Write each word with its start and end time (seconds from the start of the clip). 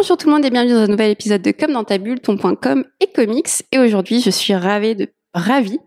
Bonjour 0.00 0.16
tout 0.16 0.28
le 0.28 0.32
monde 0.32 0.46
et 0.46 0.50
bienvenue 0.50 0.72
dans 0.72 0.80
un 0.80 0.86
nouvel 0.86 1.10
épisode 1.10 1.42
de 1.42 1.50
Comme 1.50 1.72
dans 1.72 1.84
ta 1.84 1.98
bulle, 1.98 2.20
ton.com 2.20 2.84
et 3.00 3.06
comics. 3.14 3.50
Et 3.70 3.78
aujourd'hui, 3.78 4.22
je 4.22 4.30
suis 4.30 4.54
ravie 4.54 4.96
de 4.96 5.08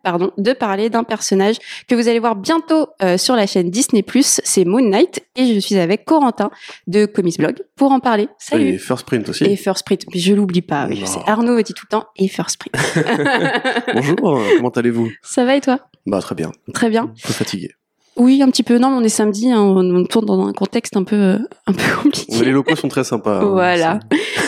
pardon, 0.04 0.30
de 0.38 0.54
parler 0.54 0.92
d'un 0.92 1.04
personnage 1.04 1.56
que 1.88 1.96
vous 1.96 2.08
allez 2.08 2.20
voir 2.20 2.36
bientôt 2.36 2.90
euh, 3.02 3.18
sur 3.18 3.36
la 3.36 3.48
chaîne 3.48 3.72
Disney+. 3.72 4.06
C'est 4.22 4.66
Moon 4.66 4.88
Knight 4.88 5.26
et 5.36 5.52
je 5.56 5.60
suis 5.60 5.78
avec 5.78 6.06
Corentin 6.06 6.52
de 6.86 7.08
Comics 7.08 7.40
Blog 7.40 7.64
pour 7.76 7.92
en 7.92 8.00
parler. 8.00 8.28
Salut. 8.38 8.68
Et 8.68 8.78
First 8.78 9.08
Print 9.08 9.28
aussi. 9.30 9.46
Et 9.46 9.56
First 9.56 9.84
Print, 9.84 10.06
je 10.14 10.34
l'oublie 10.36 10.62
pas. 10.62 10.86
Oui, 10.88 10.96
je 10.96 11.06
sais. 11.06 11.20
Arnaud 11.26 11.60
dit 11.64 11.74
tout 11.74 11.88
le 11.88 11.98
temps 11.98 12.06
et 12.16 12.28
First 12.28 12.60
Print. 12.60 12.76
Bonjour, 13.96 14.44
comment 14.58 14.70
allez-vous? 14.70 15.10
Ça 15.24 15.44
va 15.44 15.56
et 15.56 15.62
toi? 15.62 15.80
Bah 16.06 16.20
très 16.20 16.36
bien. 16.36 16.52
Très 16.72 16.92
bien. 16.92 17.06
Un 17.06 17.28
peu 17.28 17.34
fatigué. 17.34 17.72
Oui, 18.16 18.42
un 18.42 18.50
petit 18.50 18.64
peu. 18.64 18.78
Non, 18.78 18.90
mais 18.92 18.98
on 18.98 19.04
est 19.04 19.10
samedi, 19.10 19.52
hein, 19.52 19.60
on 19.60 20.04
tourne 20.06 20.26
dans 20.26 20.46
un 20.46 20.54
contexte 20.54 20.96
un 20.98 21.04
peu, 21.04 21.16
euh, 21.16 21.38
un 21.68 21.74
peu 21.74 21.84
compliqué. 22.04 22.34
Mais 22.38 22.46
les 22.46 22.52
locaux 22.52 22.76
sont 22.76 22.88
très 22.88 23.04
sympas. 23.04 23.40
Hein, 23.40 23.46
voilà. 23.46 24.00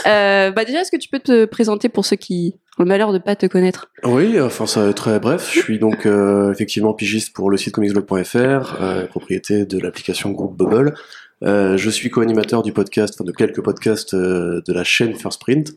euh, 0.07 0.51
bah 0.51 0.65
déjà, 0.65 0.81
est-ce 0.81 0.91
que 0.91 0.97
tu 0.97 1.09
peux 1.09 1.19
te 1.19 1.45
présenter 1.45 1.89
pour 1.89 2.05
ceux 2.05 2.15
qui 2.15 2.55
ont 2.77 2.83
le 2.83 2.87
malheur 2.89 3.11
de 3.11 3.17
pas 3.17 3.35
te 3.35 3.45
connaître? 3.47 3.89
Oui, 4.03 4.39
enfin 4.39 4.65
ça 4.67 4.83
va 4.83 4.89
être 4.89 4.97
très 4.97 5.19
bref. 5.19 5.49
Je 5.51 5.59
suis 5.59 5.79
donc 5.79 6.05
euh, 6.05 6.51
effectivement 6.51 6.93
pigiste 6.93 7.33
pour 7.33 7.49
le 7.49 7.57
site 7.57 7.73
comicsblog.fr, 7.73 8.81
euh, 8.81 9.05
propriété 9.07 9.65
de 9.65 9.79
l'application 9.79 10.31
Groupe 10.31 10.57
Bubble. 10.57 10.93
Je 11.41 11.89
suis 11.89 12.09
co-animateur 12.09 12.63
du 12.63 12.71
podcast, 12.71 13.15
enfin 13.15 13.23
de 13.25 13.31
quelques 13.31 13.61
podcasts 13.61 14.15
de 14.15 14.73
la 14.73 14.83
chaîne 14.83 15.15
First 15.15 15.39
Print. 15.41 15.73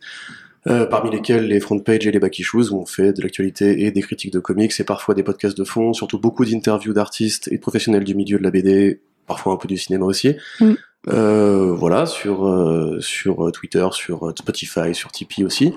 Euh, 0.69 0.87
parmi 0.87 1.11
lesquels 1.11 1.47
les 1.47 1.61
front 1.61 1.79
page 1.79 2.07
et 2.07 2.11
les 2.11 2.19
back 2.19 2.39
issues 2.39 2.71
où 2.71 2.81
on 2.81 2.85
fait 2.85 3.13
de 3.13 3.23
l'actualité 3.23 3.85
et 3.85 3.91
des 3.91 4.03
critiques 4.03 4.33
de 4.33 4.39
comics 4.39 4.73
et 4.79 4.85
parfois 4.85 5.15
des 5.15 5.23
podcasts 5.23 5.57
de 5.57 5.65
fond, 5.65 5.93
surtout 5.95 6.19
beaucoup 6.19 6.45
d'interviews 6.45 6.93
d'artistes 6.93 7.49
et 7.51 7.57
de 7.57 7.61
professionnels 7.61 8.05
du 8.05 8.15
milieu 8.15 8.39
de 8.39 8.43
la 8.43 8.51
BD, 8.51 9.01
parfois 9.27 9.55
un 9.55 9.57
peu 9.57 9.67
du 9.67 9.79
cinéma 9.79 10.05
aussi. 10.05 10.37
Mm. 10.61 10.73
Euh, 11.09 11.73
voilà, 11.73 12.07
sur, 12.07 12.47
euh, 12.47 12.99
sur 13.01 13.51
Twitter, 13.53 13.87
sur 13.93 14.33
Spotify, 14.37 14.95
sur 14.95 15.11
Tipeee 15.11 15.45
aussi. 15.45 15.73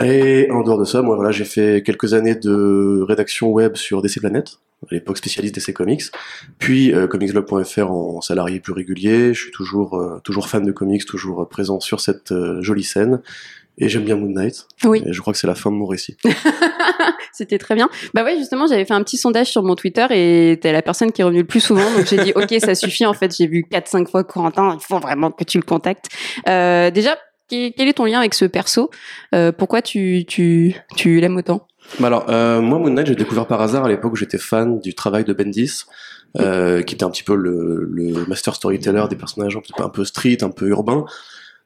Et 0.00 0.48
en 0.52 0.62
dehors 0.62 0.78
de 0.78 0.84
ça, 0.84 1.02
moi 1.02 1.16
voilà, 1.16 1.32
j'ai 1.32 1.44
fait 1.44 1.82
quelques 1.82 2.14
années 2.14 2.36
de 2.36 3.04
rédaction 3.06 3.50
web 3.50 3.74
sur 3.74 4.00
DC 4.00 4.20
Planet, 4.20 4.58
à 4.84 4.94
l'époque 4.94 5.18
spécialiste 5.18 5.56
DC 5.56 5.74
Comics, 5.74 6.04
puis 6.58 6.94
euh, 6.94 7.08
comicsblog.fr 7.08 7.90
en 7.90 8.20
salarié 8.20 8.60
plus 8.60 8.72
régulier. 8.72 9.34
Je 9.34 9.42
suis 9.42 9.50
toujours 9.50 10.00
euh, 10.00 10.20
toujours 10.22 10.48
fan 10.48 10.64
de 10.64 10.70
comics, 10.70 11.04
toujours 11.04 11.48
présent 11.48 11.80
sur 11.80 12.00
cette 12.00 12.30
euh, 12.30 12.62
jolie 12.62 12.84
scène. 12.84 13.20
Et 13.78 13.88
j'aime 13.88 14.04
bien 14.04 14.16
Moon 14.16 14.30
Knight. 14.30 14.66
Oui. 14.84 15.02
Et 15.06 15.12
je 15.12 15.20
crois 15.20 15.32
que 15.32 15.38
c'est 15.38 15.46
la 15.46 15.54
fin 15.54 15.70
de 15.70 15.76
mon 15.76 15.86
récit. 15.86 16.16
C'était 17.32 17.58
très 17.58 17.76
bien. 17.76 17.88
Bah 18.14 18.24
ouais, 18.24 18.36
justement, 18.36 18.66
j'avais 18.66 18.84
fait 18.84 18.94
un 18.94 19.02
petit 19.04 19.16
sondage 19.16 19.46
sur 19.46 19.62
mon 19.62 19.76
Twitter 19.76 20.06
et 20.10 20.58
t'es 20.60 20.72
la 20.72 20.82
personne 20.82 21.12
qui 21.12 21.20
est 21.20 21.24
revenue 21.24 21.42
le 21.42 21.46
plus 21.46 21.60
souvent. 21.60 21.88
Donc 21.96 22.06
j'ai 22.06 22.16
dit, 22.16 22.32
ok, 22.34 22.52
ça 22.58 22.74
suffit. 22.74 23.06
En 23.06 23.14
fait, 23.14 23.34
j'ai 23.36 23.46
vu 23.46 23.64
4-5 23.70 24.10
fois 24.10 24.24
Corentin. 24.24 24.76
Il 24.80 24.84
faut 24.84 24.98
vraiment 24.98 25.30
que 25.30 25.44
tu 25.44 25.58
le 25.58 25.62
contactes. 25.62 26.06
Euh, 26.48 26.90
déjà, 26.90 27.16
quel 27.48 27.72
est 27.88 27.92
ton 27.94 28.04
lien 28.04 28.18
avec 28.18 28.34
ce 28.34 28.44
perso? 28.44 28.90
Euh, 29.34 29.52
Pourquoi 29.52 29.82
tu, 29.82 30.24
tu, 30.26 30.74
tu 30.96 31.20
l'aimes 31.20 31.36
autant? 31.36 31.66
Bah 32.00 32.08
alors, 32.08 32.26
euh, 32.28 32.60
moi, 32.60 32.78
Moon 32.78 32.90
Knight, 32.90 33.06
j'ai 33.06 33.14
découvert 33.14 33.46
par 33.46 33.60
hasard 33.62 33.84
à 33.84 33.88
l'époque 33.88 34.12
où 34.12 34.16
j'étais 34.16 34.38
fan 34.38 34.78
du 34.80 34.94
travail 34.94 35.24
de 35.24 35.32
Bendis, 35.32 35.84
euh, 36.38 36.82
qui 36.82 36.94
était 36.94 37.04
un 37.04 37.10
petit 37.10 37.22
peu 37.22 37.34
le, 37.34 37.88
le 37.90 38.26
master 38.26 38.54
storyteller 38.54 39.04
des 39.08 39.16
personnages 39.16 39.56
un, 39.56 39.60
petit 39.60 39.72
peu, 39.72 39.82
un 39.82 39.88
peu 39.88 40.04
street, 40.04 40.38
un 40.42 40.50
peu 40.50 40.66
urbain. 40.66 41.04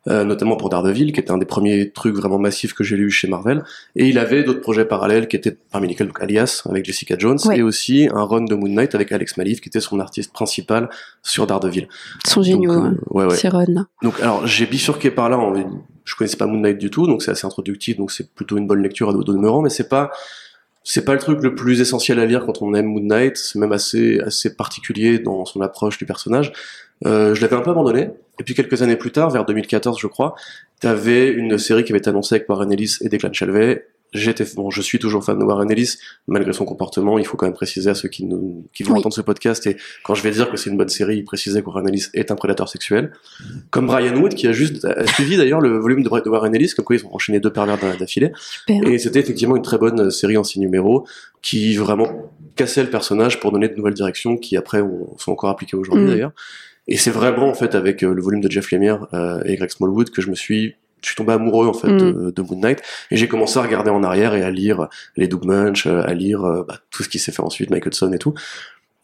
Euh, 0.09 0.25
notamment 0.25 0.57
pour 0.57 0.69
Daredevil, 0.69 1.13
qui 1.13 1.21
était 1.21 1.31
un 1.31 1.39
des 1.39 1.47
premiers 1.47 1.93
trucs 1.93 2.17
vraiment 2.17 2.37
massifs 2.37 2.75
que 2.75 2.83
j'ai 2.83 2.97
lu 2.97 3.09
chez 3.09 3.29
Marvel. 3.29 3.63
Et 3.95 4.09
il 4.09 4.19
avait 4.19 4.43
d'autres 4.43 4.61
projets 4.61 4.85
parallèles 4.85 5.29
qui 5.29 5.37
étaient 5.37 5.57
parmi 5.71 5.87
lesquels 5.87 6.09
donc, 6.09 6.21
Alias 6.21 6.63
avec 6.69 6.85
Jessica 6.85 7.15
Jones 7.17 7.39
Ouais. 7.45 7.59
et 7.59 7.63
aussi 7.63 8.09
un 8.13 8.25
run 8.25 8.43
de 8.45 8.57
Moon 8.57 8.69
Knight 8.69 8.97
avec 8.97 9.13
Alex 9.13 9.37
Malif 9.37 9.61
qui 9.61 9.69
était 9.69 9.79
son 9.81 10.01
artiste 10.01 10.33
principal 10.33 10.91
sur 11.23 11.47
Daredevil. 11.47 11.87
Ils 12.27 12.31
sont 12.31 12.43
géniaux, 12.43 12.73
euh, 12.73 12.91
ouais, 13.11 13.27
ouais. 13.27 13.37
ces 13.37 13.49
runs. 13.49 13.87
Donc 14.03 14.19
alors 14.21 14.45
j'ai 14.45 14.67
bifurqué 14.67 15.13
par 15.13 15.29
là, 15.29 15.39
en, 15.39 15.55
je 16.05 16.17
connaissais 16.17 16.37
pas 16.37 16.47
Moon 16.47 16.59
Knight 16.59 16.79
du 16.79 16.91
tout, 16.91 17.07
donc 17.07 17.23
c'est 17.23 17.31
assez 17.31 17.47
introductif, 17.47 17.97
donc 17.97 18.11
c'est 18.11 18.29
plutôt 18.35 18.57
une 18.59 18.67
bonne 18.67 18.83
lecture 18.83 19.09
à 19.09 19.13
dos 19.13 19.23
demeurant, 19.23 19.63
mais 19.63 19.71
c'est 19.71 19.89
pas 19.89 20.11
c'est 20.83 21.05
pas 21.05 21.13
le 21.13 21.21
truc 21.21 21.41
le 21.45 21.55
plus 21.55 21.81
essentiel 21.81 22.19
à 22.19 22.27
lire 22.27 22.45
quand 22.45 22.61
on 22.61 22.75
aime 22.75 22.87
Moon 22.87 23.05
Knight, 23.05 23.37
c'est 23.37 23.61
même 23.61 23.71
assez 23.71 24.19
assez 24.19 24.57
particulier 24.57 25.21
dans 25.21 25.45
son 25.45 25.61
approche 25.61 25.97
du 25.97 26.07
personnage. 26.07 26.53
Euh, 27.07 27.35
je 27.35 27.41
l'avais 27.43 27.57
un 27.57 27.61
peu 27.61 27.71
abandonné, 27.71 28.11
et 28.41 28.45
puis 28.45 28.55
quelques 28.55 28.83
années 28.83 28.97
plus 28.97 29.13
tard, 29.13 29.31
vers 29.31 29.45
2014 29.45 29.99
je 30.01 30.07
crois, 30.07 30.35
t'avais 30.81 31.29
une 31.29 31.59
série 31.59 31.85
qui 31.85 31.93
avait 31.93 31.99
été 31.99 32.11
annoncée 32.11 32.37
avec 32.37 32.49
Warren 32.49 32.73
Ellis 32.73 32.99
et 33.01 33.09
Declan 33.09 33.33
Shalvey. 33.33 33.87
J'étais 34.15 34.45
bon, 34.57 34.69
je 34.69 34.83
suis 34.83 34.99
toujours 34.99 35.25
fan 35.25 35.39
de 35.39 35.43
Warren 35.45 35.71
Ellis, 35.71 35.97
malgré 36.29 36.53
son 36.53 36.67
comportement. 36.67 37.19
Il 37.19 37.25
faut 37.25 37.39
quand 37.39 37.47
même 37.47 37.55
préciser 37.55 37.89
à 37.89 37.95
ceux 37.95 38.11
qui 38.11 38.27
nous 38.27 38.67
qui 38.75 38.83
vont 38.83 38.93
Oui. 38.93 38.99
entendre 38.99 39.15
ce 39.15 39.23
podcast 39.23 39.67
et 39.67 39.79
quand 40.05 40.15
je 40.15 40.23
vais 40.23 40.31
dire 40.33 40.51
que 40.51 40.59
c'est 40.59 40.69
une 40.69 40.77
bonne 40.77 40.91
série, 40.91 41.23
préciser 41.23 41.63
que 41.63 41.67
Warren 41.67 41.89
Ellis 41.89 42.09
est 42.13 42.31
un 42.31 42.35
prédateur 42.37 42.69
sexuel 42.69 43.13
comme 43.71 43.87
Brian 43.87 44.15
Wood 44.21 44.35
qui 44.35 44.47
a 44.47 44.53
juste 44.53 44.85
a 44.85 45.07
suivi 45.07 45.39
d'ailleurs 45.39 45.63
le 45.63 45.79
volume 45.79 46.03
de, 46.03 46.11
de 46.11 46.29
Warren 46.29 46.55
Ellis, 46.55 46.73
comme 46.77 46.85
quoi 46.85 46.95
ils 46.95 47.07
ont 47.07 47.15
enchaîné 47.15 47.41
deux 47.41 47.51
pervers 47.51 47.79
d'a- 47.79 47.97
d'affilée. 47.97 48.33
Et 48.69 48.99
c'était 48.99 49.21
effectivement 49.21 49.57
une 49.57 49.63
très 49.63 49.79
bonne 49.79 49.99
euh, 49.99 50.11
série 50.11 50.37
en 50.37 50.45
six 50.45 50.61
numéros 50.61 51.07
qui 51.41 51.75
vraiment 51.79 52.31
cassait 52.55 52.83
le 52.83 52.91
personnage 52.91 53.41
pour 53.41 53.51
donner 53.51 53.71
de 53.71 53.77
nouvelles 53.77 53.95
directions 53.95 54.37
qui 54.37 54.59
après 54.59 54.83
ont- 54.83 55.17
sont 55.17 55.33
encore 55.33 55.49
appliquées 55.49 55.77
aujourd'hui 55.79 56.05
Mm. 56.05 56.09
d'ailleurs. 56.09 56.33
Et 56.93 56.99
c'est 56.99 57.11
vraiment 57.11 57.49
en 57.49 57.55
fait 57.55 57.75
avec 57.75 58.05
euh, 58.05 58.13
le 58.13 58.21
volume 58.21 58.43
de 58.43 58.51
Jeff 58.51 58.71
Lemire 58.71 59.07
euh, 59.15 59.43
et 59.47 59.57
Greg 59.57 59.71
Smallwood 59.71 60.11
que 60.11 60.21
je 60.21 60.29
me 60.29 60.35
suis 60.35 60.77
je 61.01 61.09
suis 61.09 61.17
tombé 61.17 61.33
amoureux 61.33 61.67
en 61.67 61.73
fait 61.73 61.89
Mm. 61.89 61.99
de, 61.99 62.31
de 62.31 62.43
Moon 62.43 62.61
Knight 62.61 62.83
et 63.11 63.17
j'ai 63.17 63.29
commencé 63.29 63.59
à 63.59 63.63
regarder 63.63 63.89
en 63.89 64.03
arrière 64.03 64.35
et 64.35 64.43
à 64.43 64.51
lire 64.51 64.89
les 65.17 65.27
Doug 65.27 65.47
Munch, 65.47 65.87
euh, 65.87 66.03
à 66.05 66.13
lire 66.13 66.43
bah, 66.69 66.77
tout 66.91 67.03
ce 67.03 67.09
qui 67.09 67.19
s'est 67.19 67.33
fait 67.33 67.43
ensuite, 67.43 67.71
Mike 67.71 67.87
Hudson 67.87 68.13
et 68.13 68.19
tout. 68.19 68.35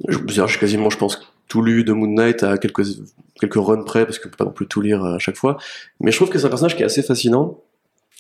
Je, 0.07 0.19
j'ai 0.29 0.59
quasiment, 0.59 0.91
je 0.91 0.99
pense, 0.99 1.33
tout 1.49 1.63
lu 1.63 1.83
de 1.83 1.95
Moon 1.95 2.09
Knight 2.09 2.43
à 2.43 2.59
quelques 2.59 2.85
quelques 3.41 3.55
runs 3.55 3.83
près 3.85 4.05
parce 4.05 4.19
qu'on 4.19 4.29
peut 4.29 4.37
pas 4.37 4.45
non 4.45 4.53
plus 4.53 4.67
tout 4.67 4.83
lire 4.83 5.03
à 5.03 5.19
chaque 5.19 5.37
fois. 5.37 5.57
Mais 5.99 6.13
je 6.13 6.17
trouve 6.17 6.29
que 6.29 6.39
c'est 6.39 6.45
un 6.45 6.51
personnage 6.51 6.77
qui 6.77 6.83
est 6.83 6.87
assez 6.87 7.03
fascinant. 7.03 7.59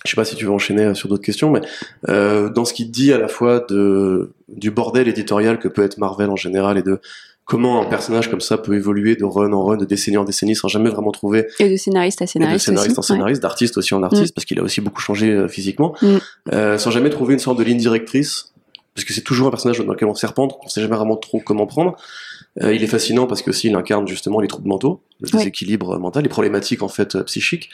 Je 0.04 0.10
sais 0.10 0.16
pas 0.16 0.24
si 0.24 0.34
tu 0.34 0.46
veux 0.46 0.50
enchaîner 0.50 0.94
sur 0.94 1.08
d'autres 1.10 1.24
questions, 1.24 1.50
mais 1.50 1.60
euh, 2.08 2.48
dans 2.48 2.64
ce 2.64 2.72
qu'il 2.72 2.90
dit 2.90 3.12
à 3.12 3.18
la 3.18 3.28
fois 3.28 3.60
de 3.68 4.32
du 4.48 4.70
bordel 4.70 5.08
éditorial 5.08 5.58
que 5.58 5.68
peut 5.68 5.82
être 5.82 5.98
Marvel 5.98 6.30
en 6.30 6.36
général 6.36 6.78
et 6.78 6.82
de 6.82 7.00
comment 7.48 7.81
un 7.82 7.86
personnage 7.86 8.31
comme 8.31 8.42
ça 8.42 8.59
peut 8.59 8.75
évoluer 8.76 9.16
de 9.16 9.25
run 9.25 9.53
en 9.53 9.64
run, 9.64 9.76
de 9.78 9.84
décennie 9.86 10.19
en 10.19 10.25
décennie 10.25 10.54
sans 10.54 10.69
jamais 10.69 10.91
vraiment 10.91 11.10
trouver 11.10 11.47
Et 11.59 11.70
de 11.70 11.76
scénariste 11.76 12.20
à 12.20 12.25
et 12.25 12.26
de 12.26 12.31
scénariste, 12.31 12.66
scénariste 12.66 12.98
en 12.98 13.00
ouais. 13.00 13.06
scénariste, 13.06 13.42
d'artiste 13.42 13.78
aussi 13.78 13.94
en 13.94 14.03
artiste, 14.03 14.34
parce 14.34 14.44
qu'il 14.44 14.59
a 14.60 14.62
aussi 14.62 14.81
beaucoup 14.82 15.00
changé 15.00 15.31
euh, 15.31 15.48
physiquement, 15.48 15.94
Mm. 16.03 16.06
euh, 16.53 16.78
sans 16.78 16.91
jamais 16.91 17.10
trouver 17.10 17.32
une 17.34 17.41
sorte 17.41 17.58
de 17.58 17.64
ligne 17.64 17.78
directrice, 17.78 18.53
parce 18.94 19.06
que 19.06 19.14
c'est 19.14 19.22
toujours 19.22 19.48
un 19.48 19.50
personnage 19.50 19.78
dans 19.78 19.92
lequel 19.92 20.08
on 20.08 20.14
sait 20.14 20.26
rependre, 20.26 20.58
on 20.62 20.69
sait 20.69 20.82
jamais 20.82 20.97
vraiment 20.97 21.16
trop 21.16 21.41
comment 21.41 21.66
prendre. 21.66 21.97
Euh, 22.62 22.75
il 22.75 22.82
est 22.82 22.88
fascinant 22.88 23.26
parce 23.26 23.41
que 23.42 23.50
aussi 23.50 23.69
il 23.69 23.75
incarne 23.76 24.06
justement 24.06 24.41
les 24.41 24.48
troubles 24.48 24.69
mentaux, 24.69 25.00
le 25.20 25.28
Ouais. 25.32 25.38
déséquilibre 25.38 25.98
mental, 25.98 26.25
les 26.25 26.28
problématiques 26.28 26.82
en 26.82 26.88
fait 26.88 27.14
euh, 27.16 27.22
psychiques. 27.22 27.70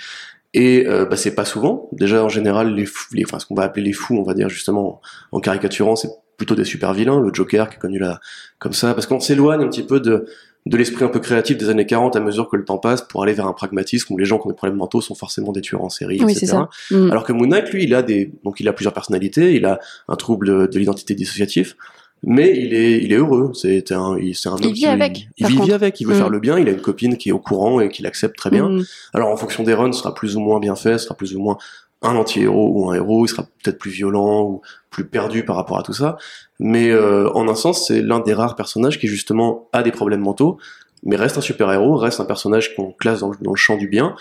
Et 0.53 0.87
euh, 0.87 1.05
bah, 1.05 1.17
c'est 1.17 1.35
pas 1.35 1.45
souvent. 1.45 1.89
Déjà 1.93 2.23
en 2.23 2.29
général, 2.29 2.75
les, 2.75 2.87
fous, 2.87 3.07
les 3.13 3.25
enfin 3.25 3.41
ce 3.41 3.47
qu'on 3.47 3.55
va 3.57 3.65
appeler 3.65 3.85
les 3.85 3.93
fous, 3.93 4.15
on 4.17 4.23
va 4.23 4.35
dire 4.35 4.49
justement 4.49 5.01
en 5.33 5.41
caricaturant, 5.41 5.97
c'est 5.97 6.11
plutôt 6.37 6.55
des 6.55 6.65
super 6.65 6.93
vilains. 6.93 7.21
Le 7.21 7.33
Joker 7.33 7.69
qui 7.71 7.77
est 7.77 7.79
connu 7.79 7.99
là 7.99 8.21
comme 8.59 8.73
ça, 8.73 8.95
parce 8.95 9.07
qu'on 9.07 9.21
s'éloigne 9.21 9.63
un 9.63 9.69
petit 9.69 9.83
peu 9.85 10.01
de 10.01 10.27
de 10.67 10.79
l'esprit 10.79 11.05
un 11.05 11.09
peu 11.09 11.21
créatif 11.21 11.59
des 11.59 11.69
années 11.69 11.85
40 11.85 12.17
à 12.17 12.21
mesure 12.21 12.49
que 12.49 12.57
le 12.57 12.65
temps 12.65 12.79
passe 12.79 13.03
pour 13.03 13.23
aller 13.23 13.35
vers 13.35 13.47
un 13.47 13.53
pragmatisme 13.53 14.15
où 14.15 14.17
les 14.17 14.25
gens 14.25 14.39
qui 14.39 14.47
ont 14.47 14.49
des 14.51 14.57
problèmes 14.57 14.79
mentaux 14.79 15.03
sont 15.03 15.15
forcément 15.15 15.53
des 15.53 15.61
tueurs 15.61 15.85
en 15.85 15.91
série, 15.91 16.19
Oui, 16.25 16.33
etc. 16.33 16.57
Mm. 16.91 17.11
Alors 17.11 17.25
que 17.25 17.35
Moon 17.35 17.47
Knight, 17.49 17.69
lui, 17.71 17.85
il 17.85 17.95
a 17.95 18.03
des, 18.03 18.33
donc 18.45 18.61
il 18.61 18.69
a 18.69 18.73
plusieurs 18.73 18.95
personnalités, 18.95 19.55
il 19.57 19.67
a 19.67 19.79
un 20.09 20.17
trouble 20.17 20.71
de 20.71 20.79
l'identité 20.79 21.15
dissociatif, 21.15 21.77
mais 22.23 22.55
il 22.57 22.73
est, 22.73 23.03
il 23.05 23.13
est 23.13 23.17
heureux. 23.17 23.51
C'est 23.53 23.93
un, 23.93 24.17
il, 24.19 24.35
c'est 24.35 24.49
un 24.49 24.57
Il 24.57 24.69
vit 24.69 24.73
qui- 24.73 24.87
avec, 24.87 25.29
Il 25.37 25.47
vit, 25.49 25.71
avec. 25.73 26.01
Il 26.01 26.07
veut 26.07 26.15
Mm. 26.15 26.17
faire 26.17 26.31
le 26.31 26.41
bien. 26.41 26.59
Il 26.59 26.67
a 26.67 26.71
une 26.73 26.81
copine 26.81 27.19
qui 27.19 27.29
est 27.29 27.33
au 27.33 27.39
courant 27.39 27.81
et 27.81 27.91
qui 27.91 28.01
l'accepte 28.03 28.35
très 28.39 28.49
bien. 28.49 28.71
Mm. 28.71 28.85
Alors 29.13 29.29
en 29.29 29.37
fonction 29.37 29.65
des 29.65 29.75
runs, 29.75 29.93
ce 29.93 29.99
sera 29.99 30.15
plus 30.15 30.35
ou 30.35 30.41
moins 30.41 30.61
bien 30.61 30.77
fait, 30.77 30.97
ce 30.97 31.05
sera 31.05 31.15
plus 31.15 31.37
ou 31.37 31.41
moins 31.43 31.59
un 32.05 32.17
anti-héros 32.17 32.71
ou 32.75 32.91
un 32.91 32.95
héros, 32.95 33.25
il 33.25 33.29
sera 33.29 33.43
peut-être 33.43 33.79
plus 33.79 33.91
violent 33.91 34.43
ou 34.43 34.61
plus 34.91 35.05
perdu 35.05 35.45
par 35.45 35.57
rapport 35.57 35.79
à 35.79 35.83
tout 35.83 35.93
ça. 35.93 36.17
Mais 36.61 36.91
euh, 36.91 37.29
en 37.33 37.49
un 37.49 37.55
sens, 37.55 37.87
c'est 37.87 38.03
l'un 38.03 38.21
des 38.21 38.35
rares 38.35 38.55
personnages 38.57 38.99
qui 39.01 39.09
justement 39.09 39.69
a 39.73 39.83
des 39.83 39.91
problèmes 39.91 40.21
mentaux, 40.21 40.59
mais 41.03 41.17
reste 41.17 41.39
un 41.39 41.41
super-héros, 41.41 41.97
reste 41.97 42.21
un 42.21 42.25
personnage 42.25 42.77
qu'on 42.77 42.93
classe 42.93 43.21
dans, 43.21 43.31
le- 43.31 43.55
champ 43.57 43.77
du 43.77 43.89
bien. 43.89 44.15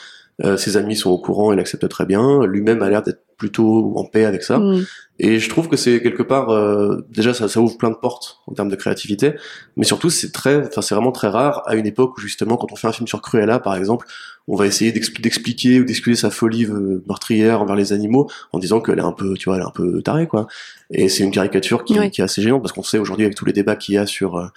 Euh, 0.44 0.57
ses 0.57 0.77
amis 0.77 0.95
sont 0.95 1.12
au 1.12 1.19
courant, 1.19 1.53
il 1.53 1.59
accepte 1.59 1.88
très 1.88 2.06
bien. 2.06 2.44
Lui-même 2.45 2.81
a 2.81 2.89
l'air 2.89 3.03
d'être 3.03 3.21
plutôt 3.44 3.94
en 3.98 4.06
paix 4.06 4.24
avec 4.24 4.42
ça. 4.42 4.57
Mm. 4.57 4.86
Et 5.19 5.38
je 5.38 5.50
trouve 5.50 5.68
que 5.68 5.75
c'est 5.78 6.01
quelque 6.01 6.24
part 6.24 6.50
euh, 6.50 7.06
déjà 7.10 7.34
ça, 7.34 7.48
ça 7.48 7.60
ouvre 7.60 7.78
plein 7.78 7.92
de 7.92 7.95
portes 7.95 8.40
en 8.48 8.54
termes 8.54 8.69
de 8.69 8.75
créativité, 8.75 9.34
mais 9.78 9.84
surtout 9.86 10.10
c'est 10.10 10.31
très, 10.31 10.66
enfin 10.66 10.81
c'est 10.81 10.95
vraiment 10.95 11.12
très 11.12 11.28
rare 11.28 11.62
à 11.66 11.75
une 11.75 11.86
époque 11.86 12.18
où 12.18 12.22
justement 12.22 12.56
quand 12.57 12.72
on 12.72 12.75
fait 12.75 12.88
un 12.88 12.94
film 12.94 13.07
sur 13.07 13.22
Cruella 13.22 13.60
par 13.60 13.75
exemple, 13.75 14.07
on 14.48 14.56
va 14.56 14.66
essayer 14.66 14.92
d'expli- 14.92 15.22
d'expliquer 15.22 15.80
ou 15.81 15.86
d'excuser 15.86 16.19
sa 16.19 16.31
folie 16.31 16.66
euh, 16.66 17.04
meurtrière 17.07 17.62
envers 17.62 17.75
les 17.75 17.92
animaux 17.94 18.28
en 18.54 18.60
disant 18.60 18.80
qu'elle 18.81 19.00
est 19.00 19.04
un 19.04 19.12
peu, 19.12 19.36
tu 19.36 19.46
vois, 19.50 19.56
elle 19.57 19.63
est 19.63 19.68
un 19.68 19.72
peu 19.72 20.01
tarée 20.01 20.28
quoi. 20.28 20.48
Et 20.89 21.10
c'est 21.10 21.24
une 21.24 21.31
caricature 21.31 21.84
qui, 21.84 21.94
est 21.96 22.19
assez 22.19 22.42
gênante 22.42 22.62
parce 22.62 22.74
qu'on 22.74 22.84
sait 22.84 22.98
aujourd'hui 22.98 23.25
avec 23.25 23.36
tous 23.36 23.46
les 23.46 23.54
débats 23.54 23.75
qu'il 23.75 23.96
y 23.96 23.98
a 23.98 24.06
sur 24.06 24.38
euh, 24.38 24.48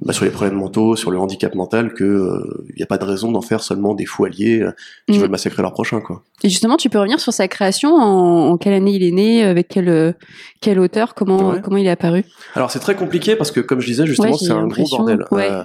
bah, 0.00 0.12
sur 0.12 0.24
les 0.24 0.30
problèmes 0.30 0.56
mentaux, 0.58 0.96
sur 0.96 1.10
le 1.10 1.18
handicap 1.18 1.54
mental, 1.54 1.92
que 1.92 2.40
il 2.70 2.76
n'y 2.76 2.82
a 2.82 2.86
pas 2.86 2.96
de 2.98 3.04
raison 3.04 3.32
d'en 3.32 3.42
faire 3.42 3.62
seulement 3.62 3.94
des 3.94 4.06
fous 4.06 4.24
alliés 4.24 4.64
qui 5.08 5.18
Mm. 5.18 5.20
veulent 5.20 5.30
massacrer 5.30 5.62
leur 5.62 5.72
prochain 5.72 6.00
quoi. 6.00 6.22
Et 6.42 6.48
justement, 6.48 6.76
tu 6.76 6.88
peux 6.88 6.98
revenir 6.98 7.20
sur 7.20 7.32
sa 7.32 7.48
création 7.48 7.94
en, 7.94 8.23
en, 8.24 8.50
en, 8.52 8.56
quelle 8.56 8.72
année 8.74 8.92
il 8.92 9.02
est 9.02 9.10
né, 9.12 9.44
avec 9.44 9.68
quel 9.68 10.14
quel 10.60 10.78
auteur, 10.78 11.14
comment 11.14 11.50
Ouais. 11.50 11.60
comment 11.62 11.76
il 11.76 11.86
est 11.86 11.90
apparu? 11.90 12.24
Alors 12.54 12.70
c'est 12.70 12.78
très 12.78 12.94
compliqué 12.94 13.36
parce 13.36 13.50
que 13.50 13.60
comme 13.60 13.80
je 13.80 13.86
disais 13.86 14.06
justement 14.06 14.30
Ouais, 14.32 14.38
c'est 14.38 14.50
un 14.52 14.66
gros 14.66 14.84
bordel. 14.88 15.24
ouais. 15.30 15.48
Euh, 15.50 15.64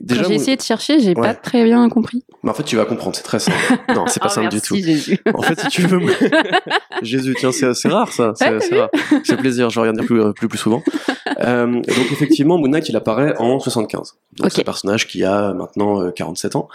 déjà, 0.00 0.22
j'ai 0.24 0.34
essayé 0.34 0.56
de 0.56 0.62
chercher, 0.62 0.98
j'ai 1.00 1.14
pas 1.14 1.34
très 1.34 1.64
bien 1.64 1.88
compris. 1.88 2.24
mais 2.42 2.50
en 2.50 2.54
fait 2.54 2.64
tu 2.64 2.76
vas 2.76 2.84
comprendre, 2.84 3.14
c'est 3.16 3.22
très 3.22 3.38
simple. 3.38 3.56
Non, 3.94 4.04
c'est 4.06 4.20
pas 4.20 4.26
Ah, 4.26 4.34
simple 4.34 4.48
du 4.48 4.60
tout. 4.60 4.76
Jésus. 4.76 5.18
En 5.34 5.42
fait, 5.42 5.60
si 5.60 5.68
tu 5.68 5.82
veux, 5.82 6.00
Jésus, 7.02 7.34
tiens, 7.38 7.52
c'est 7.52 7.88
rare 7.88 8.12
ça, 8.12 8.32
c'est 8.36 8.60
c'est 8.60 8.78
rare. 8.78 8.90
C'est 9.24 9.36
plaisir, 9.36 9.70
je 9.70 9.76
vais 9.80 9.88
regarder 9.88 10.04
plus, 10.06 10.32
plus 10.34 10.48
plus 10.48 10.58
souvent. 10.58 10.82
Euh, 11.40 11.66
donc 11.66 12.12
effectivement, 12.12 12.58
Moon 12.58 12.68
Knight, 12.68 12.88
il 12.88 12.96
apparaît 12.96 13.34
en 13.38 13.58
75. 13.58 14.14
Donc 14.36 14.50
c'est 14.52 14.60
un 14.60 14.64
personnage 14.64 15.06
qui 15.06 15.24
a 15.24 15.52
maintenant 15.54 16.00
euh, 16.02 16.10
47 16.10 16.56
ans, 16.56 16.68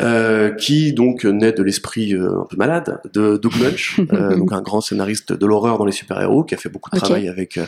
euh, 0.00 0.52
qui 0.52 0.94
donc 0.94 1.24
naît 1.24 1.52
de 1.52 1.62
l'esprit 1.62 2.14
euh, 2.14 2.40
un 2.40 2.46
peu 2.46 2.56
malade 2.56 3.00
de 3.12 3.36
Doug 3.36 3.52
Munch, 3.60 4.00
euh, 4.12 4.36
donc 4.36 4.52
un 4.52 4.62
grand 4.62 4.80
scénariste 4.80 5.32
de 5.34 5.46
l'horreur 5.46 5.76
dans 5.76 5.84
les 5.84 5.92
super-héros, 5.92 6.44
qui 6.44 6.54
a 6.54 6.58
fait 6.58 6.70
beaucoup 6.70 6.90
de 6.90 6.96
travail 6.96 7.28
avec 7.28 7.58
euh, 7.58 7.66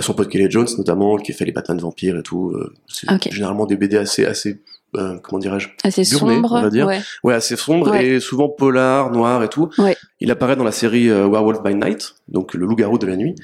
son 0.00 0.14
pote 0.14 0.28
Kelly 0.28 0.50
Jones 0.50 0.66
notamment, 0.78 1.16
qui 1.16 1.30
a 1.30 1.34
fait 1.34 1.44
les 1.44 1.52
Batman 1.52 1.78
vampires 1.78 2.16
et 2.16 2.22
tout. 2.22 2.50
Euh, 2.50 2.74
c'est 2.88 3.06
généralement 3.32 3.66
des 3.66 3.76
BD 3.76 3.96
assez 3.96 4.24
assez 4.24 4.60
euh, 4.96 5.18
comment 5.22 5.38
dirais-je 5.38 5.68
Assez 5.84 6.02
Burné, 6.02 6.34
sombre, 6.34 6.52
on 6.52 6.62
va 6.62 6.70
dire. 6.70 6.86
ouais. 6.86 7.00
Ouais, 7.24 7.34
assez 7.34 7.56
sombre 7.56 7.90
Ouais. 7.90 8.06
et 8.06 8.20
souvent 8.20 8.48
polar, 8.48 9.10
noir 9.12 9.42
et 9.42 9.48
tout. 9.48 9.68
Ouais. 9.78 9.96
Il 10.20 10.30
apparaît 10.30 10.56
dans 10.56 10.64
la 10.64 10.72
série 10.72 11.08
euh, 11.08 11.26
Werewolf 11.28 11.62
by 11.62 11.74
Night, 11.74 12.14
donc 12.28 12.54
le 12.54 12.66
loup-garou 12.66 12.98
de 12.98 13.06
la 13.06 13.16
nuit, 13.16 13.34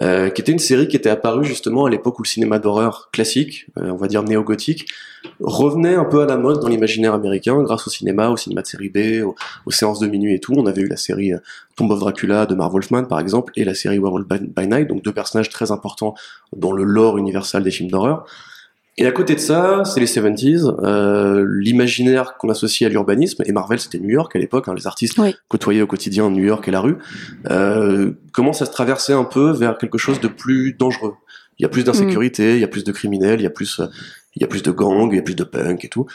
euh, 0.00 0.28
qui 0.30 0.40
était 0.42 0.52
une 0.52 0.58
série 0.58 0.88
qui 0.88 0.96
était 0.96 1.08
apparue 1.10 1.44
justement 1.44 1.86
à 1.86 1.90
l'époque 1.90 2.18
où 2.18 2.22
le 2.22 2.28
cinéma 2.28 2.58
d'horreur 2.58 3.08
classique, 3.12 3.66
euh, 3.78 3.90
on 3.90 3.96
va 3.96 4.06
dire 4.08 4.22
néo-gothique, 4.22 4.86
revenait 5.40 5.94
un 5.94 6.04
peu 6.04 6.22
à 6.22 6.26
la 6.26 6.36
mode 6.36 6.60
dans 6.60 6.68
l'imaginaire 6.68 7.14
américain 7.14 7.60
grâce 7.62 7.86
au 7.86 7.90
cinéma, 7.90 8.28
au 8.30 8.36
cinéma 8.36 8.62
de 8.62 8.66
série 8.66 8.90
B, 8.90 9.24
aux, 9.24 9.34
aux 9.64 9.70
séances 9.70 9.98
de 9.98 10.06
minuit 10.06 10.34
et 10.34 10.40
tout. 10.40 10.52
On 10.56 10.66
avait 10.66 10.82
eu 10.82 10.88
la 10.88 10.96
série 10.96 11.32
euh, 11.32 11.38
Tomb 11.76 11.90
of 11.90 11.98
Dracula 12.00 12.46
de 12.46 12.54
Marv 12.54 12.72
Wolfman 12.72 13.04
par 13.04 13.18
exemple 13.20 13.52
et 13.56 13.64
la 13.64 13.74
série 13.74 13.98
Werewolf 13.98 14.26
by, 14.28 14.38
by 14.40 14.66
Night, 14.68 14.88
donc 14.88 15.02
deux 15.02 15.12
personnages 15.12 15.50
très 15.50 15.72
importants 15.72 16.14
dans 16.54 16.72
le 16.72 16.84
lore 16.84 17.18
universal 17.18 17.62
des 17.62 17.70
films 17.70 17.90
d'horreur. 17.90 18.24
Et 18.98 19.06
à 19.06 19.12
côté 19.12 19.34
de 19.34 19.40
ça, 19.40 19.82
c'est 19.84 20.00
les 20.00 20.06
70s, 20.06 20.74
euh, 20.82 21.46
l'imaginaire 21.60 22.36
qu'on 22.38 22.48
associe 22.48 22.88
à 22.88 22.90
l'urbanisme, 22.90 23.42
et 23.44 23.52
Marvel 23.52 23.78
c'était 23.78 23.98
New 23.98 24.08
York 24.08 24.34
à 24.34 24.38
l'époque, 24.38 24.68
hein, 24.68 24.74
les 24.74 24.86
artistes 24.86 25.18
Oui. 25.18 25.34
côtoyaient 25.48 25.82
au 25.82 25.86
quotidien 25.86 26.30
New 26.30 26.42
York 26.44 26.66
et 26.66 26.70
la 26.70 26.80
rue, 26.80 26.96
euh, 27.50 28.12
commence 28.32 28.62
à 28.62 28.66
se 28.66 28.70
traverser 28.72 29.12
un 29.12 29.24
peu 29.24 29.50
vers 29.50 29.76
quelque 29.76 29.98
chose 29.98 30.18
de 30.20 30.28
plus 30.28 30.72
dangereux? 30.72 31.14
Il 31.58 31.62
y 31.62 31.66
a 31.66 31.68
plus 31.68 31.84
d'insécurité, 31.84 32.54
il 32.54 32.60
y 32.60 32.64
a 32.64 32.68
plus 32.68 32.84
de 32.84 32.92
criminels, 32.92 33.40
il 33.40 33.44
y 33.44 33.46
a 33.46 33.50
plus, 33.50 33.80
il 34.34 34.40
y 34.42 34.44
a 34.44 34.48
plus 34.48 34.62
de 34.62 34.70
gangs, 34.70 35.10
il 35.12 35.16
y 35.16 35.18
a 35.18 35.22
plus 35.22 35.36
de 35.36 35.44
punk 35.44 35.84
et 35.84 35.88
tout. 35.88 36.06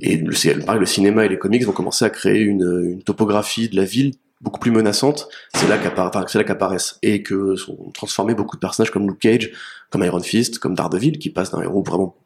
Et 0.00 0.16
le, 0.16 0.32
c'est- 0.32 0.64
pareil, 0.64 0.80
le 0.80 0.86
cinéma 0.86 1.26
et 1.26 1.28
les 1.28 1.38
comics 1.38 1.64
vont 1.66 1.72
commencer 1.72 2.04
à 2.06 2.10
créer 2.10 2.40
une, 2.40 2.84
une 2.92 3.02
topographie 3.02 3.68
de 3.68 3.76
la 3.76 3.84
ville 3.84 4.12
beaucoup 4.40 4.60
plus 4.60 4.70
menaçante. 4.70 5.28
C'est 5.54 5.68
là 5.68 5.76
qu'apparaissent 5.76 6.98
et 7.02 7.22
que 7.22 7.56
sont 7.56 7.76
transformés 7.92 8.34
beaucoup 8.34 8.56
de 8.56 8.60
personnages 8.60 8.90
comme 8.90 9.06
Luke 9.06 9.18
Cage, 9.18 9.52
comme 9.90 10.02
Iron 10.04 10.20
Fist, 10.20 10.58
comme 10.58 10.74
Daredevil, 10.74 11.18
qui 11.18 11.28
passe 11.30 11.50
d'un 11.50 11.60
héros 11.60 11.82
vraiment 11.82 12.16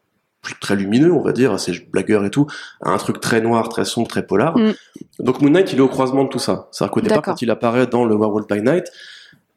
très 0.59 0.75
lumineux, 0.75 1.11
on 1.11 1.21
va 1.21 1.31
dire, 1.31 1.51
assez 1.51 1.87
blagueur 1.91 2.25
et 2.25 2.29
tout, 2.29 2.47
à 2.81 2.91
un 2.91 2.97
truc 2.97 3.19
très 3.19 3.41
noir, 3.41 3.69
très 3.69 3.85
sombre, 3.85 4.07
très 4.07 4.25
polar. 4.25 4.57
Mm. 4.57 4.73
Donc 5.19 5.41
Moon 5.41 5.49
Knight, 5.49 5.73
il 5.73 5.79
est 5.79 5.81
au 5.81 5.87
croisement 5.87 6.23
de 6.23 6.29
tout 6.29 6.39
ça. 6.39 6.67
C'est-à-dire 6.71 6.91
qu'au 6.91 7.01
départ, 7.01 7.21
quand 7.21 7.41
il 7.41 7.49
apparaît 7.51 7.87
dans 7.87 8.05
le 8.05 8.15
Werewolf 8.15 8.47
by 8.47 8.61
Night, 8.61 8.85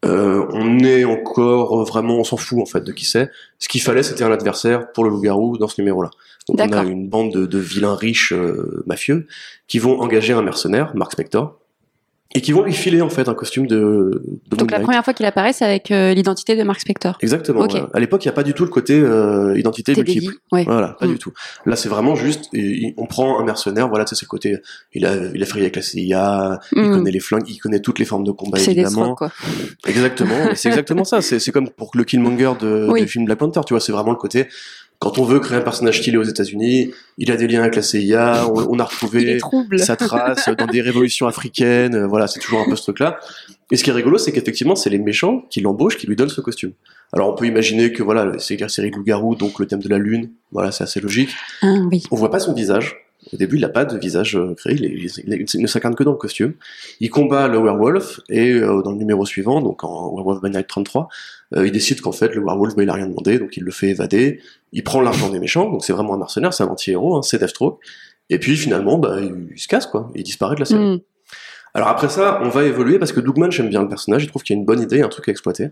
euh, 0.05 0.47
on 0.53 0.79
est 0.79 1.05
encore 1.05 1.81
euh, 1.81 1.85
vraiment, 1.85 2.19
on 2.19 2.25
s'en 2.25 2.37
fout 2.37 2.61
en 2.61 2.67
fait 2.67 2.83
de 2.83 2.93
qui 2.93 3.05
c'est. 3.05 3.31
Ce 3.59 3.69
qu'il 3.69 3.83
fallait, 3.83 4.05
c'était 4.05 4.23
un 4.23 4.31
adversaire 4.31 4.93
pour 4.93 5.05
le 5.05 5.11
loup-garou 5.11 5.59
dans 5.59 5.67
ce 5.67 5.81
numéro-là. 5.81 6.11
Donc 6.49 6.61
on 6.61 6.73
a 6.73 6.85
une 6.85 7.09
bande 7.09 7.33
de, 7.33 7.47
de 7.47 7.59
vilains 7.59 7.97
riches 7.97 8.33
euh, 8.33 8.83
mafieux 8.87 9.27
qui 9.67 9.79
vont 9.79 10.01
engager 10.01 10.33
un 10.33 10.43
mercenaire, 10.43 10.93
Mark 10.95 11.13
Spector, 11.13 11.59
et 12.35 12.43
qui 12.43 12.53
vont 12.53 12.63
lui 12.63 12.75
filer 12.75 13.01
en 13.01 13.09
fait 13.09 13.27
un 13.29 13.35
costume 13.35 13.67
de, 13.67 13.77
de 13.77 14.57
Donc 14.57 14.61
Moon 14.61 14.67
la 14.71 14.77
Knight. 14.77 14.83
première 14.83 15.05
fois 15.05 15.15
qu'il 15.15 15.25
apparaît, 15.25 15.55
c'est 15.55 15.65
avec 15.65 15.91
euh, 15.91 16.13
l'identité 16.13 16.57
de 16.57 16.63
Mark 16.63 16.79
Spector. 16.79 17.17
Exactement. 17.23 17.61
Ok. 17.61 17.73
ouais. 17.73 17.83
À 17.95 18.01
l'époque, 18.01 18.23
il 18.25 18.29
n'y 18.29 18.33
a 18.33 18.35
pas 18.35 18.43
du 18.43 18.53
tout 18.53 18.65
le 18.65 18.69
côté 18.71 19.01
euh, 19.01 19.59
identité 19.59 19.95
multiple. 19.97 20.35
ouais. 20.53 20.65
Voilà, 20.65 20.89
pas 21.01 21.07
Mm. 21.07 21.13
du 21.13 21.19
tout. 21.19 21.33
Là, 21.65 21.75
c'est 21.75 21.89
vraiment 21.89 22.17
juste, 22.17 22.45
et- 22.53 22.89
et 22.89 22.95
on 22.99 23.07
prend 23.07 23.41
un 23.41 23.45
mercenaire, 23.45 23.89
voilà, 23.89 24.05
c'est 24.07 24.21
le 24.21 24.27
côté, 24.29 24.59
il 24.93 25.07
a, 25.07 25.15
il 25.35 25.43
a 25.43 25.47
frayé 25.47 25.65
avec 25.65 25.77
la 25.77 25.83
CIA, 25.83 26.61
il 26.77 26.83
Mm. 26.83 26.93
connaît 26.97 27.11
les 27.11 27.21
flingues, 27.21 27.49
il 27.49 27.57
connaît 27.59 27.81
toutes 27.81 27.99
les 27.99 28.05
formes 28.05 28.25
de 28.25 28.33
combat, 28.33 28.59
C'est 28.59 28.75
des 28.75 28.83
évidemment. 28.83 29.15
quoi. 29.15 29.33
Exactement, 29.87 30.35
c'est 30.55 30.69
exactement 30.69 31.05
ça. 31.05 31.23
C'est, 31.23 31.39
c'est 31.39 31.51
comme 31.53 31.71
pour 31.71 31.91
le 31.95 32.05
Killmonger 32.05 32.53
de, 32.61 32.89
Oui. 32.91 33.01
du 33.03 33.09
film 33.09 33.25
Black 33.25 33.39
Panther, 33.39 33.61
tu 33.67 33.73
vois, 33.73 33.81
c'est 33.81 33.93
vraiment 33.93 34.11
le 34.11 34.17
côté, 34.17 34.49
quand 34.99 35.19
on 35.19 35.25
veut 35.25 35.39
créer 35.39 35.59
un 35.59 35.63
personnage 35.63 36.01
stylé 36.01 36.17
aux 36.17 36.25
États-Unis, 36.25 36.91
il 37.19 37.31
a 37.31 37.37
des 37.37 37.47
liens 37.47 37.61
avec 37.61 37.77
la 37.77 37.83
CIA, 37.83 38.47
on, 38.49 38.75
on 38.75 38.79
a 38.81 38.85
retrouvé 38.85 39.39
sa 39.77 39.97
trace 39.97 40.49
dans 40.59 40.67
des 40.67 40.81
révolutions 40.81 41.29
africaines, 41.29 41.95
euh, 41.95 42.07
voilà, 42.07 42.27
c'est 42.27 42.41
toujours 42.41 42.61
un 42.61 42.65
peu 42.65 42.75
ce 42.75 42.83
truc-là. 42.83 43.19
Et 43.71 43.77
ce 43.77 43.85
qui 43.85 43.91
est 43.91 43.93
rigolo, 43.93 44.19
c'est 44.19 44.33
qu'effectivement, 44.33 44.75
c'est 44.75 44.91
les 44.91 44.99
méchants 44.99 45.45
qui 45.51 45.61
l'embauchent, 45.61 45.99
qui 45.99 46.07
lui 46.07 46.17
donnent 46.17 46.29
ce 46.29 46.41
costume. 46.41 46.73
Alors 47.13 47.29
on 47.33 47.35
peut 47.35 47.47
imaginer 47.47 47.93
que 47.93 48.03
voilà, 48.03 48.39
c'est 48.39 48.57
la 48.59 48.69
série 48.69 48.91
de 48.91 48.97
loup-garou, 48.97 49.35
donc 49.35 49.59
le 49.61 49.67
thème 49.67 49.81
de 49.81 49.89
la 49.89 49.99
lune, 49.99 50.31
voilà, 50.53 50.73
c'est 50.73 50.85
assez 50.85 51.01
logique. 51.01 51.31
Ah, 51.63 51.75
oui. 51.91 52.03
On 52.11 52.17
voit 52.17 52.31
pas 52.31 52.41
son 52.41 52.53
visage. 52.53 52.97
Au 53.33 53.37
début, 53.37 53.57
il 53.57 53.61
n'a 53.61 53.69
pas 53.69 53.85
de 53.85 53.99
visage 53.99 54.37
euh, 54.37 54.55
créé, 54.55 54.75
il, 54.75 54.85
est- 55.05 55.19
il 55.25 55.33
est- 55.33 55.55
ne 55.55 55.67
s'incarne 55.67 55.95
que 55.95 56.03
dans 56.05 56.13
le 56.13 56.17
costume. 56.17 56.55
Il 57.01 57.11
combat 57.11 57.47
le 57.49 57.59
werewolf, 57.59 58.21
et 58.31 58.53
euh, 58.53 58.83
dans 58.83 58.93
le 58.93 58.99
numéro 58.99 59.27
suivant, 59.27 59.61
donc 59.61 59.85
en 59.85 60.15
Werewolf 60.15 60.41
by 60.43 60.51
Night 60.51 60.67
33, 60.67 61.09
euh, 61.57 61.67
il 61.67 61.73
décide 61.73 62.01
qu'en 62.01 62.13
fait, 62.13 62.35
le 62.35 62.41
werewolf, 62.43 62.75
bah, 62.77 62.83
il 62.83 62.91
a 62.91 62.95
rien 62.95 63.07
demandé, 63.07 63.39
donc 63.39 63.57
il 63.57 63.63
le 63.65 63.71
fait 63.71 63.89
évader. 63.89 64.41
Il 64.73 64.83
prend 64.85 65.01
l'argent 65.01 65.29
des 65.31 65.41
méchants, 65.41 65.71
donc 65.71 65.85
c'est 65.85 65.93
vraiment 65.93 66.15
un 66.15 66.19
mercenaire, 66.19 66.53
c'est 66.55 66.63
un 66.63 66.69
anti-héros, 66.69 67.17
hein, 67.17 67.23
c'est 67.23 67.39
Deathstroke. 67.39 67.81
Et 68.31 68.39
puis 68.39 68.57
finalement, 68.57 68.99
bah, 68.99 69.19
il, 69.21 69.49
il 69.55 69.59
se 69.59 69.69
casse, 69.69 69.87
quoi. 69.87 70.11
Il 70.15 70.23
disparaît 70.23 70.55
de 70.55 70.61
la 70.61 70.67
série. 70.67 70.97
Mm. 70.97 71.01
Alors 71.75 71.89
après 71.89 72.09
ça, 72.09 72.41
on 72.43 72.49
va 72.49 72.65
évoluer 72.65 72.99
parce 72.99 73.13
que 73.13 73.21
Doug 73.21 73.37
Munch 73.39 73.61
aime 73.61 73.69
bien 73.69 73.83
le 73.83 73.89
personnage, 73.89 74.25
il 74.25 74.29
trouve 74.29 74.43
qu'il 74.43 74.55
y 74.55 74.59
a 74.59 74.61
une 74.61 74.65
bonne 74.67 74.81
idée, 74.81 75.03
un 75.03 75.09
truc 75.09 75.29
à 75.29 75.31
exploiter. 75.33 75.69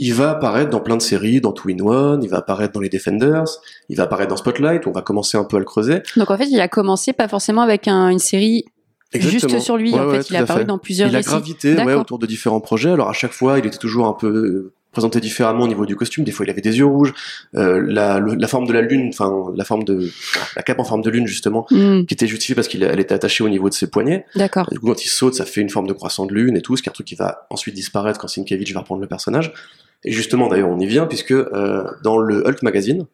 Il 0.00 0.14
va 0.14 0.30
apparaître 0.30 0.70
dans 0.70 0.80
plein 0.80 0.96
de 0.96 1.02
séries, 1.02 1.40
dans 1.40 1.52
Two 1.52 1.70
in 1.70 1.80
One, 1.84 2.22
il 2.22 2.30
va 2.30 2.38
apparaître 2.38 2.72
dans 2.72 2.80
les 2.80 2.88
Defenders, 2.88 3.44
il 3.88 3.96
va 3.96 4.04
apparaître 4.04 4.30
dans 4.30 4.36
Spotlight, 4.36 4.86
on 4.86 4.92
va 4.92 5.02
commencer 5.02 5.36
un 5.36 5.44
peu 5.44 5.56
à 5.56 5.58
le 5.58 5.64
creuser. 5.64 6.02
Donc 6.16 6.30
en 6.30 6.36
fait, 6.38 6.46
il 6.46 6.60
a 6.60 6.68
commencé 6.68 7.12
pas 7.12 7.26
forcément 7.26 7.62
avec 7.62 7.88
un- 7.88 8.08
une 8.10 8.20
série 8.20 8.64
juste 9.12 9.58
sur 9.58 9.76
lui. 9.76 9.92
Ouais, 9.92 10.00
en 10.00 10.10
fait, 10.10 10.30
il 10.30 10.36
a 10.36 10.40
apparu 10.40 10.60
fait. 10.60 10.64
dans 10.66 10.78
plusieurs 10.78 11.08
Il 11.08 11.16
a 11.16 11.22
gravité 11.22 11.74
ouais, 11.74 11.94
autour 11.94 12.18
de 12.18 12.26
différents 12.26 12.60
projets. 12.60 12.90
Alors 12.90 13.08
à 13.08 13.12
chaque 13.12 13.32
fois, 13.32 13.58
il 13.58 13.66
était 13.66 13.78
toujours 13.78 14.06
un 14.06 14.12
peu 14.12 14.28
euh, 14.28 14.72
présenté 14.92 15.20
différemment 15.20 15.64
au 15.64 15.68
niveau 15.68 15.86
du 15.86 15.96
costume. 15.96 16.24
Des 16.24 16.32
fois, 16.32 16.46
il 16.46 16.50
avait 16.50 16.60
des 16.62 16.78
yeux 16.78 16.86
rouges. 16.86 17.12
Euh, 17.56 17.80
la, 17.86 18.18
le- 18.18 18.34
la 18.34 18.48
forme 18.48 18.66
de 18.66 18.72
la 18.72 18.80
lune, 18.80 19.10
enfin 19.12 19.52
la 19.54 19.64
forme 19.64 19.84
de 19.84 20.10
la 20.56 20.62
cape 20.62 20.78
en 20.80 20.84
forme 20.84 21.02
de 21.02 21.10
lune 21.10 21.26
justement, 21.26 21.66
Mm. 21.70 22.04
qui 22.06 22.14
était 22.14 22.26
justifiée 22.26 22.54
parce 22.54 22.68
qu'elle 22.68 22.98
était 22.98 23.14
attachée 23.14 23.44
au 23.44 23.48
niveau 23.48 23.68
de 23.68 23.74
ses 23.74 23.88
poignets. 23.90 24.24
D'accord. 24.34 24.66
Du 24.70 24.78
coup, 24.80 24.86
quand 24.88 25.04
il 25.04 25.08
saute, 25.08 25.34
ça 25.34 25.44
fait 25.44 25.60
une 25.60 25.70
forme 25.70 25.86
de 25.86 25.92
croissant 25.92 26.26
de 26.26 26.34
lune 26.34 26.56
et 26.56 26.62
tout, 26.62 26.76
ce 26.76 26.82
qui 26.82 26.88
est 26.88 26.92
un 26.92 26.94
truc 26.94 27.06
qui 27.06 27.14
va 27.16 27.46
ensuite 27.50 27.74
disparaître 27.74 28.18
quand 28.18 28.28
Sienkiewicz 28.28 28.72
va 28.72 28.80
reprendre 28.80 29.00
le 29.02 29.08
personnage. 29.08 29.52
Et 30.04 30.12
justement, 30.12 30.48
d'ailleurs, 30.48 30.68
on 30.70 30.78
y 30.78 30.86
vient, 30.86 31.06
puisque 31.06 31.32
euh, 31.32 31.84
dans 32.04 32.18
le 32.18 32.46
Hulk 32.46 32.62
Magazine, 32.62 33.06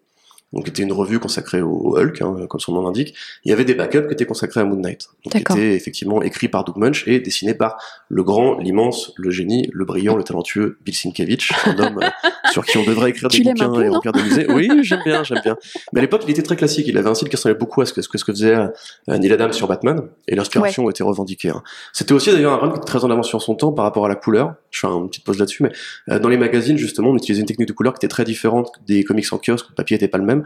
donc 0.54 0.64
qui 0.64 0.70
était 0.70 0.82
une 0.82 0.92
revue 0.92 1.18
consacrée 1.18 1.60
au, 1.60 1.98
Hulk, 1.98 2.22
hein, 2.22 2.46
comme 2.48 2.60
son 2.60 2.72
nom 2.72 2.82
l'indique, 2.82 3.14
il 3.44 3.50
y 3.50 3.52
avait 3.52 3.64
des 3.64 3.74
backups 3.74 4.06
qui 4.06 4.12
étaient 4.12 4.26
consacrés 4.26 4.60
à 4.60 4.64
Moon 4.64 4.76
Knight, 4.76 5.08
donc 5.24 5.32
qui 5.32 5.38
étaient 5.38 5.74
effectivement 5.74 6.22
écrits 6.22 6.48
par 6.48 6.64
Doug 6.64 6.76
Munch 6.76 7.06
et 7.08 7.20
dessinés 7.20 7.54
par 7.54 7.76
le 8.08 8.22
grand, 8.22 8.58
l'immense, 8.58 9.12
le 9.16 9.30
génie, 9.30 9.68
le 9.72 9.84
brillant, 9.84 10.16
le 10.16 10.22
talentueux 10.22 10.78
Bill 10.84 10.94
Sienkiewicz, 10.94 11.50
un 11.66 11.78
homme 11.78 12.00
euh, 12.02 12.08
sur 12.52 12.64
qui 12.64 12.78
on 12.78 12.84
devrait 12.84 13.10
écrire 13.10 13.28
des 13.28 13.38
Tu 13.38 13.44
bouquins 13.44 13.70
peu, 13.70 13.84
et 13.84 13.88
remplir 13.88 14.12
des 14.12 14.22
musées. 14.22 14.46
Oui, 14.48 14.68
j'aime 14.82 15.02
bien, 15.04 15.24
j'aime 15.24 15.40
bien. 15.42 15.56
Mais 15.92 15.98
à 15.98 16.02
l'époque, 16.02 16.22
il 16.24 16.30
était 16.30 16.42
très 16.42 16.56
classique. 16.56 16.86
Il 16.86 16.96
avait 16.96 17.08
un 17.08 17.14
style 17.14 17.28
qui 17.28 17.36
ressemblait 17.36 17.58
beaucoup 17.58 17.80
à 17.80 17.86
ce 17.86 17.92
que, 17.92 18.02
ce 18.02 18.08
que, 18.08 18.32
faisait 18.32 18.54
euh, 18.54 18.68
Neil 19.08 19.32
Adams 19.32 19.52
sur 19.52 19.66
Batman, 19.66 20.02
et 20.28 20.36
l'inspiration 20.36 20.88
était 20.88 21.02
revendiquée. 21.02 21.50
hein. 21.50 21.62
C'était 21.92 22.12
aussi 22.12 22.30
d'ailleurs 22.30 22.52
un 22.52 22.56
run 22.58 22.70
qui 22.70 22.76
était 22.76 22.86
très 22.86 23.04
en 23.04 23.10
avance 23.10 23.28
sur 23.28 23.42
son 23.42 23.54
temps 23.54 23.72
par 23.72 23.84
rapport 23.84 24.06
à 24.06 24.08
la 24.08 24.14
couleur. 24.14 24.54
Je 24.74 24.80
fais 24.80 24.88
une 24.88 25.08
petite 25.08 25.24
pause 25.24 25.38
là-dessus, 25.38 25.62
mais 25.62 25.70
euh, 26.10 26.18
dans 26.18 26.28
les 26.28 26.36
magazines 26.36 26.76
justement, 26.76 27.10
on 27.10 27.16
utilisait 27.16 27.40
une 27.40 27.46
technique 27.46 27.68
de 27.68 27.72
couleur 27.72 27.94
qui 27.94 27.98
était 27.98 28.08
très 28.08 28.24
différente 28.24 28.72
des 28.86 29.04
comics 29.04 29.32
en 29.32 29.38
kiosque. 29.38 29.66
Le 29.70 29.74
papier 29.74 29.96
était 29.96 30.08
pas 30.08 30.18
le 30.18 30.24
même, 30.24 30.40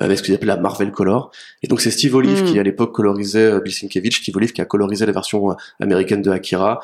euh, 0.00 0.06
avec 0.06 0.18
ce 0.18 0.22
qu'ils 0.22 0.34
appelaient 0.34 0.46
la 0.46 0.56
Marvel 0.56 0.90
Color. 0.90 1.30
Et 1.62 1.66
donc 1.66 1.82
c'est 1.82 1.90
Steve 1.90 2.14
Olive 2.14 2.42
Mm. 2.42 2.46
qui 2.46 2.58
à 2.58 2.62
l'époque 2.62 2.94
colorisait 2.94 3.52
euh, 3.52 3.60
Bill 3.60 3.72
Sienkiewicz, 3.74 4.16
Steve 4.16 4.36
Olive 4.36 4.52
qui 4.52 4.62
a 4.62 4.64
colorisé 4.64 5.04
la 5.04 5.12
version 5.12 5.50
euh, 5.50 5.54
américaine 5.80 6.22
de 6.22 6.30
Akira, 6.30 6.80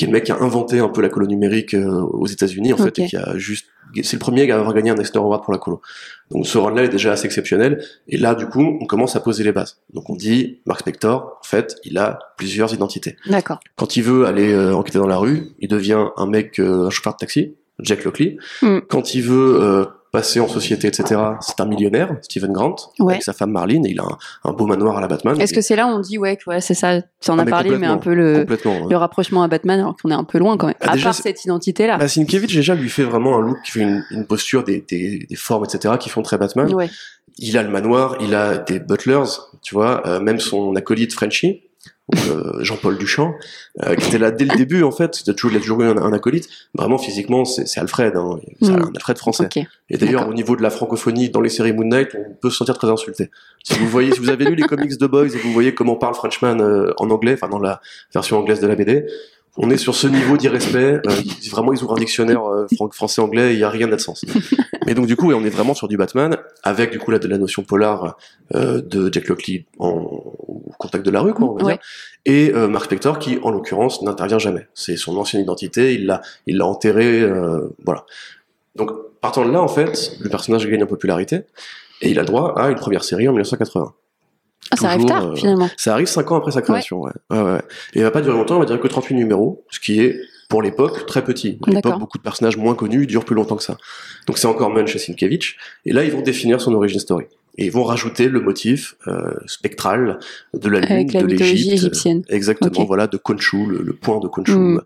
qui 0.00 0.04
est 0.04 0.06
le 0.06 0.14
mec 0.14 0.24
qui 0.24 0.32
a 0.32 0.40
inventé 0.40 0.78
un 0.78 0.88
peu 0.88 1.02
la 1.02 1.10
colo 1.10 1.26
numérique 1.26 1.74
euh, 1.74 2.00
aux 2.00 2.26
États-Unis 2.26 2.72
en 2.72 2.78
fait, 2.78 2.98
et 2.98 3.06
qui 3.06 3.18
a 3.18 3.36
juste, 3.36 3.66
c'est 4.02 4.14
le 4.14 4.18
premier 4.18 4.50
à 4.50 4.56
avoir 4.56 4.72
gagné 4.72 4.88
un 4.88 4.96
Eisner 4.96 5.18
Award 5.18 5.44
pour 5.44 5.52
la 5.52 5.58
colo. 5.58 5.82
Donc 6.30 6.46
ce 6.46 6.56
run-là 6.56 6.84
est 6.84 6.88
déjà 6.88 7.12
assez 7.12 7.26
exceptionnel. 7.26 7.84
Et 8.08 8.16
là, 8.16 8.34
du 8.34 8.46
coup, 8.46 8.78
on 8.80 8.86
commence 8.86 9.14
à 9.14 9.20
poser 9.20 9.44
les 9.44 9.52
bases. 9.52 9.76
Donc 9.92 10.08
on 10.08 10.16
dit, 10.16 10.60
Mark 10.64 10.80
Spector, 10.80 11.38
en 11.38 11.46
fait, 11.46 11.76
il 11.84 11.98
a 11.98 12.18
plusieurs 12.38 12.72
identités. 12.72 13.16
D'accord. 13.26 13.60
Quand 13.76 13.98
il 13.98 14.02
veut 14.02 14.24
aller 14.24 14.54
euh, 14.54 14.74
enquêter 14.74 14.98
dans 14.98 15.06
la 15.06 15.18
rue, 15.18 15.48
il 15.58 15.68
devient 15.68 16.06
un 16.16 16.26
mec, 16.26 16.58
euh, 16.58 16.86
un 16.86 16.90
chauffeur 16.90 17.12
de 17.12 17.18
taxi, 17.18 17.54
Jack 17.80 18.04
Lockley. 18.04 18.38
Mm. 18.62 18.78
Quand 18.88 19.14
il 19.14 19.22
veut 19.22 19.60
euh, 19.60 19.84
passer 20.12 20.40
en 20.40 20.48
société, 20.48 20.88
etc., 20.88 21.20
c'est 21.40 21.60
un 21.60 21.66
millionnaire, 21.66 22.16
Stephen 22.22 22.52
Grant, 22.52 22.74
Ouais. 22.98 23.14
avec 23.14 23.22
sa 23.22 23.32
femme 23.32 23.52
Marlene, 23.52 23.86
et 23.86 23.90
il 23.90 24.00
a 24.00 24.04
un, 24.04 24.18
un 24.44 24.52
beau 24.52 24.66
manoir 24.66 24.96
à 24.96 25.00
la 25.00 25.06
Batman. 25.08 25.40
Est-ce 25.40 25.54
que 25.54 25.60
c'est 25.60 25.76
là 25.76 25.86
où 25.86 25.90
on 25.90 26.00
dit 26.00 26.18
ouais, 26.18 26.36
que 26.36 26.50
ouais, 26.50 26.60
c'est 26.60 26.74
ça. 26.74 27.00
Tu 27.20 27.30
en 27.30 27.38
Ah, 27.38 27.42
as 27.42 27.44
mais 27.44 27.50
parlé, 27.50 27.78
mais 27.78 27.86
un 27.86 27.98
peu 27.98 28.12
le, 28.14 28.44
le 28.44 28.96
rapprochement 28.96 29.42
à 29.42 29.48
Batman, 29.48 29.78
alors 29.80 29.96
qu'on 29.96 30.10
est 30.10 30.14
un 30.14 30.24
peu 30.24 30.38
loin 30.38 30.56
quand 30.56 30.66
même. 30.66 30.76
Ah, 30.80 30.90
à 30.90 30.94
déjà, 30.94 31.04
part 31.10 31.14
cette 31.14 31.44
identité-là. 31.44 31.96
Bah, 31.98 32.08
Sienkiewicz, 32.08 32.52
déjà, 32.54 32.74
lui 32.74 32.88
fait 32.88 33.04
vraiment 33.04 33.36
un 33.36 33.40
look 33.40 33.58
qui 33.64 33.72
fait 33.72 33.80
une, 33.80 34.04
une 34.10 34.26
posture, 34.26 34.64
des, 34.64 34.84
des, 34.88 35.26
des 35.28 35.36
formes, 35.36 35.64
etc., 35.64 35.94
qui 36.00 36.08
font 36.08 36.22
très 36.22 36.38
Batman. 36.38 36.72
ouais. 36.74 36.90
Il 37.38 37.56
a 37.56 37.62
le 37.62 37.70
manoir, 37.70 38.16
il 38.20 38.34
a 38.34 38.58
des 38.58 38.80
butlers, 38.80 39.22
tu 39.62 39.74
vois, 39.74 40.06
euh, 40.06 40.20
même 40.20 40.40
son 40.40 40.74
acolyte 40.76 41.14
Frenchie. 41.14 41.62
Euh, 42.28 42.62
Jean-Paul 42.62 42.98
Duchamp, 42.98 43.34
euh, 43.84 43.94
qui 43.94 44.08
était 44.08 44.18
là 44.18 44.30
dès 44.30 44.44
le 44.44 44.56
début 44.56 44.82
en 44.82 44.90
fait. 44.90 45.14
C'était 45.14 45.34
toujours, 45.34 45.50
il 45.52 45.56
a 45.56 45.60
toujours 45.60 45.80
eu 45.82 45.86
un, 45.86 45.96
un 45.96 46.12
acolyte. 46.12 46.48
Vraiment 46.74 46.98
physiquement, 46.98 47.44
c'est 47.44 47.78
Alfred, 47.78 48.14
hein. 48.16 48.38
c'est 48.62 48.70
Mm. 48.72 48.82
un 48.82 48.92
Alfred 48.96 49.18
français. 49.18 49.44
Ok. 49.44 49.64
Et 49.90 49.96
d'ailleurs, 49.98 50.28
au 50.28 50.34
niveau 50.34 50.56
de 50.56 50.62
la 50.62 50.70
francophonie 50.70 51.30
dans 51.30 51.40
les 51.40 51.48
séries 51.50 51.72
Moon 51.72 51.84
Knight, 51.86 52.08
on 52.14 52.34
peut 52.40 52.50
se 52.50 52.56
sentir 52.56 52.76
très 52.78 52.88
insulté. 52.88 53.30
Si 53.64 53.78
vous 53.78 53.88
voyez, 53.88 54.12
si 54.12 54.20
vous 54.20 54.30
avez 54.30 54.44
lu 54.44 54.54
les 54.54 54.62
comics 54.62 54.96
de 54.98 55.06
Boys 55.06 55.26
et 55.26 55.38
vous 55.38 55.52
voyez 55.52 55.74
comment 55.74 55.96
parle 55.96 56.14
Frenchman 56.14 56.60
euh, 56.60 56.92
en 56.98 57.10
anglais, 57.10 57.34
enfin 57.34 57.48
dans 57.48 57.58
la 57.58 57.80
version 58.14 58.38
anglaise 58.38 58.60
de 58.60 58.66
la 58.66 58.74
BD, 58.76 59.06
on 59.56 59.68
est 59.68 59.76
sur 59.76 59.96
ce 59.96 60.06
niveau 60.06 60.36
d'irrespect. 60.36 61.00
Euh, 61.06 61.12
vraiment, 61.50 61.72
ils 61.72 61.82
ouvrent 61.82 61.94
un 61.96 61.98
dictionnaire 61.98 62.44
euh, 62.48 62.66
fran- 62.76 62.88
français-anglais, 62.92 63.52
il 63.54 63.58
y 63.58 63.64
a 63.64 63.68
rien 63.68 63.88
de 63.88 63.96
sens. 63.98 64.24
Mais 64.86 64.94
donc 64.94 65.06
du 65.06 65.16
coup, 65.16 65.32
on 65.32 65.44
est 65.44 65.50
vraiment 65.50 65.74
sur 65.74 65.88
du 65.88 65.96
Batman 65.96 66.36
avec 66.62 66.92
du 66.92 66.98
coup 67.00 67.12
de 67.12 67.28
la 67.28 67.36
notion 67.38 67.62
polar 67.64 68.16
euh, 68.54 68.80
de 68.80 69.12
Jack 69.12 69.26
Lockley 69.28 69.66
en 69.78 70.22
contact 70.80 71.04
de 71.06 71.10
la 71.10 71.20
rue, 71.20 71.32
quoi, 71.32 71.46
on 71.48 71.54
va 71.54 71.64
Ouais. 71.64 71.72
dire, 71.74 71.80
et 72.26 72.52
euh, 72.54 72.66
Mark 72.68 72.84
Spector 72.86 73.18
qui, 73.18 73.38
en 73.42 73.50
l'occurrence, 73.50 74.02
n'intervient 74.02 74.38
jamais. 74.38 74.66
C'est 74.74 74.96
son 74.96 75.16
ancienne 75.16 75.42
identité, 75.42 75.94
il 75.94 76.06
l'a, 76.06 76.20
il 76.46 76.56
l'a 76.58 76.66
enterré, 76.66 77.20
euh, 77.20 77.68
voilà. 77.84 78.04
Donc 78.76 78.90
partant 79.20 79.44
de 79.46 79.50
là, 79.52 79.62
en 79.62 79.68
fait, 79.68 80.12
le 80.20 80.28
personnage 80.28 80.66
gagne 80.66 80.82
en 80.82 80.86
popularité 80.86 81.42
et 82.02 82.10
il 82.10 82.18
a 82.18 82.24
droit 82.24 82.54
à 82.58 82.70
une 82.70 82.76
première 82.78 83.04
série 83.04 83.28
en 83.28 83.32
1980. 83.32 83.92
Ah, 84.72 84.76
ça 84.76 84.88
arrive 84.90 85.04
tard 85.06 85.26
euh, 85.26 85.34
finalement. 85.36 85.68
Ça 85.76 85.92
arrive 85.94 86.06
cinq 86.06 86.30
ans 86.30 86.36
après 86.36 86.52
sa 86.52 86.62
création, 86.62 87.00
ouais. 87.00 87.10
Ouais, 87.30 87.38
ouais, 87.40 87.52
ouais. 87.52 87.62
Et 87.94 87.98
il 88.00 88.02
va 88.02 88.10
pas 88.10 88.20
durer 88.20 88.36
longtemps, 88.36 88.56
il 88.56 88.60
va 88.60 88.66
durer 88.66 88.78
que 88.80 88.88
38 88.88 89.14
numéros, 89.16 89.64
ce 89.70 89.80
qui 89.80 90.00
est, 90.00 90.20
pour 90.48 90.62
l'époque, 90.62 91.06
très 91.06 91.22
petit. 91.24 91.58
À 91.66 91.70
l'époque, 91.70 91.98
beaucoup 91.98 92.18
de 92.18 92.22
personnages 92.22 92.56
moins 92.56 92.74
connus 92.74 93.06
durent 93.06 93.24
plus 93.24 93.34
longtemps 93.36 93.56
que 93.56 93.62
ça. 93.62 93.76
Donc 94.26 94.38
c'est 94.38 94.46
encore 94.46 94.70
Munch 94.70 94.94
et 94.94 94.98
Sienkiewicz. 94.98 95.54
Et 95.86 95.92
là, 95.92 96.04
ils 96.04 96.12
vont 96.12 96.20
définir 96.22 96.60
son 96.60 96.72
origin 96.74 96.98
story. 97.00 97.26
Et 97.60 97.66
ils 97.66 97.70
vont 97.72 97.84
rajouter 97.84 98.28
le 98.28 98.40
motif 98.40 98.96
euh, 99.06 99.34
spectral 99.46 100.18
de 100.54 100.68
la 100.68 100.80
lune, 100.80 100.90
Avec 100.90 101.12
la 101.12 101.20
de 101.20 101.26
mythologie 101.26 101.52
l'Égypte. 101.54 101.72
égyptienne. 101.74 102.22
Exactement, 102.30 102.84
voilà, 102.84 103.06
de 103.06 103.16
Khonshu, 103.16 103.66
le, 103.66 103.82
le 103.82 103.92
point 103.92 104.18
de 104.18 104.26
Khonshu. 104.26 104.52
Mm. 104.56 104.80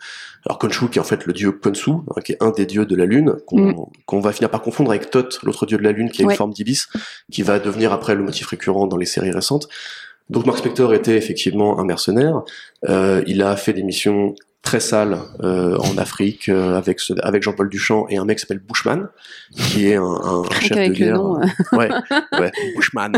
Alors 0.45 0.59
Khonshu 0.59 0.89
qui 0.91 0.99
est 0.99 1.01
en 1.01 1.05
fait 1.05 1.25
le 1.25 1.33
dieu 1.33 1.53
Khonsu, 1.53 1.91
hein, 1.93 2.21
qui 2.25 2.33
est 2.33 2.43
un 2.43 2.51
des 2.51 2.67
dieux 2.67 2.85
de 2.85 2.97
la 2.97 3.07
lune, 3.07 3.37
qu'on 3.47 3.89
qu'on 4.05 4.21
va 4.21 4.33
finir 4.33 4.51
par 4.51 4.61
confondre 4.61 4.91
avec 4.91 5.09
Thoth, 5.11 5.39
l'autre 5.45 5.65
dieu 5.67 5.79
de 5.79 5.83
la 5.85 5.93
lune, 5.93 6.11
qui 6.11 6.21
a 6.21 6.25
Mm. 6.25 6.29
Ouais. 6.29 6.35
une 6.35 6.37
forme 6.37 6.53
d'ibis, 6.53 6.89
qui 7.33 7.43
va 7.43 7.59
devenir 7.61 7.93
après 7.93 8.15
le 8.15 8.23
motif 8.25 8.49
récurrent 8.49 8.87
dans 8.87 8.97
les 8.99 9.07
séries 9.07 9.31
récentes. 9.31 9.69
Donc 10.29 10.45
Mark 10.47 10.59
Spector 10.59 10.93
était 10.95 11.17
effectivement 11.17 11.79
un 11.79 11.85
mercenaire. 11.85 12.43
Euh, 12.89 13.23
il 13.27 13.41
a 13.43 13.57
fait 13.57 13.73
des 13.73 13.83
missions 13.85 14.35
très 14.65 14.81
sales 14.81 15.19
euh, 15.43 15.77
en 15.77 15.99
Afrique 15.99 16.49
euh, 16.49 16.77
avec 16.77 16.99
ce- 16.99 17.13
avec 17.23 17.43
Jean-Paul 17.43 17.69
Duchamp 17.69 18.07
et 18.09 18.17
un 18.17 18.25
mec 18.25 18.39
qui 18.39 18.43
s'appelle 18.43 18.63
Bushman, 18.67 19.09
qui 19.55 19.89
est 19.89 19.97
un, 19.97 20.03
un- 20.03 20.43
chef 20.51 20.71
de 20.71 20.75
qu'avec 20.75 20.89
le 20.89 20.95
guerre. 20.95 21.17
nom, 21.17 21.41
euh, 21.41 21.47
Ouais, 21.77 21.91
ouais, 22.41 22.51
Bushman. 22.75 23.13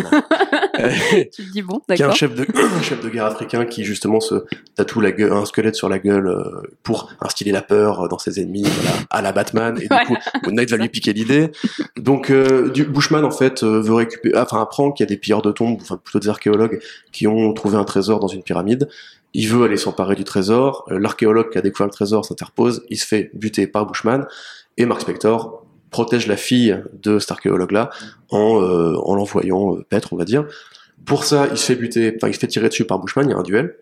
Euh, 0.81 0.91
tu 1.33 1.45
te 1.47 1.53
dis 1.53 1.63
bon, 1.63 1.79
qui 1.87 1.93
est 1.93 1.95
un 1.95 1.99
d'accord. 2.09 2.17
chef 2.17 2.35
de 2.35 2.43
un 2.79 2.83
chef 2.83 3.01
de 3.03 3.09
guerre 3.09 3.27
africain 3.27 3.65
qui 3.65 3.85
justement 3.85 4.21
se 4.21 4.45
tatoue 4.75 5.01
la 5.01 5.13
gueule, 5.13 5.33
un 5.33 5.45
squelette 5.45 5.77
sur 5.77 5.89
la 5.89 5.99
gueule 5.99 6.27
euh, 6.27 6.63
pour 6.83 7.11
instiller 7.21 7.53
la 7.53 7.63
peur 7.63 8.09
dans 8.09 8.19
ses 8.19 8.41
ennemis 8.41 8.65
voilà, 8.65 8.97
à 9.11 9.23
la 9.23 9.33
Batman 9.33 9.77
et 9.81 9.83
du 9.89 10.07
coup 10.07 10.17
Moon 10.45 10.53
Knight 10.53 10.71
va 10.71 10.77
lui 10.79 10.89
piquer 10.91 11.13
l'idée 11.13 11.53
donc 11.97 12.31
euh, 12.31 12.71
du 12.71 12.85
Bushman 12.85 13.25
en 13.25 13.31
fait 13.31 13.63
euh, 13.63 13.81
veut 13.81 13.95
récupérer 13.95 14.37
enfin 14.39 14.61
apprend 14.61 14.91
qu'il 14.91 15.05
y 15.05 15.07
a 15.07 15.11
des 15.11 15.17
pilleurs 15.17 15.43
de 15.43 15.53
tombes 15.53 15.79
enfin 15.81 15.97
plutôt 16.03 16.19
des 16.19 16.29
archéologues 16.29 16.81
qui 17.13 17.27
ont 17.27 17.53
trouvé 17.55 17.77
un 17.77 17.85
trésor 17.85 18.19
dans 18.21 18.27
une 18.29 18.43
pyramide 18.43 18.89
il 19.35 19.49
veut 19.49 19.65
aller 19.65 19.77
s'emparer 19.77 20.15
du 20.15 20.25
trésor 20.25 20.85
Euh, 20.91 20.99
l'archéologue 20.99 21.51
qui 21.51 21.59
a 21.59 21.63
découvert 21.63 21.87
le 21.87 21.93
trésor 21.93 22.25
s'interpose 22.25 22.85
il 22.91 22.99
se 22.99 23.07
fait 23.07 23.31
buter 23.35 23.67
par 23.67 23.87
Bushman 23.87 24.27
et 24.77 24.87
Mark 24.87 25.01
Spector 25.01 25.65
protège 25.91 26.27
la 26.27 26.37
fille 26.37 26.83
de 26.93 27.19
cet 27.19 27.31
archéologue 27.31 27.73
là 27.73 27.91
en, 28.31 28.61
euh, 28.61 28.97
en 28.97 29.15
l'envoyant 29.15 29.77
euh, 29.77 30.01
on 30.11 30.17
va 30.17 30.25
dire 30.25 30.47
pour 31.05 31.25
ça, 31.25 31.49
il 31.51 31.57
se 31.57 31.67
fait 31.67 31.77
buter, 31.77 32.15
enfin, 32.17 32.29
il 32.29 32.35
se 32.35 32.41
fait 32.41 32.47
tirer 32.47 32.69
dessus 32.69 32.85
par 32.85 32.99
Bushman, 32.99 33.27
il 33.29 33.31
y 33.31 33.35
a 33.35 33.39
un 33.39 33.43
duel. 33.43 33.77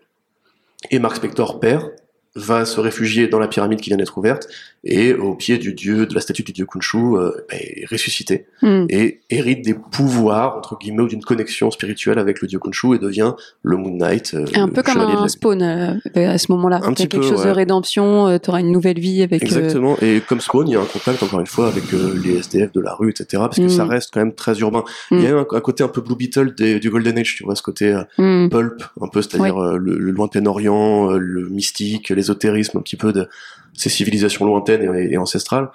Et 0.91 0.99
Mark 0.99 1.15
Spector 1.15 1.59
perd, 1.59 1.91
va 2.35 2.65
se 2.65 2.79
réfugier 2.79 3.27
dans 3.27 3.39
la 3.39 3.47
pyramide 3.47 3.79
qui 3.79 3.89
vient 3.89 3.97
d'être 3.97 4.17
ouverte, 4.17 4.47
et 4.83 5.13
au 5.13 5.33
pied 5.35 5.57
du 5.57 5.73
dieu, 5.73 6.05
de 6.05 6.13
la 6.13 6.21
statue 6.21 6.43
du 6.43 6.51
dieu 6.51 6.65
Khonshu, 6.65 6.97
euh, 6.97 7.31
bah, 7.49 7.55
est 7.57 7.85
ressuscité, 7.89 8.45
Hmm. 8.61 8.85
et 8.89 9.21
hérite 9.29 9.63
des 9.63 9.73
pouvoirs, 9.73 10.57
entre 10.57 10.77
guillemets, 10.77 11.03
ou 11.03 11.07
d'une 11.07 11.23
connexion 11.23 11.71
spirituelle 11.71 12.19
avec 12.19 12.41
le 12.41 12.47
dieu 12.47 12.59
Khonshu, 12.59 12.95
et 12.95 12.99
devient 12.99 13.33
le 13.63 13.77
Moon 13.77 13.91
Knight. 13.97 14.33
euh, 14.33 14.45
Un 14.55 14.67
peu 14.69 14.83
comme 14.83 14.97
un 14.99 15.27
spawn 15.27 15.61
euh, 15.61 15.93
à 16.15 16.37
ce 16.37 16.51
moment-là. 16.51 16.81
Un 16.83 16.93
petit 16.93 17.07
quelque 17.07 17.21
peu, 17.21 17.27
chose 17.29 17.43
de 17.45 17.49
rédemption, 17.49 18.27
euh, 18.27 18.37
t'auras 18.37 18.59
une 18.59 18.71
nouvelle 18.71 18.99
vie 18.99 19.21
avec. 19.23 19.41
euh, 19.41 19.45
Exactement. 19.45 19.97
Et 20.01 20.21
comme 20.27 20.41
Spawn, 20.41 20.67
il 20.67 20.73
y 20.73 20.75
a 20.75 20.81
un 20.81 20.85
contact 20.85 21.23
encore 21.23 21.39
une 21.39 21.47
fois 21.47 21.67
avec 21.67 21.83
euh, 21.93 22.13
les 22.23 22.37
SDF 22.39 22.71
de 22.73 22.81
la 22.81 22.93
rue, 22.93 23.09
etc. 23.09 23.25
Parce 23.45 23.57
que 23.57 23.63
Mm. 23.63 23.69
ça 23.69 23.85
reste 23.85 24.09
quand 24.13 24.19
même 24.19 24.33
très 24.35 24.59
urbain. 24.59 24.83
Il 25.11 25.21
y 25.21 25.27
a 25.27 25.35
un, 25.35 25.39
un 25.49 25.61
côté 25.61 25.83
un 25.83 25.87
peu 25.87 26.01
Blue 26.01 26.15
Beetle 26.15 26.53
des- 26.55 26.79
du 26.79 26.89
Golden 26.89 27.17
Age, 27.17 27.35
tu 27.35 27.43
vois, 27.43 27.55
ce 27.55 27.61
côté 27.63 27.93
euh, 27.93 28.03
hmm. 28.17 28.49
pulp, 28.49 28.83
un 29.01 29.07
peu, 29.07 29.21
c'est-à-dire 29.21 29.57
euh, 29.61 29.77
le, 29.77 29.97
le 29.97 30.11
lointain 30.11 30.45
orient, 30.45 31.11
euh, 31.11 31.17
le 31.17 31.47
mystique, 31.49 32.09
l'ésotérisme, 32.25 32.77
un 32.77 32.81
petit 32.81 32.97
peu 32.97 33.13
de 33.13 33.27
ces 33.73 33.89
civilisations 33.89 34.45
lointaines 34.45 34.95
et, 34.95 35.13
et 35.13 35.17
ancestrales. 35.17 35.69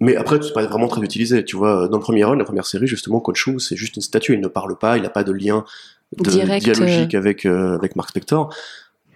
Mais 0.00 0.16
après, 0.16 0.40
c'est 0.42 0.54
pas 0.54 0.64
vraiment 0.64 0.88
très 0.88 1.02
utilisé. 1.02 1.44
Tu 1.44 1.56
vois, 1.56 1.86
dans 1.88 1.98
le 1.98 2.02
premier 2.02 2.24
run, 2.24 2.36
la 2.36 2.44
première 2.44 2.64
série, 2.66 2.86
justement, 2.86 3.20
Khonshu, 3.20 3.60
c'est 3.60 3.76
juste 3.76 3.96
une 3.96 4.02
statue. 4.02 4.32
Il 4.32 4.40
ne 4.40 4.48
parle 4.48 4.78
pas, 4.78 4.96
il 4.96 5.02
n'a 5.02 5.10
pas 5.10 5.24
de 5.24 5.32
lien 5.32 5.64
de, 6.16 6.30
Direct, 6.30 6.64
dialogique 6.64 7.14
avec 7.14 7.46
euh, 7.46 7.76
avec 7.76 7.96
Mark 7.96 8.08
Spector. 8.08 8.52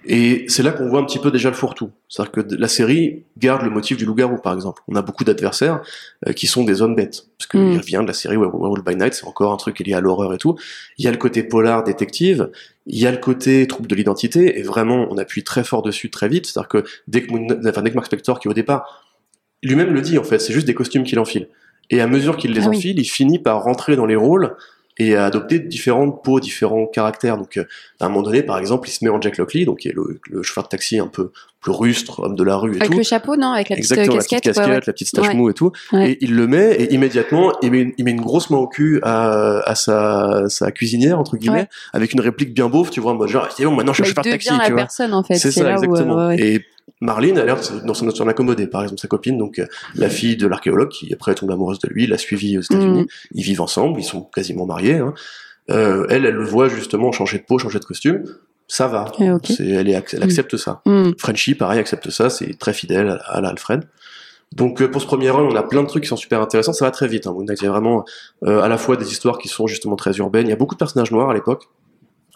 Et 0.06 0.44
c'est 0.48 0.62
là 0.62 0.70
qu'on 0.72 0.88
voit 0.88 1.00
un 1.00 1.04
petit 1.04 1.18
peu 1.18 1.30
déjà 1.30 1.48
le 1.48 1.54
fourre-tout. 1.54 1.90
C'est-à-dire 2.08 2.32
que 2.32 2.40
la 2.56 2.68
série 2.68 3.24
garde 3.38 3.62
le 3.62 3.70
motif 3.70 3.96
du 3.96 4.04
loup-garou, 4.04 4.36
par 4.38 4.52
exemple. 4.54 4.82
On 4.88 4.96
a 4.96 5.02
beaucoup 5.02 5.24
d'adversaires 5.24 5.80
euh, 6.28 6.32
qui 6.32 6.46
sont 6.46 6.62
des 6.64 6.82
hommes 6.82 6.94
bêtes. 6.94 7.26
Parce 7.38 7.48
qu'il 7.48 7.60
Mm. 7.60 7.76
revient 7.78 7.98
de 8.02 8.06
la 8.08 8.12
série 8.12 8.36
Werewolf 8.36 8.84
by 8.84 8.96
Night, 8.96 9.14
c'est 9.14 9.26
encore 9.26 9.52
un 9.52 9.56
truc 9.56 9.78
lié 9.80 9.94
à 9.94 10.00
l'horreur 10.00 10.34
et 10.34 10.38
tout. 10.38 10.56
Il 10.98 11.04
y 11.04 11.08
a 11.08 11.10
le 11.10 11.16
côté 11.16 11.42
polar, 11.42 11.84
détective. 11.84 12.50
Il 12.86 12.98
y 12.98 13.06
a 13.06 13.10
le 13.10 13.16
côté 13.18 13.66
trouble 13.66 13.88
de 13.88 13.94
l'identité. 13.94 14.58
Et 14.58 14.62
vraiment, 14.62 15.06
on 15.10 15.16
appuie 15.16 15.42
très 15.42 15.64
fort 15.64 15.82
dessus 15.82 16.10
très 16.10 16.28
vite. 16.28 16.46
C'est-à-dire 16.46 16.68
que 16.68 16.84
dès 17.08 17.22
que, 17.22 17.32
Moon- 17.32 17.60
enfin, 17.66 17.82
dès 17.82 17.90
que 17.90 17.94
Mark 17.94 18.06
Spector, 18.06 18.38
qui 18.40 18.48
au 18.48 18.52
départ, 18.54 19.04
lui-même 19.62 19.92
le 19.94 20.02
dit 20.02 20.18
en 20.18 20.24
fait, 20.24 20.38
c'est 20.38 20.52
juste 20.52 20.66
des 20.66 20.74
costumes 20.74 21.04
qu'il 21.04 21.18
enfile. 21.18 21.48
Et 21.90 22.00
à 22.00 22.06
mesure 22.06 22.36
qu'il 22.36 22.52
les 22.52 22.64
Ah 22.64 22.68
oui. 22.68 22.76
enfile, 22.76 22.98
il 22.98 23.04
finit 23.04 23.38
par 23.38 23.62
rentrer 23.62 23.96
dans 23.96 24.06
les 24.06 24.16
rôles 24.16 24.54
et 24.98 25.16
à 25.16 25.24
adopter 25.24 25.58
différentes 25.58 26.22
peaux, 26.22 26.38
différents 26.40 26.86
caractères. 26.86 27.36
Donc, 27.36 27.56
euh, 27.56 27.64
à 28.00 28.06
un 28.06 28.08
moment 28.08 28.22
donné, 28.22 28.42
par 28.42 28.58
exemple, 28.58 28.88
il 28.88 28.92
se 28.92 29.04
met 29.04 29.10
en 29.10 29.20
Jack 29.20 29.38
Lockley, 29.38 29.64
donc 29.64 29.78
qui 29.80 29.88
est 29.88 29.92
le, 29.94 30.20
le 30.30 30.42
chauffeur 30.42 30.64
de 30.64 30.68
taxi 30.68 30.98
un 31.00 31.08
peu 31.08 31.32
plus 31.60 31.72
rustre, 31.72 32.20
homme 32.20 32.36
de 32.36 32.44
la 32.44 32.56
rue 32.56 32.74
et 32.74 32.76
Avec 32.80 32.90
tout. 32.90 32.96
le 32.98 33.02
chapeau, 33.02 33.36
non 33.36 33.52
Avec 33.52 33.70
la 33.70 33.76
petite 33.76 33.90
Exactement, 33.92 34.14
euh, 34.14 34.18
la 34.18 34.22
petite 34.22 34.30
casquette. 34.30 34.54
casquette, 34.54 34.68
ouais, 34.72 34.80
la 34.86 34.92
petite 34.92 35.08
stache 35.08 35.28
Ouais. 35.28 35.34
mou 35.34 35.50
et 35.50 35.54
tout. 35.54 35.72
Ouais. 35.92 36.10
Et 36.12 36.18
il 36.24 36.36
le 36.36 36.46
met, 36.46 36.74
et 36.74 36.92
immédiatement, 36.94 37.52
il 37.62 37.70
met, 37.72 37.80
une- 37.80 37.92
il 37.98 38.04
met 38.04 38.10
une 38.12 38.20
grosse 38.20 38.50
main 38.50 38.58
au 38.58 38.68
cul 38.68 39.00
à, 39.02 39.60
à 39.68 39.74
sa, 39.74 40.44
sa 40.48 40.70
cuisinière, 40.70 41.18
entre 41.18 41.36
guillemets, 41.38 41.68
avec 41.92 42.12
une 42.12 42.20
réplique 42.20 42.52
bien 42.54 42.68
beauf, 42.68 42.90
tu 42.90 43.00
vois, 43.00 43.12
en 43.12 43.14
mode 43.16 43.28
genre, 43.30 43.48
c'est 43.50 43.64
bon, 43.64 43.72
maintenant 43.74 43.92
je 43.94 44.02
Bah, 44.02 44.04
suis 44.04 44.12
il 44.12 44.14
chauffeur 44.14 44.24
de 44.24 44.30
taxi, 44.30 44.48
tu 44.50 44.72
vois. 44.72 44.76
personne 44.76 45.14
en 45.14 45.22
fait. 45.24 45.34
C'est 45.36 45.50
ça, 45.50 45.62
où, 45.62 45.66
euh, 45.66 45.72
exactement. 45.72 46.30
Et 46.32 46.64
Marlene 47.00 47.38
a 47.38 47.44
l'air 47.44 47.56
de- 47.56 47.86
dans 47.86 47.94
son, 47.94 48.10
son 48.10 48.28
accommoder, 48.28 48.66
par 48.66 48.82
exemple, 48.82 49.00
sa 49.00 49.08
copine, 49.08 49.36
donc 49.38 49.58
euh, 49.58 49.66
la 49.94 50.08
fille 50.08 50.36
de 50.36 50.46
l'archéologue, 50.46 50.88
qui 50.90 51.12
après 51.12 51.34
tombe 51.34 51.50
amoureuse 51.50 51.78
de 51.78 51.88
lui, 51.88 52.06
l'a 52.06 52.18
suivi 52.18 52.56
aux 52.58 52.62
États-Unis. 52.62 53.02
Mm. 53.02 53.06
Ils 53.34 53.42
vivent 53.42 53.60
ensemble, 53.60 54.00
ils 54.00 54.04
sont 54.04 54.22
quasiment 54.22 54.66
mariés. 54.66 54.98
Hein. 54.98 55.14
Euh, 55.70 56.06
elle, 56.10 56.26
elle 56.26 56.34
le 56.34 56.44
voit 56.44 56.68
justement 56.68 57.10
changer 57.12 57.38
de 57.38 57.44
peau, 57.44 57.58
changer 57.58 57.78
de 57.78 57.84
costume. 57.84 58.24
Ça 58.66 58.86
va. 58.88 59.12
Eh, 59.20 59.24
elle, 59.60 59.88
est, 59.90 60.14
elle 60.14 60.22
accepte 60.22 60.56
ça. 60.56 60.80
Hmm. 60.86 61.10
Frenchie, 61.18 61.54
pareil, 61.54 61.78
accepte 61.78 62.08
ça. 62.10 62.30
C'est 62.30 62.58
très 62.58 62.72
fidèle 62.72 63.08
à, 63.08 63.14
à 63.16 63.40
la 63.42 63.48
Alfred. 63.50 63.84
Donc 64.52 64.80
euh, 64.80 64.90
pour 64.90 65.02
ce 65.02 65.06
premier 65.06 65.28
run, 65.30 65.42
on 65.42 65.54
a 65.54 65.62
plein 65.62 65.82
de 65.82 65.86
trucs 65.88 66.04
qui 66.04 66.08
sont 66.08 66.16
super 66.16 66.40
intéressants. 66.40 66.72
Ça 66.72 66.86
va 66.86 66.90
très 66.90 67.06
vite. 67.06 67.26
Hein. 67.26 67.34
Il 67.40 67.62
y 67.62 67.66
a 67.66 67.70
vraiment 67.70 68.04
euh, 68.44 68.62
à 68.62 68.68
la 68.68 68.78
fois 68.78 68.96
des 68.96 69.10
histoires 69.10 69.36
qui 69.38 69.48
sont 69.48 69.66
justement 69.66 69.96
très 69.96 70.16
urbaines. 70.16 70.46
Il 70.46 70.50
y 70.50 70.52
a 70.52 70.56
beaucoup 70.56 70.74
de 70.74 70.78
personnages 70.78 71.10
noirs 71.10 71.28
à 71.28 71.34
l'époque. 71.34 71.64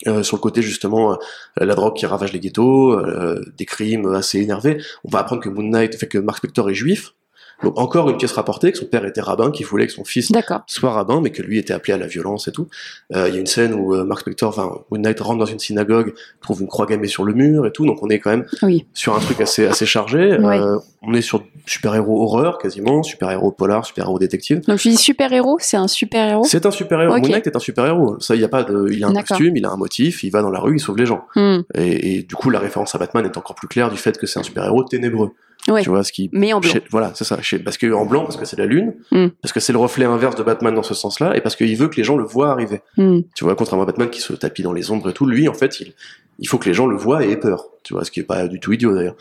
Euh, 0.07 0.23
sur 0.23 0.37
le 0.37 0.40
côté 0.40 0.62
justement 0.62 1.12
euh, 1.12 1.17
la 1.57 1.75
drogue 1.75 1.97
qui 1.97 2.07
ravage 2.07 2.33
les 2.33 2.38
ghettos, 2.38 2.93
euh, 2.93 3.45
des 3.57 3.64
crimes 3.64 4.07
assez 4.14 4.38
énervés. 4.38 4.81
On 5.05 5.09
va 5.11 5.19
apprendre 5.19 5.43
que 5.43 5.49
Moon 5.49 5.64
Knight 5.64 5.97
fait 5.97 6.07
que 6.07 6.19
Mark 6.19 6.38
Spector 6.38 6.71
est 6.71 6.75
juif. 6.75 7.14
Donc 7.62 7.79
encore 7.79 8.09
une 8.09 8.17
pièce 8.17 8.33
rapportée 8.33 8.71
que 8.71 8.79
son 8.79 8.87
père 8.87 9.05
était 9.05 9.21
rabbin, 9.21 9.50
qui 9.50 9.65
voulait 9.65 9.87
que 9.87 9.93
son 9.93 10.05
fils 10.05 10.31
soit 10.67 10.91
rabbin, 10.93 11.21
mais 11.21 11.31
que 11.31 11.43
lui 11.43 11.59
était 11.59 11.73
appelé 11.73 11.93
à 11.93 11.99
la 11.99 12.07
violence 12.07 12.47
et 12.47 12.53
tout. 12.53 12.69
Euh, 13.15 13.29
Il 13.29 13.35
y 13.35 13.37
a 13.37 13.41
une 13.41 13.47
scène 13.47 13.75
où 13.75 13.95
euh, 13.95 14.05
Mark 14.05 14.21
Spector, 14.21 14.49
enfin 14.50 14.71
Knight 14.93 15.19
rentre 15.21 15.38
dans 15.38 15.47
une 15.47 15.59
synagogue, 15.59 16.15
trouve 16.41 16.61
une 16.62 16.69
croix 16.69 16.87
gammée 16.87 17.09
sur 17.09 17.25
le 17.25 17.33
mur 17.35 17.67
et 17.67 17.73
tout. 17.73 17.85
Donc 17.85 18.03
on 18.03 18.09
est 18.11 18.21
quand 18.21 18.31
même 18.31 18.47
Oui. 18.62 18.87
sur 18.95 19.17
un 19.17 19.19
truc 19.21 19.41
assez 19.41 19.67
assez 19.67 19.87
chargé. 19.87 20.38
Ouais. 20.38 20.59
Euh, 20.61 20.79
on 21.03 21.15
est 21.15 21.21
sur 21.23 21.43
super 21.67 21.95
héros 21.95 22.23
horreur 22.23 22.59
quasiment, 22.59 23.03
super 23.03 23.31
héros 23.31 23.50
polar, 23.50 23.85
super 23.85 24.05
héros 24.05 24.19
détective. 24.19 24.61
Donc 24.67 24.79
je 24.79 24.88
dis 24.88 24.97
super 24.97 25.33
héros, 25.33 25.59
c'est 25.61 25.77
un 25.77 25.88
super 25.88 26.29
héros. 26.29 26.45
C'est 26.45 26.65
un 26.65 26.71
super 26.71 27.00
héros. 27.00 27.15
Ok. 27.15 27.23
Moon 27.23 27.29
Knight 27.31 27.47
est 27.47 27.57
un 27.57 27.61
super 27.61 27.87
héros. 27.87 28.19
Ça, 28.21 28.35
il 28.37 28.41
y 28.41 28.45
a 28.45 28.49
pas 28.49 28.62
de, 28.62 28.88
il 28.91 29.03
a 29.05 29.09
un 29.09 29.15
costume, 29.15 29.57
il 29.57 29.65
a 29.65 29.71
un 29.71 29.77
motif, 29.77 30.23
il 30.23 30.31
va 30.31 30.43
dans 30.43 30.50
la 30.50 30.61
rue, 30.61 30.77
il 30.77 30.81
sauve 30.81 30.97
les 30.97 31.07
gens. 31.07 31.25
Hmm. 31.35 31.61
Et, 31.75 32.15
et 32.19 32.23
du 32.23 32.35
coup, 32.35 32.50
la 32.50 32.59
référence 32.61 32.95
à 32.95 32.99
Batman 32.99 33.25
est 33.25 33.37
encore 33.37 33.55
plus 33.57 33.69
claire 33.69 33.91
du 33.91 33.97
fait 33.97 34.17
que 34.17 34.27
c'est 34.27 34.38
un 34.38 34.45
super 34.45 34.65
héros 34.65 34.85
ténébreux. 34.85 35.31
Ouais. 35.67 35.83
Tu 35.83 35.91
vois 35.91 36.03
ce 36.05 36.12
qui 36.12 36.31
Mais 36.33 36.53
en 36.53 36.61
blanc. 36.61 36.71
chez- 36.71 36.83
voilà, 36.91 37.12
c'est 37.15 37.25
ça. 37.25 37.41
Chez- 37.43 37.59
parce 37.59 37.77
que 37.77 37.93
en 37.93 38.07
blanc, 38.07 38.23
parce 38.23 38.37
que 38.37 38.45
c'est 38.47 38.57
la 38.59 38.65
lune, 38.67 38.95
Mm. 39.12 39.27
parce 39.43 39.53
que 39.53 39.61
c'est 39.61 39.73
le 39.73 39.79
reflet 39.79 40.05
inverse 40.07 40.35
de 40.37 40.43
Batman 40.43 40.75
dans 40.75 40.83
ce 40.83 40.95
sens-là, 40.95 41.37
et 41.37 41.41
parce 41.43 41.57
qu'il 41.57 41.77
veut 41.77 41.88
que 41.88 41.97
les 41.97 42.05
gens 42.05 42.17
le 42.17 42.25
voient 42.25 42.50
arriver. 42.50 42.81
Hmm. 42.97 43.21
Tu 43.35 43.45
vois, 43.45 43.55
contrairement 43.55 43.83
à 43.83 43.87
Batman 43.87 44.09
qui 44.09 44.21
se 44.21 44.33
tapit 44.33 44.62
dans 44.62 44.73
les 44.73 44.91
ombres 44.91 45.11
et 45.11 45.12
tout, 45.12 45.27
lui, 45.27 45.47
en 45.49 45.53
fait, 45.55 45.81
il, 45.81 45.93
il 46.38 46.49
faut 46.49 46.57
que 46.59 46.69
les 46.69 46.75
gens 46.75 46.87
le 46.87 46.97
voient 46.97 47.25
et 47.25 47.31
aient 47.33 47.37
peur. 47.37 47.67
Tu 47.83 47.93
vois, 47.93 48.05
ce 48.05 48.11
qui 48.11 48.21
est 48.21 48.25
pas 48.25 48.47
du 48.49 48.61
tout 48.61 48.73
idiot 48.73 48.95
d'ailleurs. 48.95 49.17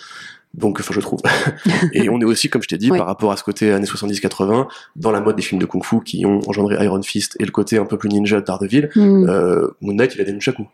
Donc, 0.53 0.79
enfin, 0.79 0.93
je 0.93 1.01
trouve. 1.01 1.19
et 1.93 2.07
on 2.09 2.21
est 2.21 2.25
aussi, 2.25 2.49
comme 2.49 2.63
je 2.63 2.67
t'ai 2.69 2.77
dit, 2.77 2.91
Ouais. 2.91 2.97
par 2.97 3.07
rapport 3.07 3.31
à 3.33 3.37
ce 3.37 3.43
côté 3.43 3.71
années 3.73 3.85
70-80, 3.85 4.67
dans 4.95 5.11
la 5.11 5.19
mode 5.19 5.35
des 5.35 5.41
films 5.41 5.59
de 5.59 5.65
kung-fu 5.65 6.01
qui 6.03 6.25
ont 6.25 6.39
engendré 6.47 6.81
Iron 6.85 7.01
Fist 7.01 7.35
et 7.41 7.45
le 7.45 7.51
côté 7.51 7.77
un 7.77 7.85
peu 7.85 7.97
plus 7.97 8.07
ninja 8.09 8.39
de 8.39 8.45
Daredevil, 8.45 8.89
Hmm. 8.95 9.27
euh, 9.29 9.67
Moon 9.81 9.93
Knight, 9.93 10.15
il 10.15 10.21
a 10.21 10.23
des 10.23 10.31
nunchakus. 10.31 10.65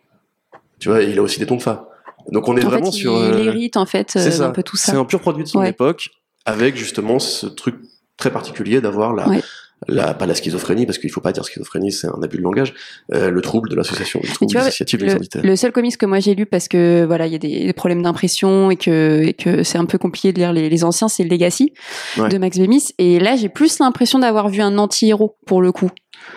Tu 0.79 0.89
vois, 0.89 1.01
il 1.01 1.17
a 1.17 1.21
aussi 1.21 1.39
des 1.39 1.45
tonfas. 1.47 1.89
Donc 2.31 2.47
on 2.47 2.55
est 2.57 2.63
en 2.65 2.69
vraiment 2.69 2.91
fait, 2.91 2.97
sur. 2.97 3.13
il 3.13 3.33
euh, 3.33 3.43
hérite 3.45 3.77
en 3.77 3.85
fait 3.85 4.13
euh, 4.15 4.31
ça. 4.31 4.45
un 4.47 4.51
peu 4.51 4.63
tout 4.63 4.77
ça. 4.77 4.91
C'est 4.91 4.97
un 4.97 5.05
pur 5.05 5.19
produit 5.19 5.43
de 5.43 5.49
son 5.49 5.59
Ouais. 5.59 5.69
époque, 5.69 6.09
avec 6.45 6.75
justement 6.75 7.19
ce 7.19 7.45
truc 7.47 7.75
très 8.17 8.31
particulier 8.31 8.79
d'avoir 8.81 9.13
la, 9.13 9.27
Ouais. 9.27 9.41
la, 9.87 10.13
pas 10.13 10.25
la 10.25 10.35
schizophrénie, 10.35 10.85
parce 10.85 10.97
qu'il 10.97 11.09
faut 11.11 11.19
pas 11.21 11.31
dire 11.33 11.43
schizophrénie, 11.43 11.91
c'est 11.91 12.07
un 12.07 12.19
abus 12.23 12.37
de 12.37 12.41
langage, 12.43 12.73
euh, 13.13 13.29
le 13.29 13.41
trouble 13.41 13.69
de 13.69 13.75
l'association, 13.75 14.21
le 14.23 14.29
trouble 14.33 14.51
tu 14.51 14.57
vois, 14.57 14.65
dissociatif 14.65 14.99
de 14.99 15.05
le, 15.41 15.47
le 15.49 15.55
seul 15.55 15.71
comics 15.71 15.97
que 15.97 16.05
moi 16.05 16.19
j'ai 16.19 16.35
lu 16.35 16.45
parce 16.45 16.67
que 16.67 17.03
voilà 17.05 17.27
il 17.27 17.33
y 17.33 17.35
a 17.35 17.39
des, 17.39 17.65
des 17.65 17.73
problèmes 17.73 18.01
d'impression 18.03 18.71
et 18.71 18.77
que 18.77 19.23
et 19.23 19.33
que 19.33 19.63
c'est 19.63 19.77
un 19.77 19.85
peu 19.85 19.97
compliqué 19.97 20.31
de 20.31 20.37
lire 20.39 20.53
les, 20.53 20.69
les 20.69 20.83
anciens 20.83 21.09
c'est 21.09 21.23
Legacy 21.25 21.73
Ouais. 22.17 22.29
de 22.29 22.37
Max 22.37 22.57
Bemis 22.57 22.89
et 22.99 23.19
là 23.19 23.35
j'ai 23.35 23.49
plus 23.49 23.79
l'impression 23.79 24.19
d'avoir 24.19 24.47
vu 24.49 24.61
un 24.61 24.77
anti-héros 24.77 25.35
pour 25.45 25.61
le 25.61 25.71
coup 25.71 25.89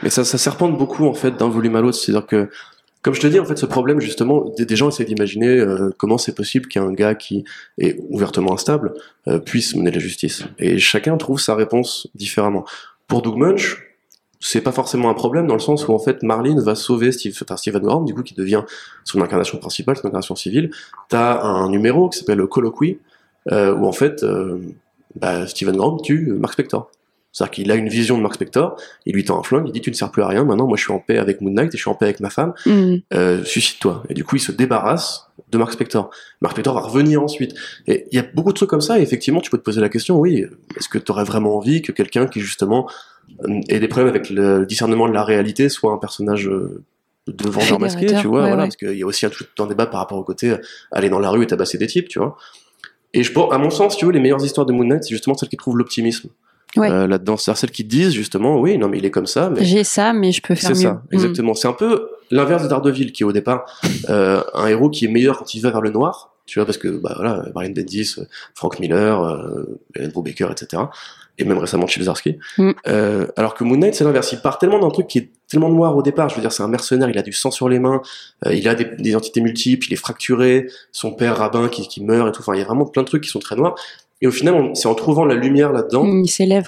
Mais 0.02 0.10
ça, 0.10 0.24
ça 0.24 0.38
serpente 0.38 0.76
beaucoup 0.76 1.06
en 1.06 1.14
fait 1.14 1.36
d'un 1.36 1.48
volume 1.48 1.76
à 1.76 1.80
l'autre. 1.80 1.96
C'est-à-dire 1.98 2.26
que, 2.26 2.48
comme 3.06 3.14
je 3.14 3.20
te 3.20 3.28
dis, 3.28 3.38
en 3.38 3.44
fait, 3.44 3.56
ce 3.56 3.66
problème 3.66 4.00
justement, 4.00 4.52
des, 4.58 4.74
gens 4.74 4.88
essaient 4.88 5.04
d'imaginer 5.04 5.46
euh, 5.46 5.90
comment 5.96 6.18
c'est 6.18 6.34
possible 6.34 6.66
qu'un 6.66 6.90
gars 6.92 7.14
qui 7.14 7.44
est 7.78 8.00
ouvertement 8.08 8.52
instable 8.52 8.94
euh, 9.28 9.38
puisse 9.38 9.76
mener 9.76 9.92
la 9.92 10.00
justice. 10.00 10.42
Et 10.58 10.80
chacun 10.80 11.16
trouve 11.16 11.38
sa 11.38 11.54
réponse 11.54 12.08
différemment. 12.16 12.64
Pour 13.06 13.22
Doug 13.22 13.36
Munch, 13.36 13.80
c'est 14.40 14.60
pas 14.60 14.72
forcément 14.72 15.08
un 15.08 15.14
problème 15.14 15.46
dans 15.46 15.54
le 15.54 15.60
sens 15.60 15.86
où 15.86 15.92
en 15.92 16.00
fait 16.00 16.24
Marlene 16.24 16.60
va 16.60 16.74
sauver 16.74 17.12
Steve, 17.12 17.38
enfin, 17.40 17.56
Steven 17.56 17.80
Grant, 17.80 18.02
du 18.02 18.12
coup, 18.12 18.24
qui 18.24 18.34
devient 18.34 18.64
son 19.04 19.20
incarnation 19.20 19.58
principale, 19.58 19.94
son 19.94 20.08
incarnation 20.08 20.34
civile. 20.34 20.72
T'as 21.08 21.44
un 21.44 21.70
numéro 21.70 22.08
qui 22.08 22.18
s'appelle 22.18 22.44
Colloquy, 22.48 22.98
euh, 23.52 23.72
où 23.72 23.86
en 23.86 23.92
fait, 23.92 24.24
euh, 24.24 24.58
bah, 25.14 25.46
Steven 25.46 25.76
Grant 25.76 25.98
tue 25.98 26.32
Mark 26.32 26.54
Spector. 26.54 26.90
C'est-à-dire 27.36 27.50
qu'il 27.50 27.70
a 27.70 27.74
une 27.74 27.90
vision 27.90 28.16
de 28.16 28.22
Mark 28.22 28.32
Spector, 28.32 28.80
il 29.04 29.12
lui 29.12 29.22
tend 29.22 29.38
un 29.38 29.42
flingue, 29.42 29.64
il 29.66 29.72
dit 29.72 29.82
tu 29.82 29.90
ne 29.90 29.94
sers 29.94 30.10
plus 30.10 30.22
à 30.22 30.26
rien, 30.26 30.42
maintenant 30.44 30.66
moi 30.66 30.78
je 30.78 30.84
suis 30.84 30.92
en 30.92 31.00
paix 31.00 31.18
avec 31.18 31.42
Moon 31.42 31.50
Knight 31.50 31.68
et 31.68 31.76
je 31.76 31.82
suis 31.82 31.90
en 31.90 31.94
paix 31.94 32.06
avec 32.06 32.20
ma 32.20 32.30
femme, 32.30 32.54
Hmm. 32.64 32.94
euh, 33.12 33.44
suicide-toi. 33.44 34.04
Et 34.08 34.14
du 34.14 34.24
coup 34.24 34.36
il 34.36 34.40
se 34.40 34.52
débarrasse 34.52 35.28
de 35.50 35.58
Mark 35.58 35.70
Spector. 35.70 36.08
Mark 36.40 36.54
Spector 36.54 36.72
va 36.72 36.80
revenir 36.80 37.22
ensuite. 37.22 37.54
Et 37.86 38.06
il 38.10 38.16
y 38.16 38.18
a 38.18 38.24
beaucoup 38.34 38.52
de 38.52 38.56
trucs 38.56 38.70
comme 38.70 38.80
ça, 38.80 38.98
et 38.98 39.02
effectivement 39.02 39.42
tu 39.42 39.50
peux 39.50 39.58
te 39.58 39.62
poser 39.62 39.82
la 39.82 39.90
question, 39.90 40.18
oui, 40.18 40.46
est-ce 40.78 40.88
que 40.88 40.96
tu 40.96 41.12
aurais 41.12 41.24
vraiment 41.24 41.58
envie 41.58 41.82
que 41.82 41.92
quelqu'un 41.92 42.26
qui 42.26 42.40
justement 42.40 42.88
euh, 43.44 43.60
ait 43.68 43.80
des 43.80 43.88
problèmes 43.88 44.08
avec 44.08 44.30
le 44.30 44.64
discernement 44.64 45.06
de 45.06 45.12
la 45.12 45.22
réalité 45.22 45.68
soit 45.68 45.92
un 45.92 45.98
personnage 45.98 46.48
euh, 46.48 46.82
de 47.26 47.50
vendeur 47.50 47.78
masqué, 47.78 48.06
tu 48.06 48.14
vois, 48.14 48.20
ouais, 48.22 48.28
voilà, 48.28 48.54
ouais. 48.54 48.56
parce 48.62 48.76
qu'il 48.76 48.96
y 48.96 49.02
a 49.02 49.06
aussi 49.06 49.26
un, 49.26 49.30
tout 49.30 49.44
un 49.62 49.66
débat 49.66 49.84
par 49.84 50.00
rapport 50.00 50.16
au 50.16 50.24
côté 50.24 50.52
euh, 50.52 50.58
aller 50.90 51.10
dans 51.10 51.18
la 51.18 51.28
rue 51.28 51.42
et 51.42 51.46
tabasser 51.46 51.76
des 51.76 51.86
types, 51.86 52.08
tu 52.08 52.18
vois. 52.18 52.38
Et 53.12 53.22
je 53.22 53.30
pense, 53.30 53.52
à 53.52 53.58
mon 53.58 53.68
sens, 53.68 53.94
tu 53.98 54.06
vois, 54.06 54.14
les 54.14 54.20
meilleures 54.20 54.42
histoires 54.42 54.64
de 54.64 54.72
Moon 54.72 54.84
Knight, 54.84 55.04
c'est 55.04 55.10
justement 55.10 55.36
celles 55.36 55.50
qui 55.50 55.58
trouvent 55.58 55.76
l'optimisme. 55.76 56.30
Ouais. 56.76 56.90
Euh, 56.90 57.06
là-dedans, 57.06 57.36
c'est-à-dire 57.36 57.58
celles 57.58 57.70
qui 57.70 57.84
disent 57.84 58.12
justement, 58.12 58.58
oui, 58.58 58.78
non, 58.78 58.88
mais 58.88 58.98
il 58.98 59.04
est 59.04 59.10
comme 59.10 59.26
ça, 59.26 59.50
mais 59.50 59.64
j'ai 59.64 59.84
ça 59.84 60.12
mais 60.12 60.32
je 60.32 60.42
peux 60.42 60.54
faire 60.54 60.76
c'est 60.76 60.84
mieux 60.84 60.90
ça, 60.90 61.02
exactement. 61.10 61.54
C'est 61.54 61.68
un 61.68 61.72
peu 61.72 62.08
l'inverse 62.30 62.62
de 62.62 62.68
Daredevil, 62.68 63.12
qui 63.12 63.22
est 63.22 63.26
au 63.26 63.32
départ 63.32 63.64
euh, 64.10 64.42
un 64.54 64.66
héros 64.66 64.90
qui 64.90 65.04
est 65.04 65.08
meilleur 65.08 65.38
quand 65.38 65.54
il 65.54 65.60
va 65.60 65.70
vers 65.70 65.80
le 65.80 65.90
noir, 65.90 66.34
tu 66.46 66.58
vois, 66.58 66.66
parce 66.66 66.78
que 66.78 66.88
bah 66.88 67.14
voilà, 67.16 67.44
Brian 67.54 67.70
Bendis, 67.70 68.14
euh, 68.18 68.24
Frank 68.54 68.78
Miller, 68.78 69.22
euh, 69.22 69.80
Andrew 70.00 70.22
Baker, 70.22 70.48
etc. 70.50 70.82
Et 71.38 71.44
même 71.44 71.58
récemment 71.58 71.86
Chip. 71.86 72.02
Mm. 72.56 72.70
Euh, 72.86 73.26
alors 73.36 73.54
que 73.54 73.64
Moon 73.64 73.76
Knight, 73.76 73.94
c'est 73.94 74.04
l'inverse. 74.04 74.32
Il 74.32 74.40
part 74.40 74.58
tellement 74.58 74.78
d'un 74.78 74.88
truc 74.88 75.06
qui 75.06 75.18
est 75.18 75.30
tellement 75.48 75.68
noir 75.68 75.94
au 75.96 76.02
départ. 76.02 76.28
Je 76.30 76.36
veux 76.36 76.40
dire, 76.40 76.52
c'est 76.52 76.62
un 76.62 76.68
mercenaire, 76.68 77.10
il 77.10 77.18
a 77.18 77.22
du 77.22 77.32
sang 77.32 77.50
sur 77.50 77.68
les 77.68 77.78
mains, 77.78 78.00
euh, 78.46 78.54
il 78.54 78.66
a 78.68 78.74
des, 78.74 78.84
des 78.98 79.14
entités 79.14 79.40
multiples, 79.42 79.86
il 79.88 79.92
est 79.92 79.96
fracturé, 79.96 80.66
son 80.92 81.12
père 81.12 81.36
rabbin 81.36 81.68
qui, 81.68 81.86
qui 81.88 82.02
meurt 82.02 82.28
et 82.28 82.32
tout. 82.32 82.40
Enfin, 82.40 82.54
il 82.54 82.60
y 82.60 82.62
a 82.62 82.64
vraiment 82.64 82.86
plein 82.86 83.02
de 83.02 83.08
trucs 83.08 83.24
qui 83.24 83.30
sont 83.30 83.38
très 83.38 83.56
noirs. 83.56 83.74
Et 84.22 84.26
au 84.26 84.30
final, 84.30 84.70
c'est 84.74 84.88
en 84.88 84.94
trouvant 84.94 85.24
la 85.26 85.34
lumière 85.34 85.72
là-dedans 85.72 86.04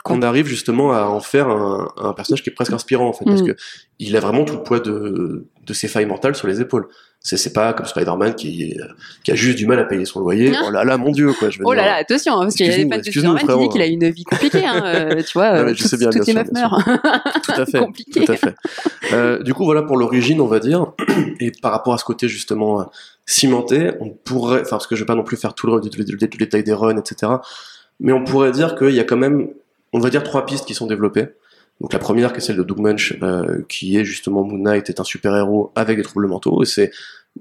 quoi 0.03 0.17
qu'on 0.17 0.23
arrive 0.23 0.47
justement 0.47 0.93
à 0.93 1.05
en 1.05 1.21
faire 1.21 1.49
un, 1.49 1.91
un 1.97 2.13
personnage 2.13 2.43
qui 2.43 2.51
est 2.51 2.53
presque 2.53 2.73
inspirant 2.75 3.09
en 3.09 3.13
fait 3.15 3.25
parce 3.25 3.41
Mm. 3.43 3.47
que 3.47 3.57
il 3.99 4.17
a 4.17 4.21
vraiment 4.21 4.45
tout 4.45 4.55
le 4.55 4.63
poids 4.63 4.81
de, 4.81 5.47
de 5.67 5.73
ses 5.73 5.89
failles 5.89 6.07
mentales 6.07 6.35
sur 6.35 6.47
les 6.47 6.61
épaules 6.61 6.89
c'est 7.21 7.53
pas 7.53 7.73
comme 7.75 7.85
Spider-Man 7.85 8.35
qui, 8.37 8.75
qui 9.23 9.33
a 9.33 9.35
juste 9.35 9.59
du 9.59 9.67
mal 9.67 9.79
à 9.81 9.85
payer 9.85 10.05
son 10.07 10.21
loyer 10.21 10.53
Ah. 10.57 10.63
oh 10.67 10.71
là 10.71 10.85
là 10.85 10.97
mon 10.97 11.11
dieu 11.11 11.33
quoi 11.35 11.51
je 11.51 11.59
veux 11.59 11.65
Oh 11.67 11.75
dire. 11.75 11.83
là 11.83 11.89
là, 11.89 11.95
attention, 11.97 12.35
hein, 12.35 12.43
parce 12.45 12.55
qu'il 12.55 12.67
y 12.67 12.71
a 12.71 12.77
des 12.77 12.89
fans 12.89 12.97
de 12.99 13.03
Spider-Man 13.03 13.39
qui 13.47 13.59
disent 13.59 13.69
qu'il 13.73 13.83
a 13.83 13.87
une 13.87 14.09
vie 14.11 14.25
compliquée, 14.25 14.65
hein, 14.65 14.83
euh, 14.85 15.23
tu 15.27 15.33
vois, 15.35 15.51
Non, 15.53 15.59
euh, 15.59 15.65
mais 15.67 15.75
je 15.75 15.79
toutes, 15.83 15.91
sais 15.91 15.97
bien, 15.99 16.11
toutes 16.11 16.25
bien 16.25 16.35
les 16.35 16.41
meufs 16.41 16.53
meurent. 16.53 16.83
tout 17.43 17.53
à 17.61 17.67
fait 17.67 17.79
Compliqué. 17.81 18.25
tout 18.25 18.33
à 18.33 18.37
fait 18.37 18.55
Euh, 19.13 19.43
du 19.43 19.53
coup 19.53 19.65
voilà 19.65 19.83
pour 19.83 19.97
l'origine 19.97 20.41
on 20.41 20.47
va 20.47 20.59
dire 20.61 20.93
et 21.41 21.51
par 21.51 21.73
rapport 21.73 21.93
à 21.95 21.99
ce 21.99 22.05
côté 22.05 22.29
justement 22.29 22.81
euh, 22.81 22.85
cimenté 23.27 23.91
on 24.01 24.11
pourrait 24.11 24.61
enfin 24.63 24.71
parce 24.71 24.87
que 24.87 24.97
je 24.97 25.03
vais 25.03 25.07
pas 25.07 25.15
non 25.15 25.25
plus 25.25 25.37
faire 25.37 25.55
tout 25.55 25.67
le, 25.67 25.81
le 25.81 26.37
détail 26.39 26.63
des 26.63 26.73
runs 26.73 26.97
etc 26.97 27.33
mais 28.01 28.13
on 28.13 28.25
pourrait 28.25 28.53
dire 28.53 28.75
qu'il 28.77 28.91
y 28.95 29.01
a 29.01 29.05
quand 29.05 29.17
même 29.17 29.49
on 29.93 29.99
va 29.99 30.09
dire 30.11 30.23
trois 30.23 30.47
pistes 30.47 30.67
qui 30.67 30.75
sont 30.75 30.87
développées 30.87 31.27
donc 31.81 31.93
la 31.93 31.99
première 31.99 32.33
qui 32.33 32.39
est 32.39 32.41
celle 32.41 32.57
de 32.57 32.63
Doug 32.63 32.81
Munch 32.81 33.17
euh, 33.23 33.63
qui 33.69 33.97
est 33.97 34.05
justement 34.05 34.45
Moon 34.45 34.59
Knight 34.59 34.89
est 34.89 35.01
un 35.01 35.05
super 35.05 35.37
héros 35.37 35.73
avec 35.75 35.97
des 35.97 36.03
troubles 36.03 36.27
mentaux 36.27 36.63
et 36.63 36.67
c'est 36.67 36.91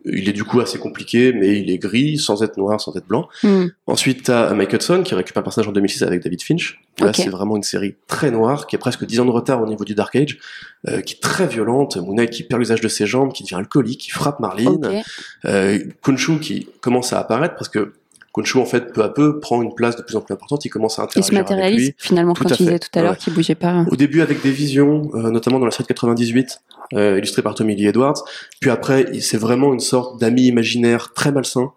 il 0.05 0.29
est 0.29 0.33
du 0.33 0.43
coup 0.43 0.59
assez 0.59 0.77
compliqué 0.77 1.33
mais 1.33 1.59
il 1.59 1.71
est 1.71 1.79
gris 1.79 2.17
sans 2.17 2.43
être 2.43 2.57
noir 2.57 2.79
sans 2.79 2.95
être 2.95 3.07
blanc 3.07 3.27
Hmm. 3.43 3.67
Ensuite, 3.85 4.23
t'as 4.23 4.53
Mike 4.53 4.73
Hudson 4.73 5.03
qui 5.03 5.15
récupère 5.15 5.41
un 5.41 5.43
personnage 5.43 5.67
en 5.69 5.71
2006 5.71 6.03
avec 6.03 6.23
David 6.23 6.41
Finch. 6.43 6.81
Là, 6.99 7.13
c'est 7.13 7.29
vraiment 7.29 7.55
une 7.55 7.63
série 7.63 7.95
très 8.07 8.31
noire, 8.31 8.67
qui 8.67 8.75
a 8.75 8.79
presque 8.79 9.05
10 9.05 9.21
ans 9.21 9.25
de 9.25 9.31
retard 9.31 9.61
au 9.61 9.67
niveau 9.67 9.85
du 9.85 9.95
Dark 9.95 10.15
Age, 10.15 10.39
euh, 10.87 11.01
qui 11.01 11.15
est 11.15 11.19
très 11.19 11.47
violente. 11.47 11.97
Moon 11.97 12.15
Knight 12.15 12.31
qui 12.31 12.43
perd 12.43 12.59
l'usage 12.59 12.81
de 12.81 12.87
ses 12.87 13.05
jambes, 13.05 13.31
qui 13.31 13.43
devient 13.43 13.55
alcoolique, 13.55 14.01
qui 14.01 14.11
frappe 14.11 14.39
Marlene. 14.39 14.85
Ok. 14.85 15.05
Euh, 15.45 15.79
Khonshu 16.01 16.39
qui 16.39 16.67
commence 16.81 17.13
à 17.13 17.19
apparaître 17.19 17.55
parce 17.55 17.69
que 17.69 17.93
Khonshu, 18.37 18.57
en 18.59 18.65
fait, 18.65 18.93
peu 18.93 19.03
à 19.03 19.09
peu, 19.09 19.39
prend 19.39 19.61
une 19.61 19.73
place 19.75 19.95
de 19.95 20.03
plus 20.03 20.15
en 20.15 20.21
plus 20.21 20.33
importante. 20.33 20.63
Il 20.65 20.69
commence 20.69 20.99
à 20.99 21.07
Il 21.15 21.23
se 21.23 21.27
interagir 21.29 21.37
avec 21.39 21.49
matérialise 21.49 21.87
lui. 21.87 21.95
finalement 21.97 22.33
Tout 22.33 22.43
quand 22.43 22.49
tu 22.55 22.63
disais 22.63 22.79
tout 22.79 22.87
à 22.93 23.01
l'heure 23.01 23.11
Ouais. 23.13 23.17
qu'il 23.17 23.33
bougeait 23.33 23.55
pas. 23.55 23.85
Au 23.91 23.95
début 23.95 24.21
avec 24.21 24.41
des 24.43 24.51
visions, 24.51 25.09
euh, 25.15 25.31
notamment 25.31 25.59
dans 25.59 25.65
la 25.65 25.71
série 25.71 25.83
de 25.83 25.87
98, 25.87 26.61
euh, 26.93 27.17
illustrée 27.17 27.41
par 27.41 27.55
Tommy 27.55 27.75
Lee 27.75 27.87
Edwards. 27.87 28.23
Puis 28.61 28.69
après, 28.69 29.19
c'est 29.19 29.37
vraiment 29.37 29.73
une 29.73 29.79
sorte 29.79 30.19
d'ami 30.21 30.43
imaginaire 30.47 31.13
très 31.13 31.31
malsain, 31.31 31.71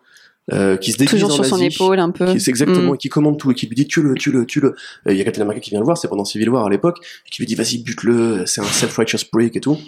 euh, 0.53 0.77
qui 0.77 0.92
se 0.92 0.96
déguise 0.99 1.12
Toujours 1.20 1.31
en 1.31 1.35
sur 1.35 1.44
son 1.44 1.59
épaule 1.59 1.99
un 2.01 2.11
peu. 2.11 2.33
qui 2.33 2.40
c'est 2.40 2.51
exactement 2.51 2.94
et 2.94 2.99
qui 2.99 3.09
commande 3.09 3.38
tout 3.38 3.53
et 3.53 3.55
qui 3.55 3.66
lui 3.66 3.77
dit 3.77 3.87
tue-le 3.87 4.14
tue-le 4.14 4.46
tue-le 4.46 4.75
Et 5.07 5.12
il 5.12 5.16
y 5.16 5.20
a 5.20 5.25
Captain 5.25 5.42
America 5.42 5.61
qui 5.61 5.70
vient 5.70 5.79
le 5.79 5.85
voir 5.85 5.96
c'est 5.96 6.09
pendant 6.09 6.25
Civil 6.25 6.49
War 6.49 6.66
à 6.66 6.70
l'époque 6.70 6.96
qui 7.31 7.40
lui 7.42 7.46
dit 7.46 7.55
vas-y 7.55 7.79
bute-le 7.79 8.46
c'est 8.46 8.61
un 8.61 8.64
self-righteous 8.64 9.27
prick 9.31 9.55
et 9.55 9.61
tout 9.61 9.79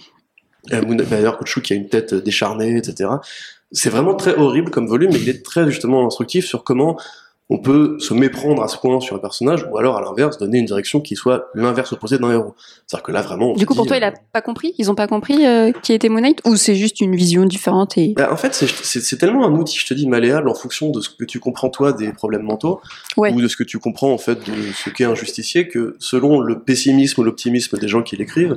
euh, 0.72 0.80
d'ailleurs 0.82 1.38
Khonshu 1.38 1.62
qui 1.62 1.72
a 1.72 1.76
une 1.76 1.88
tête 1.88 2.14
décharnée 2.14 2.76
etc 2.76 3.10
c'est 3.72 3.90
vraiment 3.90 4.14
très 4.14 4.34
horrible 4.36 4.70
comme 4.70 4.86
volume 4.86 5.10
mais 5.12 5.20
il 5.20 5.28
est 5.28 5.44
très 5.44 5.68
justement 5.70 6.06
instructif 6.06 6.44
sur 6.46 6.64
comment 6.64 6.96
on 7.50 7.58
peut 7.58 7.98
se 7.98 8.14
méprendre 8.14 8.62
à 8.62 8.68
ce 8.68 8.78
point 8.78 8.98
sur 9.00 9.16
un 9.16 9.18
personnage 9.18 9.66
ou 9.70 9.76
alors 9.76 9.98
à 9.98 10.00
l'inverse 10.00 10.38
donner 10.38 10.58
une 10.58 10.64
direction 10.64 11.00
qui 11.00 11.16
soit 11.16 11.48
l'inverse 11.54 11.92
opposé 11.92 12.16
d'un 12.18 12.30
héros 12.30 12.54
c'est-à-dire 12.86 13.02
que 13.02 13.12
là 13.12 13.20
vraiment 13.20 13.50
on 13.50 13.54
Du 13.54 13.66
coup, 13.66 13.74
pour 13.74 13.86
toi, 13.86 13.98
il 13.98 14.04
euh, 14.04 14.08
a 14.08 14.12
pas 14.32 14.40
compris? 14.40 14.74
Ils 14.78 14.90
ont 14.90 14.94
pas 14.94 15.06
compris 15.06 15.44
euh, 15.44 15.70
qui 15.82 15.92
était 15.92 16.08
Moon 16.08 16.20
Knight 16.22 16.40
Ou 16.46 16.56
c'est 16.56 16.74
juste 16.76 17.00
une 17.00 17.14
vision 17.14 17.44
différente 17.44 17.98
et... 17.98 18.14
Bah, 18.16 18.30
en 18.32 18.36
fait, 18.36 18.54
c'est- 18.54 19.16
tellement 19.18 19.44
un 19.46 19.52
outil, 19.52 19.78
je 19.78 19.86
te 19.86 19.92
dis, 19.92 20.08
malléable 20.08 20.48
en 20.48 20.54
fonction 20.54 20.90
de 20.90 21.00
ce 21.00 21.10
que 21.10 21.24
tu 21.24 21.40
comprends 21.40 21.68
toi 21.68 21.92
des 21.92 22.12
problèmes 22.12 22.42
mentaux 22.42 22.80
Ouais. 23.18 23.32
ou 23.34 23.40
de 23.42 23.48
ce 23.48 23.56
que 23.56 23.64
tu 23.64 23.78
comprends 23.78 24.12
en 24.12 24.18
fait 24.18 24.36
de 24.36 24.72
ce 24.72 24.88
qu'est 24.88 25.04
un 25.04 25.14
justicier, 25.14 25.68
que 25.68 25.96
selon 25.98 26.40
le 26.40 26.60
pessimisme 26.60 27.20
ou 27.20 27.24
l'optimisme 27.24 27.76
des 27.78 27.88
gens 27.88 28.02
qui 28.02 28.16
l'écrivent 28.16 28.52
euh, 28.52 28.56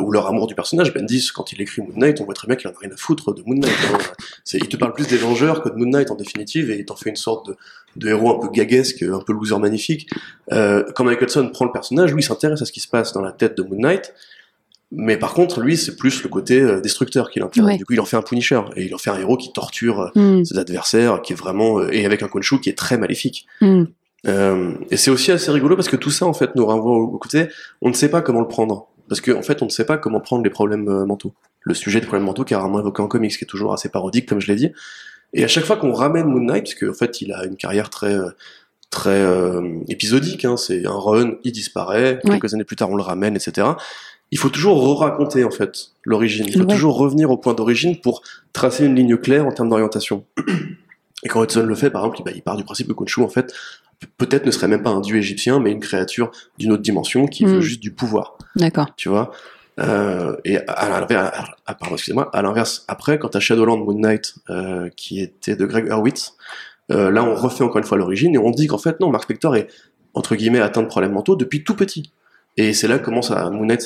ou 0.00 0.10
leur 0.12 0.26
amour 0.26 0.46
du 0.46 0.54
personnage, 0.54 0.94
Bendis, 0.94 1.30
quand 1.34 1.52
il 1.52 1.60
écrit 1.60 1.82
Moon 1.82 1.92
Knight, 1.96 2.20
on 2.20 2.24
voit 2.24 2.34
très 2.34 2.46
bien 2.46 2.56
qu'il 2.56 2.68
en 2.68 2.72
a 2.72 2.78
rien 2.78 2.90
à 2.90 2.96
foutre 2.96 3.34
de 3.34 3.42
Moon 3.46 3.56
Knight. 3.56 3.72
hein. 3.92 3.98
Il 4.54 4.68
te 4.68 4.76
parle 4.76 4.92
plus 4.92 5.06
des 5.06 5.16
Vengeurs 5.16 5.62
que 5.62 5.68
de 5.68 5.74
Moon 5.76 5.90
Knight 5.90 6.10
en 6.10 6.14
définitive 6.14 6.70
et 6.70 6.78
il 6.78 6.84
t'en 6.84 6.96
fait 6.96 7.10
une 7.10 7.16
sorte 7.16 7.46
de, 7.48 7.56
de 7.96 8.08
héros 8.08 8.30
un 8.36 8.38
peu 8.40 8.48
gaguesque, 8.52 9.02
un 9.02 9.20
peu 9.20 9.32
loser 9.32 9.58
magnifique. 9.58 10.08
Euh, 10.52 10.84
quand 10.94 11.04
Mike 11.04 11.20
Hudson 11.22 11.48
prend 11.52 11.64
le 11.64 11.72
personnage, 11.72 12.12
lui 12.12 12.22
il 12.22 12.24
s'intéresse 12.24 12.60
à 12.62 12.64
ce 12.64 12.72
qui 12.72 12.80
se 12.80 12.88
passe 12.88 13.12
dans 13.12 13.22
la 13.22 13.32
tête 13.32 13.56
de 13.56 13.62
Moon 13.62 13.78
Knight. 13.78 14.12
Mais 14.94 15.16
par 15.16 15.32
contre, 15.32 15.60
lui, 15.60 15.78
c'est 15.78 15.96
plus 15.96 16.22
le 16.22 16.28
côté 16.28 16.60
euh, 16.60 16.80
destructeur 16.82 17.30
qui 17.30 17.38
l'intéresse. 17.40 17.66
Ouais. 17.72 17.76
Du 17.78 17.86
coup, 17.86 17.94
il 17.94 18.00
en 18.00 18.04
fait 18.04 18.16
un 18.18 18.22
Punisher 18.22 18.60
et 18.76 18.84
il 18.84 18.94
en 18.94 18.98
fait 18.98 19.08
un 19.08 19.18
héros 19.18 19.38
qui 19.38 19.50
torture 19.52 20.00
euh, 20.00 20.08
Hmm. 20.14 20.44
ses 20.44 20.58
adversaires, 20.58 21.22
qui 21.22 21.32
est 21.32 21.36
vraiment 21.36 21.78
euh, 21.80 21.88
et 21.92 22.04
avec 22.04 22.22
un 22.22 22.28
Khonshu 22.28 22.60
qui 22.60 22.68
est 22.68 22.76
très 22.76 22.98
maléfique. 22.98 23.46
Hmm. 23.62 23.84
Euh, 24.28 24.74
et 24.90 24.96
c'est 24.98 25.10
aussi 25.10 25.32
assez 25.32 25.50
rigolo 25.50 25.76
parce 25.76 25.88
que 25.88 25.96
tout 25.96 26.10
ça 26.10 26.26
en 26.26 26.32
fait 26.34 26.54
nous 26.56 26.64
renvoie 26.66 26.92
au 26.92 27.18
côté, 27.18 27.48
on 27.80 27.88
ne 27.88 27.94
sait 27.94 28.10
pas 28.10 28.20
comment 28.20 28.40
le 28.40 28.46
prendre 28.48 28.86
parce 29.12 29.20
qu'en 29.20 29.38
en 29.38 29.42
fait 29.42 29.60
on 29.62 29.66
ne 29.66 29.70
sait 29.70 29.84
pas 29.84 29.98
comment 29.98 30.20
prendre 30.20 30.42
les 30.44 30.50
problèmes 30.50 30.88
euh, 30.88 31.04
mentaux. 31.04 31.34
Le 31.60 31.74
sujet 31.74 32.00
des 32.00 32.06
problèmes 32.06 32.24
mentaux 32.26 32.44
qui 32.44 32.54
est 32.54 32.56
rarement 32.56 32.80
évoqué 32.80 33.02
en 33.02 33.08
comics, 33.08 33.36
qui 33.36 33.44
est 33.44 33.46
toujours 33.46 33.72
assez 33.72 33.88
parodique 33.88 34.26
comme 34.28 34.40
je 34.40 34.46
l'ai 34.48 34.56
dit. 34.56 34.70
Et 35.34 35.44
à 35.44 35.48
chaque 35.48 35.64
fois 35.64 35.76
qu'on 35.76 35.92
ramène 35.92 36.26
Moon 36.26 36.40
Knight, 36.40 36.64
parce 36.64 36.74
qu'en 36.74 36.94
fait 36.94 37.20
il 37.20 37.32
a 37.32 37.44
une 37.44 37.56
carrière 37.56 37.90
très 37.90 38.14
euh, 38.14 38.30
très 38.90 39.10
euh, 39.20 39.78
épisodique, 39.88 40.44
hein, 40.44 40.56
c'est 40.56 40.84
un 40.86 40.92
run, 40.98 41.32
il 41.44 41.52
disparaît, 41.52 42.20
Ouais. 42.24 42.32
quelques 42.32 42.54
années 42.54 42.64
plus 42.64 42.76
tard 42.76 42.90
on 42.90 42.96
le 42.96 43.02
ramène, 43.02 43.36
etc. 43.36 43.68
Il 44.30 44.38
faut 44.38 44.48
toujours 44.48 44.82
re-raconter 44.82 45.44
en 45.44 45.50
fait 45.50 45.88
l'origine. 46.04 46.46
Il 46.48 46.54
faut 46.54 46.60
Ouais. 46.60 46.66
toujours 46.74 46.96
revenir 46.96 47.30
au 47.30 47.36
point 47.36 47.52
d'origine 47.54 48.00
pour 48.00 48.22
tracer 48.54 48.86
une 48.86 48.94
ligne 48.94 49.16
claire 49.18 49.46
en 49.46 49.52
termes 49.52 49.68
d'orientation. 49.68 50.24
Et 51.24 51.28
quand 51.28 51.42
Hudson 51.44 51.64
le 51.66 51.74
fait, 51.74 51.90
par 51.90 52.02
exemple, 52.02 52.20
il, 52.20 52.24
bah, 52.24 52.32
il 52.34 52.42
part 52.42 52.56
du 52.56 52.64
principe 52.64 52.88
que 52.88 52.92
Khonshu, 52.94 53.20
en 53.22 53.28
fait, 53.28 53.52
pe- 54.00 54.06
peut-être 54.18 54.44
ne 54.44 54.50
serait 54.50 54.68
même 54.68 54.82
pas 54.82 54.90
un 54.90 55.00
dieu 55.00 55.16
égyptien, 55.16 55.60
mais 55.60 55.70
une 55.70 55.78
créature 55.80 56.32
d'une 56.58 56.72
autre 56.72 56.82
dimension 56.82 57.26
qui 57.26 57.44
veut 57.44 57.58
Mm. 57.58 57.62
juste 57.62 57.80
du 57.80 57.92
pouvoir, 57.92 58.36
D'accord. 58.56 58.88
tu 58.96 59.08
vois. 59.08 59.32
Euh, 59.80 60.36
et 60.44 60.58
à, 60.68 60.88
l'inverse, 60.88 61.32
à- 61.66 61.72
à- 61.72 62.28
à 62.32 62.42
l'inverse, 62.42 62.84
après, 62.88 63.18
quand 63.18 63.34
à 63.34 63.40
Shadowland 63.40 63.78
Moon 63.78 63.94
Knight, 63.98 64.34
euh, 64.50 64.90
qui 64.96 65.20
était 65.20 65.56
de 65.56 65.64
Greg 65.64 65.86
Hurwitz, 65.86 66.34
euh, 66.90 67.10
là, 67.10 67.24
on 67.24 67.34
refait 67.34 67.64
encore 67.64 67.78
une 67.78 67.84
fois 67.84 67.96
l'origine 67.96 68.34
et 68.34 68.38
on 68.38 68.50
dit 68.50 68.66
qu'en 68.66 68.78
fait, 68.78 69.00
non, 69.00 69.10
Mark 69.10 69.24
Spector 69.24 69.56
est, 69.56 69.68
entre 70.14 70.34
guillemets, 70.36 70.60
atteint 70.60 70.82
de 70.82 70.88
problèmes 70.88 71.12
mentaux 71.12 71.36
depuis 71.36 71.64
tout 71.64 71.74
petit. 71.74 72.12
Et 72.58 72.74
c'est 72.74 72.86
là 72.86 72.98
que 72.98 73.10
à, 73.32 73.50
Moon 73.50 73.64
Knight 73.64 73.82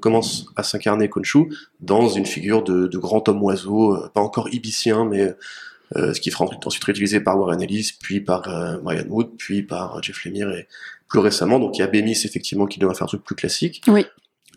commence 0.00 0.46
à 0.54 0.62
s'incarner 0.62 1.08
Khonshu 1.08 1.48
dans 1.80 2.08
une 2.08 2.26
figure 2.26 2.62
de, 2.62 2.86
de 2.86 2.98
grand 2.98 3.28
homme 3.28 3.42
oiseau, 3.42 3.98
pas 4.14 4.20
encore 4.20 4.48
ibicien, 4.54 5.04
mais 5.04 5.34
ce 5.96 6.20
qui 6.20 6.30
sera 6.30 6.44
ensuite 6.64 6.84
réutilisé 6.84 7.18
par 7.18 7.36
Warren 7.40 7.60
Ellis, 7.60 7.90
puis 8.00 8.20
par 8.20 8.42
Brian 8.84 9.04
Wood, 9.08 9.30
puis 9.36 9.64
par 9.64 10.00
Jeff 10.00 10.24
Lemire 10.24 10.50
et 10.52 10.68
plus 11.12 11.20
récemment. 11.20 11.58
Donc 11.58 11.76
il 11.76 11.80
y 11.80 11.84
a 11.84 11.86
Bemis 11.86 12.18
effectivement 12.24 12.66
qui 12.66 12.80
doit 12.80 12.94
faire 12.94 13.04
un 13.04 13.06
truc 13.06 13.22
plus 13.22 13.34
classique. 13.34 13.82
Oui. 13.86 14.06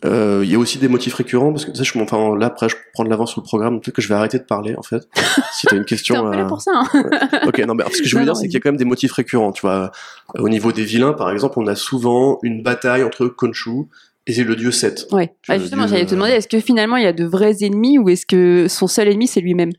Euh, 0.04 0.42
il 0.44 0.50
y 0.50 0.54
a 0.54 0.58
aussi 0.58 0.78
des 0.78 0.88
motifs 0.88 1.14
récurrents 1.14 1.52
parce 1.52 1.64
que 1.64 1.70
tu 1.70 1.78
sais, 1.78 1.84
je, 1.84 1.98
enfin 1.98 2.36
là 2.36 2.46
après 2.46 2.68
je 2.68 2.76
prends 2.92 3.04
de 3.04 3.08
l'avance 3.08 3.32
sur 3.32 3.40
le 3.40 3.46
programme, 3.46 3.80
peut-être 3.80 3.94
que 3.94 4.02
je 4.02 4.08
vais 4.08 4.14
arrêter 4.14 4.38
de 4.38 4.44
parler 4.44 4.74
en 4.76 4.82
fait. 4.82 5.06
Si 5.52 5.66
t'as 5.66 5.76
une 5.76 5.84
question. 5.92 6.30
peu 6.30 6.46
pour 6.46 6.60
ça. 6.60 6.72
Hein. 6.74 7.04
Ok, 7.46 7.58
non, 7.60 7.74
mais 7.74 7.84
ce 7.92 8.02
que 8.02 8.08
je 8.08 8.16
veux 8.18 8.24
dire, 8.24 8.36
c'est 8.36 8.46
qu'il 8.46 8.54
y 8.54 8.56
a 8.56 8.60
quand 8.60 8.70
même 8.70 8.78
des 8.78 8.84
motifs 8.84 9.12
récurrents. 9.12 9.52
Tu 9.52 9.62
vois, 9.62 9.92
au 10.38 10.48
niveau 10.48 10.72
des 10.72 10.84
vilains, 10.84 11.12
par 11.12 11.30
exemple, 11.30 11.58
on 11.58 11.66
a 11.66 11.74
souvent 11.74 12.38
une 12.42 12.62
bataille 12.62 13.04
entre 13.04 13.26
Khonshu 13.26 13.86
et 14.26 14.42
le 14.42 14.56
dieu 14.56 14.70
Seth. 14.70 15.06
Ouais. 15.12 15.34
Ah, 15.48 15.58
justement, 15.58 15.86
j'allais 15.86 16.06
te 16.06 16.14
demander, 16.14 16.32
est-ce 16.32 16.48
que 16.48 16.60
finalement 16.60 16.96
il 16.96 17.04
y 17.04 17.06
a 17.06 17.12
de 17.12 17.24
vrais 17.24 17.56
ennemis 17.62 17.98
ou 17.98 18.08
est-ce 18.08 18.26
que 18.26 18.66
son 18.68 18.86
seul 18.86 19.08
ennemi 19.08 19.26
c'est 19.26 19.40
lui-même? 19.40 19.72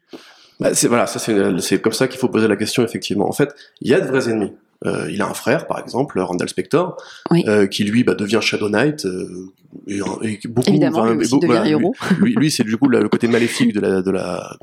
Bah, 0.59 0.73
c'est 0.73 0.87
voilà, 0.87 1.05
ça 1.05 1.19
c'est 1.19 1.81
comme 1.81 1.93
ça 1.93 2.07
qu'il 2.07 2.19
faut 2.19 2.29
poser 2.29 2.47
la 2.47 2.55
question 2.55 2.83
effectivement. 2.83 3.27
En 3.27 3.33
fait, 3.33 3.53
il 3.81 3.91
y 3.91 3.93
a 3.93 3.99
de 3.99 4.07
vrais 4.07 4.29
ennemis. 4.29 4.53
Euh, 4.85 5.09
il 5.11 5.21
a 5.21 5.27
un 5.27 5.33
frère, 5.33 5.67
par 5.67 5.79
exemple, 5.79 6.19
Randall 6.19 6.49
Spector, 6.49 6.97
euh, 7.31 7.67
qui 7.67 7.83
lui 7.83 8.03
bah, 8.03 8.13
devient 8.13 8.39
Shadow 8.41 8.69
Knight. 8.69 9.05
Euh, 9.05 9.51
et, 9.87 10.39
beaucoup, 10.47 10.69
Évidemment, 10.69 11.05
lui, 11.05 11.25
aussi 11.25 11.39
devient 11.39 11.63
héros. 11.65 11.95
lui, 12.19 12.35
lui 12.35 12.51
c'est 12.51 12.63
du 12.63 12.77
coup 12.77 12.87
le 12.87 13.07
côté 13.09 13.27
maléfique 13.27 13.73
de 13.73 13.79
la, 13.79 14.01
de 14.01 14.11
la 14.11 14.57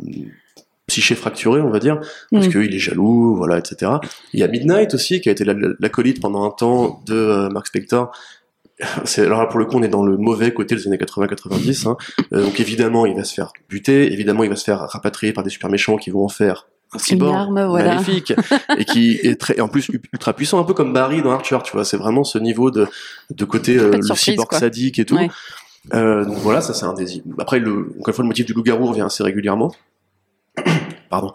psyché 0.87 1.14
fracturée, 1.14 1.61
on 1.61 1.70
va 1.70 1.79
dire, 1.79 2.00
parce 2.31 2.46
mm. 2.46 2.50
qu'il 2.50 2.74
est 2.74 2.79
jaloux, 2.79 3.35
voilà, 3.35 3.59
etc. 3.59 3.92
Il 4.33 4.40
y 4.40 4.42
a 4.42 4.48
Midnight 4.48 4.94
aussi, 4.94 5.20
qui 5.20 5.29
a 5.29 5.33
été 5.33 5.44
l'acolyte 5.81 6.20
pendant 6.20 6.44
un 6.44 6.50
temps 6.50 7.00
de 7.07 7.48
Mark 7.50 7.66
Spector. 7.66 8.12
Alors 9.18 9.40
là, 9.40 9.46
pour 9.46 9.59
le 9.59 9.66
coup, 9.66 9.79
on 9.79 9.83
est 9.83 9.88
dans 9.88 10.05
le 10.05 10.16
mauvais 10.16 10.53
côté 10.53 10.74
des 10.74 10.87
années 10.87 10.96
80-90. 10.96 11.88
Hein. 11.88 11.96
Donc 12.33 12.61
évidemment, 12.61 13.07
il 13.07 13.14
va 13.14 13.24
se 13.24 13.35
faire 13.35 13.53
buter. 13.68 14.12
Évidemment, 14.12 14.44
il 14.44 14.50
va 14.50 14.57
se 14.57 14.64
faire 14.64 14.81
rapatrier 14.81 15.33
par 15.33 15.42
des 15.42 15.50
super 15.50 15.70
méchants 15.70 15.96
qui 15.96 16.11
vont 16.11 16.24
en 16.24 16.29
faire 16.29 16.66
un 16.92 16.99
cyborg 16.99 17.51
maléfique 17.51 18.33
et 18.79 18.85
qui 18.85 19.18
est 19.23 19.40
très 19.40 19.61
en 19.61 19.68
plus 19.68 19.90
ultra 20.12 20.33
puissant 20.33 20.61
un 20.61 20.64
peu 20.64 20.75
comme 20.75 20.92
Barry 20.92 21.23
dans 21.23 21.33
Archer 21.33 21.59
tu 21.64 21.73
vois. 21.73 21.85
C'est 21.85 21.97
vraiment 21.97 22.25
ce 22.25 22.38
niveau 22.38 22.70
de 22.70 22.87
de 23.31 23.44
côté 23.44 23.77
euh, 23.79 23.92
le 23.97 24.14
cyborg 24.14 24.53
sadique 24.55 24.99
et 24.99 25.05
tout. 25.05 25.18
Euh, 25.92 26.25
donc 26.25 26.37
voilà 26.38 26.61
ça 26.61 26.73
c'est 26.73 26.87
un 26.87 26.94
des 26.94 27.23
après 27.38 27.59
le 27.59 27.94
encore 27.99 28.09
une 28.09 28.14
fois 28.14 28.23
le 28.23 28.29
motif 28.29 28.47
du 28.47 28.55
loup-garou 28.55 28.87
revient 28.87 29.03
assez 29.03 29.23
régulièrement. 29.23 29.75
Pardon 31.11 31.33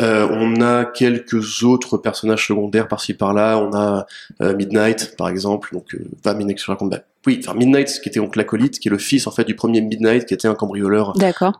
euh, 0.00 0.28
on 0.30 0.60
a 0.60 0.84
quelques 0.84 1.62
autres 1.62 1.98
personnages 1.98 2.46
secondaires 2.46 2.88
par-ci 2.88 3.14
par-là. 3.14 3.58
On 3.58 3.74
a 3.74 4.06
euh, 4.40 4.54
Midnight, 4.54 5.16
par 5.16 5.28
exemple. 5.28 5.70
Donc, 5.72 5.94
euh, 5.94 6.04
va 6.24 6.34
Midnight 6.34 6.58
sur 6.58 6.72
la 6.72 6.76
combat. 6.76 7.00
Oui, 7.26 7.40
enfin 7.42 7.54
Midnight, 7.54 8.00
qui 8.02 8.08
était 8.08 8.20
donc 8.20 8.36
l'acolyte, 8.36 8.78
qui 8.78 8.88
est 8.88 8.90
le 8.90 8.98
fils 8.98 9.26
en 9.26 9.30
fait 9.30 9.44
du 9.44 9.54
premier 9.54 9.80
Midnight, 9.80 10.24
qui 10.24 10.34
était 10.34 10.48
un 10.48 10.54
cambrioleur 10.54 11.14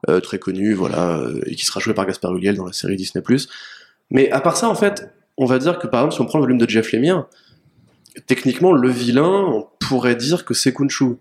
euh, 0.09 0.21
très 0.21 0.39
connu, 0.39 0.73
voilà, 0.73 1.21
et 1.47 1.55
qui 1.57 1.67
sera 1.67 1.81
joué 1.81 1.95
par 1.95 2.07
Gaspard 2.07 2.35
Ulliel 2.35 2.57
dans 2.57 2.65
la 2.65 2.73
série 2.73 2.97
Disney+. 2.97 3.23
Mais 4.11 4.31
à 4.31 4.41
part 4.41 4.57
ça, 4.57 4.69
en 4.69 4.75
fait, 4.75 5.13
on 5.37 5.45
va 5.45 5.59
dire 5.59 5.79
que 5.79 5.87
par 5.87 6.01
exemple, 6.01 6.15
si 6.15 6.21
on 6.21 6.27
prend 6.27 6.39
le 6.39 6.45
volume 6.45 6.59
de 6.59 6.69
Jeff 6.69 6.93
Lemire, 6.93 7.27
techniquement, 8.27 8.73
le 8.73 8.89
vilain, 8.89 9.45
on 9.47 9.67
pourrait 9.81 10.17
dire 10.17 10.45
que 10.45 10.55
c'est 10.55 10.73
Kunshu 10.73 11.17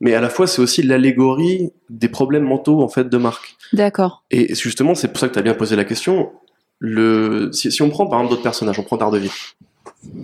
mais 0.00 0.14
à 0.14 0.20
la 0.20 0.28
fois 0.28 0.46
c'est 0.46 0.62
aussi 0.62 0.82
l'allégorie 0.82 1.72
des 1.90 2.08
problèmes 2.08 2.44
mentaux 2.44 2.82
en 2.82 2.88
fait 2.88 3.08
de 3.08 3.16
Marc. 3.16 3.56
D'accord. 3.72 4.24
Et 4.30 4.54
justement, 4.54 4.94
c'est 4.94 5.08
pour 5.08 5.18
ça 5.18 5.28
que 5.28 5.32
tu 5.32 5.38
as 5.38 5.42
bien 5.42 5.54
posé 5.54 5.74
la 5.74 5.84
question 5.84 6.30
le, 6.78 7.50
si, 7.52 7.72
si, 7.72 7.82
on 7.82 7.90
prend 7.90 8.06
par 8.06 8.20
exemple 8.20 8.34
d'autres 8.34 8.42
personnages, 8.42 8.78
on 8.78 8.82
prend 8.82 8.96
Daredevil. 8.96 9.30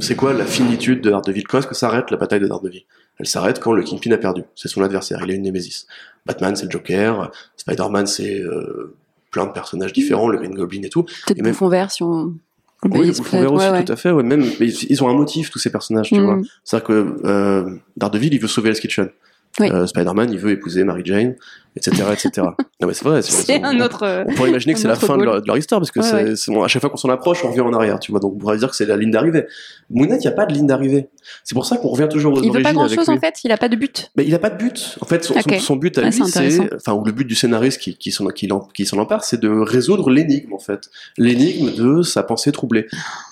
C'est 0.01 0.14
quoi 0.14 0.33
la 0.33 0.45
finitude 0.45 1.01
de 1.01 1.11
Daredevil? 1.11 1.45
Quand 1.45 1.59
est-ce 1.59 1.67
que 1.67 1.75
s'arrête 1.75 2.11
la 2.11 2.17
bataille 2.17 2.40
de 2.40 2.47
Daredevil? 2.47 2.85
Elle 3.19 3.27
s'arrête 3.27 3.61
quand 3.61 3.73
le 3.73 3.83
Kingpin 3.83 4.11
a 4.12 4.19
perdu. 4.19 4.43
C'est 4.55 4.69
son 4.69 4.83
adversaire, 4.83 5.21
il 5.25 5.31
a 5.31 5.35
une 5.35 5.43
Némésis. 5.43 5.87
Batman, 6.27 6.57
c'est 6.57 6.67
le 6.67 6.71
Joker. 6.71 7.31
Spider-Man, 7.57 8.07
c'est 8.07 8.40
euh, 8.40 8.95
plein 9.31 9.47
de 9.47 9.53
personnages 9.53 9.93
différents, 9.93 10.29
le 10.29 10.38
Green 10.38 10.55
Goblin 10.55 10.83
et 10.83 10.88
tout. 10.88 11.05
Peut-être 11.05 11.43
même... 11.43 11.53
Bouffon 11.53 11.69
Vert, 11.69 11.90
si 11.90 12.03
on... 12.03 12.35
Oui, 12.85 13.07
le 13.07 13.12
Bouffon 13.12 13.40
Vert 13.40 13.53
aussi, 13.53 13.85
tout 13.85 13.93
à 13.93 13.97
fait. 13.97 14.11
Ouais, 14.11 14.23
même, 14.23 14.45
ils 14.61 15.03
ont 15.03 15.09
un 15.09 15.14
motif, 15.14 15.51
tous 15.51 15.59
ces 15.59 15.71
personnages, 15.71 16.09
tu 16.09 16.21
mm. 16.21 16.25
vois. 16.25 16.38
C'est-à-dire 16.64 16.87
que 16.87 17.17
euh, 17.25 17.77
Daredevil, 17.97 18.35
il 18.35 18.40
veut 18.40 18.49
sauver 18.49 18.71
la 18.71 18.79
Kitchen. 18.79 19.09
Oui. 19.61 19.71
Euh, 19.71 19.87
Spider-Man, 19.87 20.33
il 20.33 20.38
veut 20.38 20.51
épouser 20.51 20.83
Mary 20.83 21.03
Jane, 21.05 21.37
etc., 21.77 22.03
etc. 22.12 22.31
non 22.81 22.88
mais 22.88 22.95
c'est 22.95 23.05
vrai. 23.05 23.23
C'est 23.23 23.62
un 23.62 23.81
autre. 23.81 24.25
On 24.27 24.35
pourrait 24.35 24.51
imaginer 24.51 24.75
que 24.75 24.81
c'est 24.81 24.88
la 24.88 24.97
fin 24.97 25.17
de 25.17 25.23
leur, 25.23 25.43
de 25.43 25.47
leur, 25.47 25.57
histoire 25.57 25.81
parce 25.81 25.90
que 25.90 26.03
c'est 26.03 26.55
à 26.57 26.69
chaque 26.69 26.81
fois 26.81 26.90
qu'on 26.90 26.97
s'en 26.97 27.09
approche, 27.09 27.45
on 27.45 27.51
revient 27.51 27.61
en 27.61 27.73
arrière, 27.73 28.01
tu 28.01 28.11
vois. 28.11 28.21
Donc 28.21 28.35
on 28.35 28.38
pourrait 28.38 28.59
dire 28.59 28.71
que 28.71 28.77
c'est 28.77 28.87
la 28.87 28.97
ligne 28.97 29.12
d'arrivée. 29.12 29.47
Moon 29.90 30.07
il 30.07 30.19
n'y 30.19 30.27
a 30.27 30.33
pas 30.33 30.47
de 30.47 30.53
ligne 30.53 30.67
d'arrivée. 30.67 31.09
C'est 31.45 31.55
pour 31.55 31.67
ça 31.67 31.77
qu'on 31.77 31.88
revient 31.88 32.09
toujours 32.11 32.33
aux 32.33 32.43
il 32.43 32.51
origines. 32.51 32.55
Il 32.55 32.59
veut 32.59 32.62
pas 32.62 32.73
grand 32.73 32.88
chose 32.88 33.09
en 33.09 33.19
fait. 33.19 33.37
Il 33.45 33.53
a 33.53 33.57
pas 33.57 33.69
de 33.69 33.77
but. 33.77 34.11
Mais 34.17 34.25
il 34.25 34.35
a 34.35 34.38
pas 34.38 34.51
de 34.51 34.57
but. 34.57 34.99
En 35.01 35.07
fait, 35.07 35.25
son, 35.25 35.35
son, 35.61 35.77
but 35.77 35.97
à 35.99 36.03
lui, 36.03 36.12
c'est, 36.12 36.75
enfin, 36.75 36.93
ou 36.93 37.05
le 37.05 37.12
but 37.12 37.25
du 37.25 37.35
scénariste 37.35 37.81
qui, 37.81 37.97
qui 37.97 38.11
s'en 38.11 38.27
qui, 38.29 38.49
qui 38.75 38.87
s'en 38.87 38.99
empare, 38.99 39.25
c'est 39.25 39.40
de 39.40 39.49
résoudre 39.49 40.11
l'énigme 40.11 40.53
en 40.53 40.59
fait, 40.59 40.90
l'énigme 41.17 41.73
de 41.75 42.03
sa 42.03 42.23
pensée 42.23 42.53
troublée. 42.53 42.87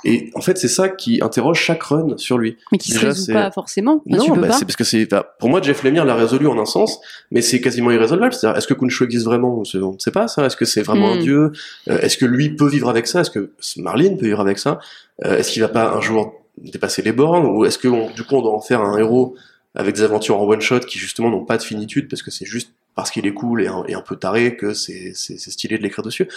Et 0.05 0.31
en 0.35 0.41
fait, 0.41 0.59
c'est 0.59 0.69
ça 0.69 0.89
qui 0.89 1.21
interroge 1.23 1.59
chaque 1.59 1.83
run 1.83 2.17
sur 2.17 2.39
lui. 2.39 2.57
Mais 2.71 2.79
qui 2.79 2.93
se 2.93 3.05
résout 3.05 3.33
pas 3.33 3.51
forcément. 3.51 4.03
non, 4.07 4.37
bah, 4.37 4.53
c'est 4.53 4.65
parce 4.65 4.77
que 4.77 4.85
c'est. 4.85 5.09
Pour 5.39 5.49
moi, 5.49 5.61
Jeff 5.63 5.83
Lemire 5.83 6.05
l'a 6.13 6.21
résolu 6.21 6.47
en 6.47 6.59
un 6.59 6.65
sens, 6.65 7.01
mais 7.31 7.43
c'est 7.43 7.61
quasiment 7.61 7.91
irrésolvable. 7.91 8.33
C'est-à-dire, 8.33 8.59
est-ce 8.59 8.67
que 8.67 8.75
Kunshu 8.75 9.05
existe 9.05 9.25
vraiment 9.25 9.63
On 9.75 9.93
ne 9.93 9.99
sait 9.99 10.11
pas 10.11 10.29
ça. 10.29 10.47
Est-ce 10.47 10.57
que 10.57 10.65
c'est 10.65 10.83
vraiment 10.83 11.13
un 11.13 11.17
hmm. 11.17 11.23
dieu? 11.23 11.53
Euh, 11.89 11.99
Est-ce 11.99 12.17
que 12.17 12.27
lui 12.27 12.51
peut 12.51 12.69
vivre 12.69 12.89
avec 12.89 13.07
ça? 13.07 13.21
Est-ce 13.21 13.31
que 13.31 13.53
Marlene 13.77 14.17
peut 14.17 14.27
vivre 14.27 14.41
avec 14.41 14.59
ça? 14.59 14.81
Euh, 15.25 15.37
Est-ce 15.39 15.53
qu'il 15.53 15.63
va 15.63 15.69
pas 15.69 15.93
un 15.93 16.01
jour 16.01 16.35
dépasser 16.59 17.03
les 17.03 17.13
bornes? 17.13 17.47
Ou 17.47 17.65
est-ce 17.65 17.79
que 17.79 18.15
du 18.15 18.25
coup 18.25 18.37
on 18.37 18.43
doit 18.43 18.55
en 18.55 18.61
faire 18.61 18.81
un 18.81 18.99
héros 18.99 19.35
avec 19.75 19.95
des 19.95 20.03
aventures 20.03 20.39
en 20.39 20.45
one 20.45 20.61
shot 20.61 20.81
qui 20.81 20.99
justement 20.99 21.31
n'ont 21.31 21.45
pas 21.45 21.57
de 21.57 21.63
finitude 21.63 22.09
parce 22.09 22.23
que 22.23 22.31
c'est 22.31 22.45
juste 22.45 22.73
parce 22.95 23.11
qu'il 23.11 23.27
est 23.27 23.33
cool 23.33 23.63
et 23.63 23.69
un, 23.69 24.03
peu 24.03 24.17
taré 24.17 24.55
que 24.57 24.75
c'est 24.75 25.15
stylé 25.15 25.79
de 25.79 25.83
l'écrire 25.83 26.05
dessus? 26.05 26.29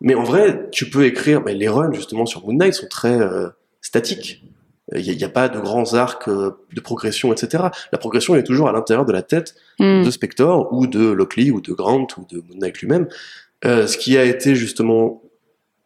Mais 0.00 0.14
en 0.14 0.24
vrai, 0.24 0.68
tu 0.70 0.90
peux 0.90 1.04
écrire. 1.04 1.42
Mais 1.44 1.54
les 1.54 1.68
runs 1.68 1.92
justement 1.92 2.26
sur 2.26 2.44
Moon 2.44 2.54
Knight 2.54 2.74
sont 2.74 2.88
très 2.88 3.18
euh, 3.18 3.48
statiques. 3.80 4.44
Il 4.94 5.16
n'y 5.16 5.24
a, 5.24 5.28
pas 5.28 5.48
de 5.48 5.58
grands 5.58 5.94
arcs 5.94 6.28
de 6.28 6.80
progression, 6.80 7.32
etc. 7.32 7.64
La 7.92 7.98
progression 7.98 8.36
est 8.36 8.44
toujours 8.44 8.68
à 8.68 8.72
l'intérieur 8.72 9.04
de 9.04 9.12
la 9.12 9.22
tête 9.22 9.54
hmm. 9.78 10.04
de 10.04 10.10
Spector 10.10 10.72
ou 10.72 10.86
de 10.86 11.10
Lockley 11.10 11.50
ou 11.50 11.60
de 11.60 11.72
Grant 11.72 12.06
ou 12.16 12.26
de 12.30 12.40
Moon 12.40 12.58
Knight 12.60 12.78
lui-même. 12.78 13.08
Euh, 13.64 13.86
ce 13.86 13.96
qui 13.96 14.18
a 14.18 14.24
été 14.24 14.54
justement 14.54 15.22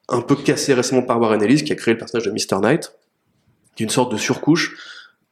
un 0.09 0.21
peu 0.21 0.35
cassé 0.37 0.75
récemment 0.75 1.03
par 1.03 1.21
Warren 1.21 1.43
Ellis, 1.43 1.65
qui 1.65 1.73
a 1.73 1.77
créé 1.77 1.95
le 1.95 1.99
personnage 1.99 2.27
de 2.27 2.31
Mr. 2.31 2.61
Knight, 2.61 2.93
qui 3.77 3.83
est 3.83 3.87
une 3.87 3.91
sorte 3.91 4.11
de 4.11 4.17
surcouche 4.17 4.77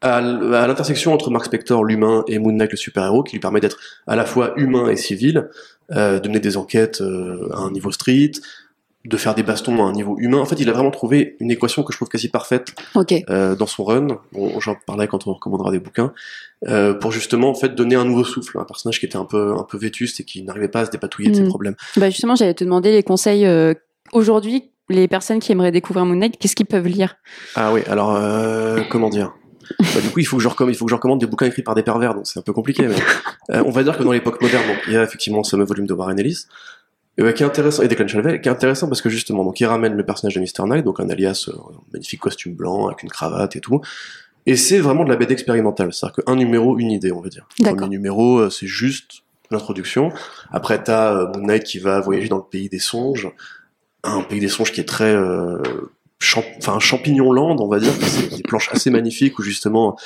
à 0.02 0.20
l'intersection 0.20 1.12
entre 1.12 1.30
Mark 1.30 1.46
Spector, 1.46 1.84
l'humain, 1.84 2.22
et 2.28 2.38
Moon 2.38 2.52
Knight, 2.52 2.70
le 2.70 2.76
super-héros, 2.76 3.22
qui 3.22 3.32
lui 3.32 3.40
permet 3.40 3.60
d'être 3.60 3.78
à 4.06 4.14
la 4.14 4.26
fois 4.26 4.52
humain 4.56 4.88
et 4.88 4.96
civil, 4.96 5.48
euh, 5.92 6.20
de 6.20 6.28
mener 6.28 6.38
des 6.38 6.56
enquêtes 6.56 7.00
euh, 7.00 7.48
à 7.52 7.60
un 7.60 7.70
niveau 7.70 7.90
street, 7.90 8.32
de 9.09 9.16
faire 9.16 9.35
des 9.35 9.42
bastons 9.42 9.85
à 9.85 9.88
un 9.88 9.92
niveau 9.92 10.16
humain. 10.19 10.38
En 10.38 10.45
fait, 10.45 10.57
il 10.59 10.69
a 10.69 10.73
vraiment 10.73 10.90
trouvé 10.90 11.37
une 11.40 11.51
équation 11.51 11.83
que 11.83 11.92
je 11.92 11.99
trouve 11.99 12.09
quasi 12.09 12.29
parfaite 12.29 12.75
euh, 13.31 13.55
dans 13.55 13.66
son 13.66 13.85
run. 13.85 14.07
Bon, 14.33 14.59
J'en 14.61 14.77
parlerai 14.87 15.09
quand 15.09 15.27
on 15.27 15.35
recommandera 15.35 15.71
des 15.71 15.79
bouquins. 15.79 16.12
Euh, 16.66 16.95
pour 16.95 17.12
justement 17.12 17.51
en 17.51 17.55
fait 17.55 17.75
donner 17.75 17.97
un 17.97 18.05
nouveau 18.05 18.25
souffle, 18.25 18.59
un 18.59 18.64
personnage 18.64 18.99
qui 18.99 19.05
était 19.05 19.16
un 19.19 19.27
peu 19.27 19.53
un 19.53 19.62
peu 19.62 19.77
vétuste 19.77 20.21
et 20.21 20.25
qui 20.25 20.42
n'arrivait 20.42 20.69
pas 20.69 20.81
à 20.81 20.87
se 20.87 20.90
dépatouiller 20.90 21.31
de 21.31 21.35
ses 21.35 21.42
hmm. 21.42 21.49
problèmes. 21.49 21.77
Bah 21.97 22.09
justement, 22.09 22.35
j'allais 22.35 22.55
te 22.55 22.64
demander 22.64 22.92
les 22.92 23.03
conseils 23.03 23.47
euh, 23.47 23.75
aujourd'hui. 24.12 24.71
Les 24.88 25.09
personnes 25.09 25.40
qui 25.40 25.53
aimeraient 25.53 25.73
découvrir 25.73 26.07
Moon 26.07 26.14
Knight, 26.14 26.38
qu'est-ce 26.38 26.55
qu'ils 26.55 26.66
peuvent 26.66 26.87
lire? 26.87 27.16
Ah 27.57 27.73
oui, 27.73 27.83
alors 27.88 28.19
comment 28.88 29.11
dire? 29.11 29.33
Bah, 29.81 30.01
du 30.03 30.11
coup, 30.11 30.21
il 30.21 30.27
faut 30.27 30.37
que 30.37 30.42
je 30.42 30.49
recommande, 30.49 30.75
il 30.75 30.77
faut 30.77 30.85
que 30.85 30.90
je 30.90 30.95
recommande 30.95 31.21
des 31.21 31.27
bouquins 31.27 31.47
écrits 31.47 31.62
par 31.62 31.75
des 31.75 31.83
pervers, 31.83 32.14
donc 32.14 32.27
c'est 32.27 32.38
un 32.38 32.42
peu 32.42 32.53
compliqué. 32.53 32.87
Mais, 32.87 32.95
euh, 33.55 33.62
on 33.66 33.71
va 33.71 33.83
dire 33.83 33.97
que 33.97 34.03
dans 34.03 34.12
l'époque 34.12 34.40
moderne, 34.40 34.64
il 34.87 34.92
y 34.92 34.97
a 34.97 35.03
effectivement 35.03 35.42
ce 35.42 35.57
volume 35.57 35.87
de 35.87 35.92
Warren 35.92 36.19
Ellis, 36.19 36.47
et 37.18 37.35
qui 37.35 37.42
est 37.42 37.46
intéressant, 37.46 37.83
et 37.83 37.88
Declan 37.88 38.09
Shalvey, 38.09 38.40
qui 38.40 38.48
est 38.48 38.52
intéressant 38.52 38.88
parce 38.88 39.00
que 39.00 39.09
justement, 39.09 39.44
donc, 39.44 39.59
il 39.61 39.66
ramène 39.66 39.94
le 39.94 40.05
personnage 40.05 40.35
de 40.35 40.40
Mr. 40.40 40.68
Knight, 40.68 40.85
donc 40.85 41.00
un 41.00 41.09
alias, 41.09 41.48
euh, 41.48 41.52
un 41.52 41.81
magnifique 41.92 42.20
costume 42.20 42.55
blanc, 42.55 42.88
avec 42.88 43.02
une 43.02 43.09
cravate 43.09 43.57
et 43.57 43.61
tout. 43.61 43.81
Et 44.46 44.55
c'est 44.57 44.79
vraiment 44.79 45.05
de 45.05 45.09
la 45.09 45.16
BD 45.16 45.33
expérimentale. 45.33 45.92
C'est-à-dire 45.92 46.24
qu'un 46.24 46.37
numéro, 46.37 46.79
une 46.79 46.92
idée, 46.92 47.12
on 47.12 47.20
va 47.20 47.29
dire. 47.29 47.48
Le 47.59 47.74
premier 47.74 47.88
numéro, 47.88 48.38
euh, 48.38 48.50
c'est 48.50 48.68
juste 48.68 49.22
l'introduction. 49.50 50.12
Après, 50.52 50.83
t'as 50.83 51.14
euh, 51.14 51.26
Moon 51.33 51.46
Knight 51.46 51.64
qui 51.64 51.79
va 51.79 52.00
voyager 52.00 52.29
dans 52.29 52.37
le 52.37 52.44
pays 52.44 52.68
des 52.68 52.79
songes. 52.79 53.29
Un 54.05 54.22
pays 54.22 54.38
des 54.38 54.48
songes 54.48 54.72
qui 54.72 54.81
est 54.81 54.88
très, 54.88 55.12
euh, 55.12 55.61
enfin, 56.61 56.79
champignon 56.79 57.33
land, 57.33 57.57
on 57.59 57.68
va 57.68 57.81
dire. 57.81 57.92
C'est 58.00 58.37
des 58.37 58.42
planches 58.42 58.70
assez 58.72 58.90
magnifiques 58.90 59.38
où 59.40 59.42
justement, 59.42 59.96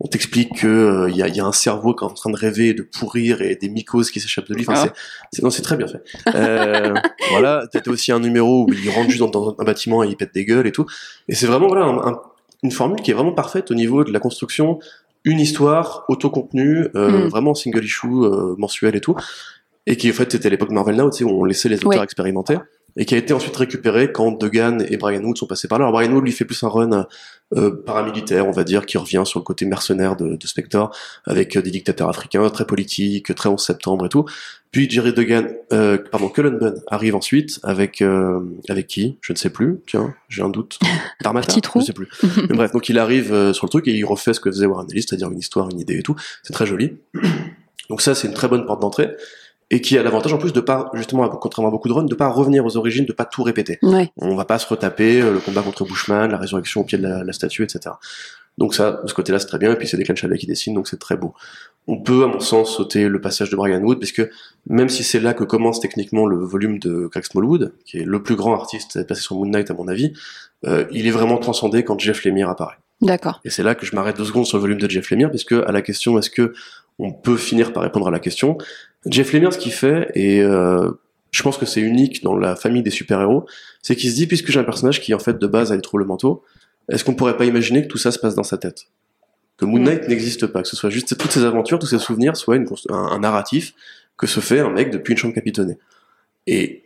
on 0.00 0.06
t'explique 0.06 0.60
que 0.60 1.08
il 1.08 1.22
euh, 1.22 1.28
y, 1.28 1.40
a, 1.40 1.44
un 1.44 1.52
cerveau 1.52 1.92
qui 1.92 2.04
est 2.04 2.06
en 2.06 2.14
train 2.14 2.30
de 2.30 2.36
rêver, 2.36 2.72
de 2.72 2.82
pourrir 2.82 3.42
et 3.42 3.56
des 3.56 3.68
mycoses 3.68 4.10
qui 4.10 4.20
s'échappent 4.20 4.48
de 4.48 4.54
lui. 4.54 4.64
Enfin, 4.68 4.84
ah. 4.86 4.92
c'est, 5.32 5.42
non, 5.42 5.50
c'est 5.50 5.62
très 5.62 5.76
bien 5.76 5.88
fait. 5.88 6.02
Euh, 6.34 6.94
voilà, 7.30 7.66
t'as 7.72 7.80
aussi 7.90 8.12
un 8.12 8.20
numéro 8.20 8.64
où 8.64 8.72
il 8.72 8.90
rentre 8.90 9.10
juste 9.10 9.22
dans, 9.22 9.56
un 9.58 9.64
bâtiment 9.64 10.04
et 10.04 10.08
il 10.08 10.16
pète 10.16 10.32
des 10.32 10.44
gueules 10.44 10.68
et 10.68 10.72
tout. 10.72 10.86
Et 11.26 11.34
c'est 11.34 11.46
vraiment 11.46 11.66
voilà 11.66 12.20
une 12.62 12.70
formule 12.70 13.00
qui 13.00 13.10
est 13.10 13.14
vraiment 13.14 13.32
parfaite 13.32 13.70
au 13.70 13.74
niveau 13.74 14.04
de 14.04 14.12
la 14.12 14.20
construction, 14.20 14.78
une 15.24 15.40
histoire 15.40 16.04
auto-contenue, 16.08 16.88
euh, 16.94 17.26
hmm. 17.26 17.28
vraiment 17.28 17.54
single 17.54 17.84
issue, 17.84 18.06
mensuel 18.56 18.94
et 18.94 19.00
tout, 19.00 19.16
et 19.86 19.96
qui 19.96 20.10
en 20.10 20.12
fait 20.12 20.30
c'était 20.30 20.48
l'époque 20.48 20.70
Marvel 20.70 20.94
Now, 20.94 21.10
tu 21.10 21.18
sais, 21.18 21.24
où 21.24 21.30
on 21.30 21.44
laissait 21.44 21.68
les 21.68 21.84
auteurs 21.84 22.04
expérimenter. 22.04 22.58
Et 22.96 23.04
qui 23.04 23.14
a 23.14 23.18
été 23.18 23.32
ensuite 23.32 23.56
récupéré 23.56 24.10
quand 24.12 24.32
Degan 24.32 24.84
et 24.88 24.96
Brian 24.96 25.22
Wood 25.22 25.36
sont 25.36 25.46
passés 25.46 25.68
par 25.68 25.78
là. 25.78 25.86
Alors 25.86 25.92
Brian 25.92 26.12
Wood 26.12 26.24
lui 26.24 26.32
fait 26.32 26.44
plus 26.44 26.62
un 26.62 26.68
run 26.68 27.06
euh, 27.54 27.82
paramilitaire, 27.84 28.46
on 28.46 28.50
va 28.50 28.64
dire, 28.64 28.86
qui 28.86 28.98
revient 28.98 29.22
sur 29.24 29.38
le 29.38 29.44
côté 29.44 29.66
mercenaire 29.66 30.16
de, 30.16 30.36
de 30.36 30.46
Spectre, 30.46 30.90
avec 31.24 31.56
euh, 31.56 31.62
des 31.62 31.70
dictateurs 31.70 32.08
africains, 32.08 32.48
très 32.50 32.66
politiques, 32.66 33.34
très 33.34 33.48
11 33.48 33.60
septembre 33.60 34.06
et 34.06 34.08
tout. 34.08 34.24
Puis 34.70 34.88
Jerry 34.90 35.12
Degan, 35.12 35.48
euh, 35.72 35.96
pardon, 36.10 36.28
Cullen 36.28 36.58
Bunn 36.58 36.74
arrive 36.88 37.14
ensuite 37.16 37.58
avec 37.62 38.02
euh, 38.02 38.40
avec 38.68 38.86
qui? 38.86 39.16
Je 39.22 39.32
ne 39.32 39.38
sais 39.38 39.50
plus. 39.50 39.80
Tiens, 39.86 40.14
j'ai 40.28 40.42
un 40.42 40.50
doute. 40.50 40.78
Trou. 41.62 41.80
Je 41.80 41.86
sais 41.86 41.92
plus. 41.92 42.08
Mais 42.48 42.56
bref, 42.56 42.72
donc 42.72 42.88
il 42.88 42.98
arrive 42.98 43.32
euh, 43.32 43.52
sur 43.52 43.66
le 43.66 43.70
truc 43.70 43.88
et 43.88 43.92
il 43.92 44.04
refait 44.04 44.34
ce 44.34 44.40
que 44.40 44.50
faisait 44.50 44.66
Warren 44.66 44.86
Ellis, 44.90 45.02
c'est-à-dire 45.08 45.30
une 45.30 45.38
histoire, 45.38 45.70
une 45.70 45.80
idée 45.80 45.98
et 45.98 46.02
tout. 46.02 46.16
C'est 46.42 46.52
très 46.52 46.66
joli. 46.66 46.98
Donc 47.88 48.02
ça, 48.02 48.14
c'est 48.14 48.28
une 48.28 48.34
très 48.34 48.48
bonne 48.48 48.66
porte 48.66 48.82
d'entrée 48.82 49.16
et 49.70 49.80
qui 49.80 49.98
a 49.98 50.02
l'avantage 50.02 50.32
en 50.32 50.38
plus 50.38 50.52
de 50.52 50.60
pas 50.60 50.90
justement 50.94 51.28
contrairement 51.28 51.68
à 51.68 51.70
beaucoup 51.72 51.88
de 51.88 51.92
runs 51.92 52.04
de 52.04 52.14
pas 52.14 52.28
revenir 52.28 52.64
aux 52.64 52.76
origines 52.76 53.04
de 53.04 53.12
pas 53.12 53.24
tout 53.26 53.42
répéter 53.42 53.78
Ouais. 53.82 54.10
on 54.16 54.34
va 54.34 54.44
pas 54.44 54.58
se 54.58 54.66
retaper 54.66 55.20
euh, 55.20 55.32
le 55.32 55.40
combat 55.40 55.62
contre 55.62 55.84
Bushman 55.84 56.30
la 56.30 56.38
résurrection 56.38 56.80
au 56.80 56.84
pied 56.84 56.96
de 56.98 57.02
la, 57.02 57.22
la 57.24 57.32
statue 57.32 57.64
etc 57.64 57.94
donc 58.56 58.74
ça 58.74 59.00
de 59.04 59.08
ce 59.08 59.14
côté 59.14 59.30
là 59.32 59.38
c'est 59.38 59.46
très 59.46 59.58
bien 59.58 59.72
et 59.72 59.76
puis 59.76 59.86
c'est 59.86 59.96
des 59.98 60.04
Chalet 60.16 60.38
qui 60.38 60.46
dessinent 60.46 60.74
donc 60.74 60.88
c'est 60.88 60.98
très 60.98 61.16
beau 61.16 61.34
on 61.86 62.00
peut 62.02 62.24
à 62.24 62.26
mon 62.26 62.40
sens 62.40 62.74
sauter 62.76 63.08
le 63.08 63.20
passage 63.20 63.50
de 63.50 63.56
Brian 63.56 63.80
Wood 63.82 63.98
parce 64.00 64.12
que 64.12 64.30
même 64.68 64.88
si 64.88 65.04
c'est 65.04 65.20
là 65.20 65.34
que 65.34 65.44
commence 65.44 65.80
techniquement 65.80 66.26
le 66.26 66.38
volume 66.44 66.78
de 66.78 67.06
Craig 67.06 67.24
Smallwood 67.24 67.72
qui 67.84 67.98
est 67.98 68.04
le 68.04 68.22
plus 68.22 68.36
grand 68.36 68.54
artiste 68.54 68.96
à 68.96 69.00
être 69.00 69.06
passé 69.08 69.20
sur 69.22 69.36
Moon 69.36 69.46
Knight 69.50 69.70
à 69.70 69.74
mon 69.74 69.86
avis 69.88 70.12
euh, 70.66 70.86
il 70.92 71.06
est 71.06 71.10
vraiment 71.12 71.36
transcendé 71.38 71.84
quand 71.84 71.98
Jeff 72.00 72.24
Lemire 72.24 72.48
apparaît 72.48 72.76
D'accord. 73.00 73.40
et 73.44 73.50
c'est 73.50 73.62
là 73.62 73.74
que 73.76 73.86
je 73.86 73.94
m'arrête 73.94 74.16
deux 74.16 74.24
secondes 74.24 74.46
sur 74.46 74.56
le 74.56 74.62
volume 74.62 74.78
de 74.80 74.90
Jeff 74.90 75.08
Lemire, 75.10 75.30
puisque 75.30 75.52
à 75.52 75.70
la 75.70 75.82
question 75.82 76.18
est-ce 76.18 76.30
que 76.30 76.52
on 76.98 77.12
peut 77.12 77.36
finir 77.36 77.72
par 77.72 77.84
répondre 77.84 78.08
à 78.08 78.10
la 78.10 78.18
question, 78.18 78.58
Jeff 79.06 79.32
Lemire 79.32 79.52
ce 79.52 79.58
qu'il 79.58 79.72
fait, 79.72 80.10
et 80.14 80.42
euh, 80.42 80.90
je 81.30 81.42
pense 81.42 81.58
que 81.58 81.66
c'est 81.66 81.80
unique 81.80 82.22
dans 82.22 82.36
la 82.36 82.56
famille 82.56 82.82
des 82.82 82.90
super-héros, 82.90 83.46
c'est 83.82 83.96
qu'il 83.96 84.10
se 84.10 84.16
dit, 84.16 84.26
puisque 84.26 84.50
j'ai 84.50 84.60
un 84.60 84.64
personnage 84.64 85.00
qui 85.00 85.14
en 85.14 85.18
fait 85.18 85.38
de 85.38 85.46
base 85.46 85.72
a 85.72 85.76
des 85.76 85.82
troubles 85.82 86.04
mentaux, 86.04 86.42
est-ce 86.88 87.04
qu'on 87.04 87.14
pourrait 87.14 87.36
pas 87.36 87.44
imaginer 87.44 87.82
que 87.82 87.88
tout 87.88 87.98
ça 87.98 88.10
se 88.10 88.18
passe 88.18 88.34
dans 88.34 88.42
sa 88.42 88.58
tête? 88.58 88.86
Que 89.56 89.64
Moon 89.64 89.80
Knight 89.80 90.08
n'existe 90.08 90.46
pas, 90.46 90.62
que 90.62 90.68
ce 90.68 90.76
soit 90.76 90.90
juste 90.90 91.16
toutes 91.18 91.32
ces 91.32 91.44
aventures, 91.44 91.78
tous 91.78 91.86
ces 91.86 91.98
souvenirs, 91.98 92.36
soit 92.36 92.56
une, 92.56 92.66
un, 92.90 92.94
un 92.94 93.18
narratif 93.18 93.74
que 94.16 94.26
se 94.26 94.40
fait 94.40 94.60
un 94.60 94.70
mec 94.70 94.90
depuis 94.90 95.12
une 95.12 95.18
chambre 95.18 95.34
capitonnée. 95.34 95.78
Et 96.46 96.84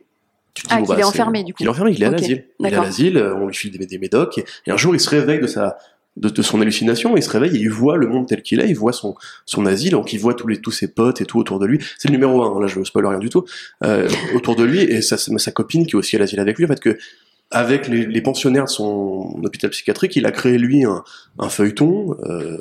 tu 0.54 0.62
te 0.62 0.68
dis, 0.68 0.74
Ah, 0.74 0.78
bon, 0.80 0.86
qu'il 0.86 0.94
bah, 0.94 1.00
est 1.00 1.04
enfermé, 1.04 1.44
du 1.44 1.54
coup. 1.54 1.62
Il 1.62 1.66
est 1.66 1.70
enfermé, 1.70 1.92
il 1.92 2.02
est 2.02 2.06
à 2.06 2.10
l'asile. 2.10 2.46
Il 2.60 2.66
est 2.66 2.74
à 2.74 2.82
l'asile, 2.82 3.18
on 3.18 3.46
lui 3.46 3.54
file 3.54 3.76
des, 3.76 3.86
des 3.86 3.98
médocs, 3.98 4.38
et, 4.38 4.44
et 4.66 4.70
un 4.70 4.76
jour 4.76 4.94
il 4.94 5.00
se 5.00 5.08
réveille 5.08 5.40
de 5.40 5.46
sa 5.46 5.76
de, 6.16 6.28
de 6.28 6.42
son 6.42 6.60
hallucination, 6.60 7.16
il 7.16 7.22
se 7.22 7.30
réveille 7.30 7.56
et 7.56 7.60
il 7.60 7.70
voit 7.70 7.96
le 7.96 8.06
monde 8.06 8.26
tel 8.26 8.42
qu'il 8.42 8.60
est, 8.60 8.68
il 8.68 8.76
voit 8.76 8.92
son, 8.92 9.14
son 9.46 9.66
asile, 9.66 9.92
donc 9.92 10.12
il 10.12 10.18
voit 10.18 10.34
tous, 10.34 10.46
les, 10.46 10.60
tous 10.60 10.70
ses 10.70 10.88
potes 10.88 11.20
et 11.20 11.24
tout 11.24 11.38
autour 11.38 11.58
de 11.58 11.66
lui. 11.66 11.78
C'est 11.98 12.08
le 12.08 12.12
numéro 12.12 12.42
un, 12.42 12.60
là 12.60 12.66
je 12.66 12.82
spoil 12.84 13.06
rien 13.06 13.18
du 13.18 13.28
tout, 13.28 13.44
euh, 13.84 14.08
autour 14.34 14.56
de 14.56 14.64
lui, 14.64 14.80
et 14.80 15.02
sa, 15.02 15.16
sa 15.16 15.50
copine 15.52 15.86
qui 15.86 15.92
est 15.92 15.98
aussi 15.98 16.16
à 16.16 16.18
l'asile 16.18 16.40
avec 16.40 16.58
lui, 16.58 16.64
en 16.64 16.68
fait 16.68 16.80
que 16.80 16.98
avec 17.50 17.88
les, 17.88 18.06
les 18.06 18.20
pensionnaires 18.22 18.64
de 18.64 18.70
son 18.70 19.40
hôpital 19.44 19.70
psychiatrique, 19.70 20.16
il 20.16 20.26
a 20.26 20.30
créé 20.30 20.58
lui 20.58 20.84
un, 20.84 21.04
un 21.38 21.48
feuilleton 21.48 22.16
euh, 22.24 22.56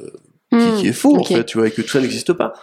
qui, 0.51 0.57
Hmm, 0.57 0.75
qui 0.79 0.87
est 0.89 0.93
faux 0.93 1.15
en 1.15 1.23
fait, 1.23 1.45
tu 1.45 1.57
vois, 1.57 1.69
et 1.69 1.71
que 1.71 1.81
tout 1.81 1.87
ça 1.87 2.01
n'existe 2.01 2.33
pas. 2.33 2.53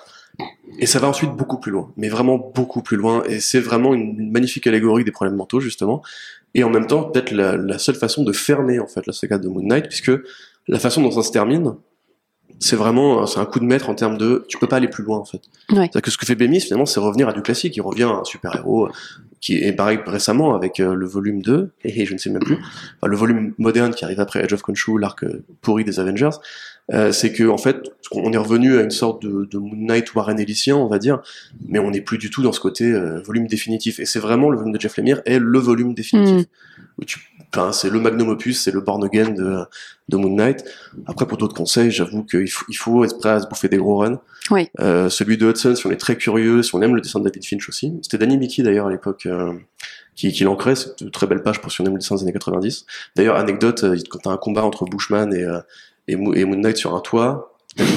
Et 0.79 0.85
ça 0.85 0.99
va 0.99 1.09
ensuite 1.09 1.31
beaucoup 1.31 1.59
plus 1.59 1.73
loin, 1.73 1.91
mais 1.97 2.11
vraiment 2.11 2.37
beaucoup 2.55 2.83
plus 2.83 2.99
loin, 2.99 3.23
et 3.25 3.41
c'est 3.41 3.61
vraiment 3.61 3.95
une, 3.95 4.21
une 4.21 4.31
magnifique 4.31 4.67
allégorie 4.67 5.05
des 5.05 5.11
problèmes 5.11 5.37
mentaux 5.37 5.59
justement, 5.59 6.03
et 6.53 6.65
en 6.65 6.71
même 6.71 6.87
temps 6.87 7.05
peut-être 7.05 7.31
la, 7.33 7.57
la 7.57 7.79
seule 7.79 7.95
façon 7.95 8.25
de 8.25 8.33
fermer 8.33 8.79
en 8.79 8.87
fait 8.87 9.07
la 9.07 9.15
saga 9.15 9.39
de 9.39 9.49
Moon 9.49 9.63
Knight, 9.63 9.89
puisque 9.89 10.13
la 10.69 10.79
façon 10.79 11.03
dont 11.03 11.11
ça 11.11 11.23
se 11.23 11.33
termine, 11.33 11.75
c'est 12.61 12.77
vraiment 12.77 13.27
c'est 13.27 13.39
un 13.39 13.45
coup 13.47 13.61
de 13.61 13.65
maître 13.65 13.89
en 13.89 13.95
termes 13.95 14.19
de 14.19 14.45
tu 14.49 14.59
peux 14.59 14.67
pas 14.67 14.77
aller 14.77 14.89
plus 14.89 15.05
loin 15.05 15.19
en 15.19 15.25
fait. 15.25 15.43
Ouais. 15.71 15.77
C'est-à-dire 15.77 16.03
que 16.03 16.11
ce 16.11 16.19
que 16.19 16.27
fait 16.27 16.35
Bemis 16.35 16.61
finalement 16.61 16.87
c'est 16.87 17.01
revenir 17.01 17.29
à 17.29 17.33
du 17.33 17.43
classique, 17.43 17.77
il 17.77 17.81
revient 17.83 18.05
à 18.05 18.21
un 18.21 18.25
super-héros 18.25 18.89
qui 19.41 19.55
est 19.59 19.73
pareil 19.73 20.01
récemment 20.05 20.55
avec 20.55 20.81
euh, 20.81 20.95
le 20.95 21.07
volume 21.07 21.43
2 21.43 21.71
et, 21.85 22.05
je 22.05 22.13
ne 22.13 22.19
sais 22.19 22.29
même 22.29 22.43
plus, 22.43 22.57
enfin, 22.57 23.07
le 23.07 23.17
volume 23.17 23.55
moderne 23.59 23.95
qui 23.95 24.05
arrive 24.05 24.19
après 24.19 24.43
Age 24.43 24.53
of 24.53 24.63
Khonshu, 24.63 24.99
l'arc 24.99 25.23
euh, 25.23 25.45
pourri 25.61 25.85
des 25.85 26.01
Avengers, 26.01 26.31
euh, 26.93 27.13
c'est 27.13 27.33
que 27.33 27.45
en 27.49 27.59
fait 27.59 27.89
on 28.11 28.33
est 28.33 28.39
revenu 28.39 28.79
à 28.79 28.83
une 28.83 28.91
sorte 28.91 29.23
de, 29.23 29.45
de 29.49 29.59
Moon 29.59 29.77
Knight 29.77 30.13
Warren 30.15 30.41
Ellisien 30.41 30.77
on 30.77 30.89
va 30.89 30.99
dire, 30.99 31.21
mais 31.69 31.79
on 31.79 31.93
n'est 31.93 32.01
plus 32.01 32.19
du 32.19 32.31
tout 32.31 32.43
dans 32.43 32.53
ce 32.53 32.59
côté 32.59 32.91
euh, 32.91 33.21
volume 33.21 33.47
définitif 33.47 34.01
et 34.01 34.07
c'est 34.07 34.19
vraiment 34.19 34.51
le 34.51 34.59
volume 34.59 34.73
de 34.73 34.81
Jeff 34.81 34.97
Lemire 34.97 35.23
est 35.25 35.39
le 35.39 35.59
volume 35.61 35.95
définitif. 35.95 36.47
Tu- 36.47 36.49
Enfin, 37.55 37.73
c'est 37.73 37.89
le 37.89 38.01
magnum 38.01 38.29
opus, 38.29 38.61
c'est 38.61 38.73
le 38.73 38.81
born 38.81 39.05
again 39.05 39.31
de, 39.31 39.65
de 40.09 40.17
Moon 40.17 40.35
Knight. 40.35 40.65
Après, 41.07 41.27
pour 41.27 41.39
d'autres 41.39 41.55
conseils, 41.55 41.91
j'avoue 41.91 42.25
qu'il 42.25 42.51
faut, 42.51 42.67
il 42.69 42.75
faut 42.75 43.05
être 43.05 43.19
prêt 43.19 43.31
à 43.31 43.41
se 43.41 43.47
bouffer 43.47 43.69
des 43.69 43.79
gros 43.79 43.99
runs. 43.99 44.21
Oui. 44.51 44.69
Euh, 44.81 45.09
celui 45.09 45.39
de 45.39 45.47
Hudson, 45.47 45.75
si 45.75 45.87
on 45.87 45.91
est 45.91 45.97
très 45.97 46.17
curieux, 46.17 46.63
si 46.63 46.75
on 46.75 46.83
aime 46.83 46.95
le 46.95 47.01
dessin 47.01 47.21
de 47.21 47.25
David 47.25 47.45
Finch 47.45 47.69
aussi. 47.69 47.95
C'était 48.03 48.19
Danny 48.19 48.37
Mickey 48.37 48.63
d'ailleurs 48.63 48.87
à 48.87 48.91
l'époque 48.91 49.27
euh, 49.27 49.55
qui, 50.15 50.33
qui 50.33 50.45
l'ancrait. 50.45 50.75
C'est 50.75 51.01
une 51.01 51.11
très 51.11 51.27
belle 51.27 51.43
page 51.43 51.61
pour 51.61 51.73
si 51.73 51.81
on 51.81 51.87
aime 51.87 51.95
le 51.95 52.01
dessin 52.01 52.17
des 52.17 52.23
années 52.23 52.33
90. 52.33 52.85
D'ailleurs, 53.17 53.37
anecdote, 53.37 53.85
euh, 53.85 53.97
quand 54.11 54.19
t'as 54.25 54.31
un 54.31 54.37
combat 54.37 54.65
entre 54.65 54.85
Bushman 54.85 55.33
et, 55.33 55.45
euh, 55.45 55.61
et 56.09 56.17
Moon 56.17 56.57
Knight 56.57 56.77
sur 56.77 56.95
un 56.95 57.01
toit, 57.01 57.48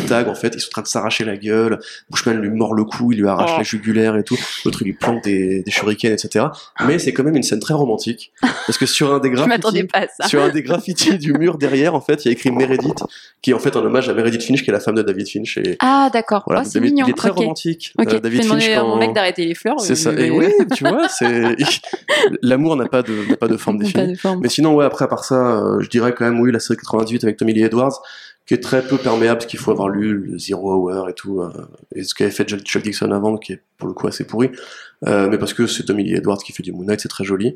tags 0.08 0.28
en 0.30 0.36
fait, 0.36 0.54
ils 0.56 0.60
sont 0.60 0.70
en 0.70 0.72
train 0.72 0.82
de 0.84 0.88
s'arracher 0.88 1.24
la 1.26 1.38
gueule. 1.38 1.80
Bushman 2.10 2.38
lui 2.39 2.50
mord 2.50 2.74
le 2.74 2.84
cou, 2.84 3.12
il 3.12 3.20
lui 3.20 3.28
arrache 3.28 3.52
Oh. 3.54 3.58
la 3.58 3.63
jugulaire 3.63 4.15
et 4.15 4.24
tout. 4.24 4.38
L'autre 4.65 4.84
lui 4.84 4.94
plante 4.94 5.24
des, 5.24 5.62
des 5.63 5.72
shurikens, 5.72 6.24
etc. 6.24 6.46
Mais 6.86 7.00
c'est 7.00 7.13
quand 7.13 7.24
même 7.24 7.36
une 7.36 7.44
scène 7.44 7.60
très 7.60 7.74
romantique 7.74 8.32
parce 8.41 8.78
que 8.78 8.86
sur 8.86 9.13
un 9.13 9.20
des 9.20 9.30
graffitis, 9.32 9.88
sur 10.28 10.41
un 10.41 10.50
des 10.50 10.62
graffitis 10.63 11.17
du 11.17 11.34
mur 11.34 11.58
derrière, 11.58 11.96
en 11.96 12.02
fait, 12.02 12.24
il 12.26 12.28
y 12.28 12.30
a 12.30 12.32
écrit 12.34 12.52
Meredith, 12.52 13.04
qui 13.41 13.52
est 13.52 13.54
en 13.54 13.60
fait 13.60 13.76
un 13.76 13.82
hommage 13.82 14.10
à 14.10 14.13
Meredith 14.13 14.44
Finch, 14.44 14.63
qui 14.63 14.70
est 14.70 14.74
la 14.74 14.80
femme 14.80 14.96
de 14.96 15.02
David 15.02 15.28
Finch. 15.30 15.58
Et 15.58 15.76
Ah, 15.80 16.10
d'accord. 16.13 16.44
voilà, 16.46 16.63
Oh, 16.65 16.70
c'est 16.70 16.80
mignon. 16.80 17.06
il 17.08 17.12
est 17.12 17.13
très 17.13 17.30
romantique. 17.30 17.94
Ok, 18.00 18.13
euh, 18.13 18.20
David 18.20 18.44
Finch 18.44 18.48
demander 18.50 18.74
à 18.74 18.84
mon 18.84 18.91
quand- 18.94 19.00
mec 19.00 19.13
d'arrêter 19.13 19.46
les 19.46 19.56
fleurs. 19.56 19.80
C'est 19.80 19.96
ça. 19.96 20.12
mais- 20.12 20.28
Et 20.28 20.32
oui, 20.32 20.48
tu 20.76 20.84
vois, 20.84 21.08
c'est 21.10 21.56
l'amour 22.41 22.76
n'a 22.76 22.86
pas 22.88 23.02
de 23.02 23.13
n'a 23.30 23.38
pas 23.38 23.48
de 23.48 23.58
forme 23.58 23.78
définie. 23.80 24.13
de 24.13 24.17
forme. 24.17 24.39
Mais 24.41 24.50
sinon, 24.50 24.76
ouais, 24.76 24.86
après, 24.86 25.06
à 25.06 25.08
part 25.08 25.24
ça, 25.24 25.36
euh, 25.58 25.80
je 25.82 25.89
dirais 25.89 26.13
quand 26.15 26.26
même, 26.26 26.39
oui, 26.39 26.52
la 26.52 26.60
série 26.60 26.78
98 26.78 27.24
avec 27.24 27.38
Tommy 27.38 27.54
Lee 27.54 27.63
Edwards, 27.63 28.02
qui 28.47 28.54
est 28.56 28.60
très 28.60 28.82
peu 28.82 28.97
perméable, 28.97 29.38
parce 29.39 29.45
qu'il 29.49 29.60
faut 29.60 29.71
avoir 29.71 29.88
lu 29.89 30.13
le 30.17 30.38
Zero 30.38 30.73
Hour 30.89 31.10
et 31.10 31.13
tout, 31.13 31.41
euh, 31.41 31.51
et 31.95 32.04
ce 32.04 32.13
qu'avait 32.15 32.32
fait 32.32 32.43
Chuck 32.49 32.84
Dixon 32.84 33.12
avant, 33.12 33.38
qui 33.38 33.54
est 33.54 33.62
pour 33.77 33.88
le 33.88 33.93
coup 33.93 34.08
assez 34.08 34.25
pourri, 34.25 34.49
euh, 35.08 35.30
mais 35.30 35.38
parce 35.38 35.54
que 35.54 35.67
c'est 35.67 35.84
Tommy 35.84 36.04
Lee 36.04 36.15
Edwards 36.15 36.39
qui 36.39 36.51
fait 36.51 36.63
du 36.63 36.71
Moon 36.71 36.84
Knight, 36.84 36.99
c'est 37.01 37.08
très 37.10 37.23
joli. 37.23 37.56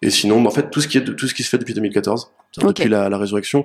Et 0.00 0.10
sinon, 0.10 0.40
bah, 0.40 0.48
en 0.48 0.52
fait, 0.52 0.70
tout 0.70 0.80
ce 0.80 0.88
qui 0.88 0.98
est 0.98 1.02
de, 1.02 1.12
tout 1.12 1.28
ce 1.28 1.34
qui 1.34 1.42
se 1.42 1.48
fait 1.48 1.58
depuis 1.58 1.74
2014, 1.74 2.30
c'est-à-dire 2.52 2.70
Ok. 2.70 2.76
depuis 2.76 2.88
la, 2.90 3.08
la 3.08 3.18
résurrection, 3.18 3.64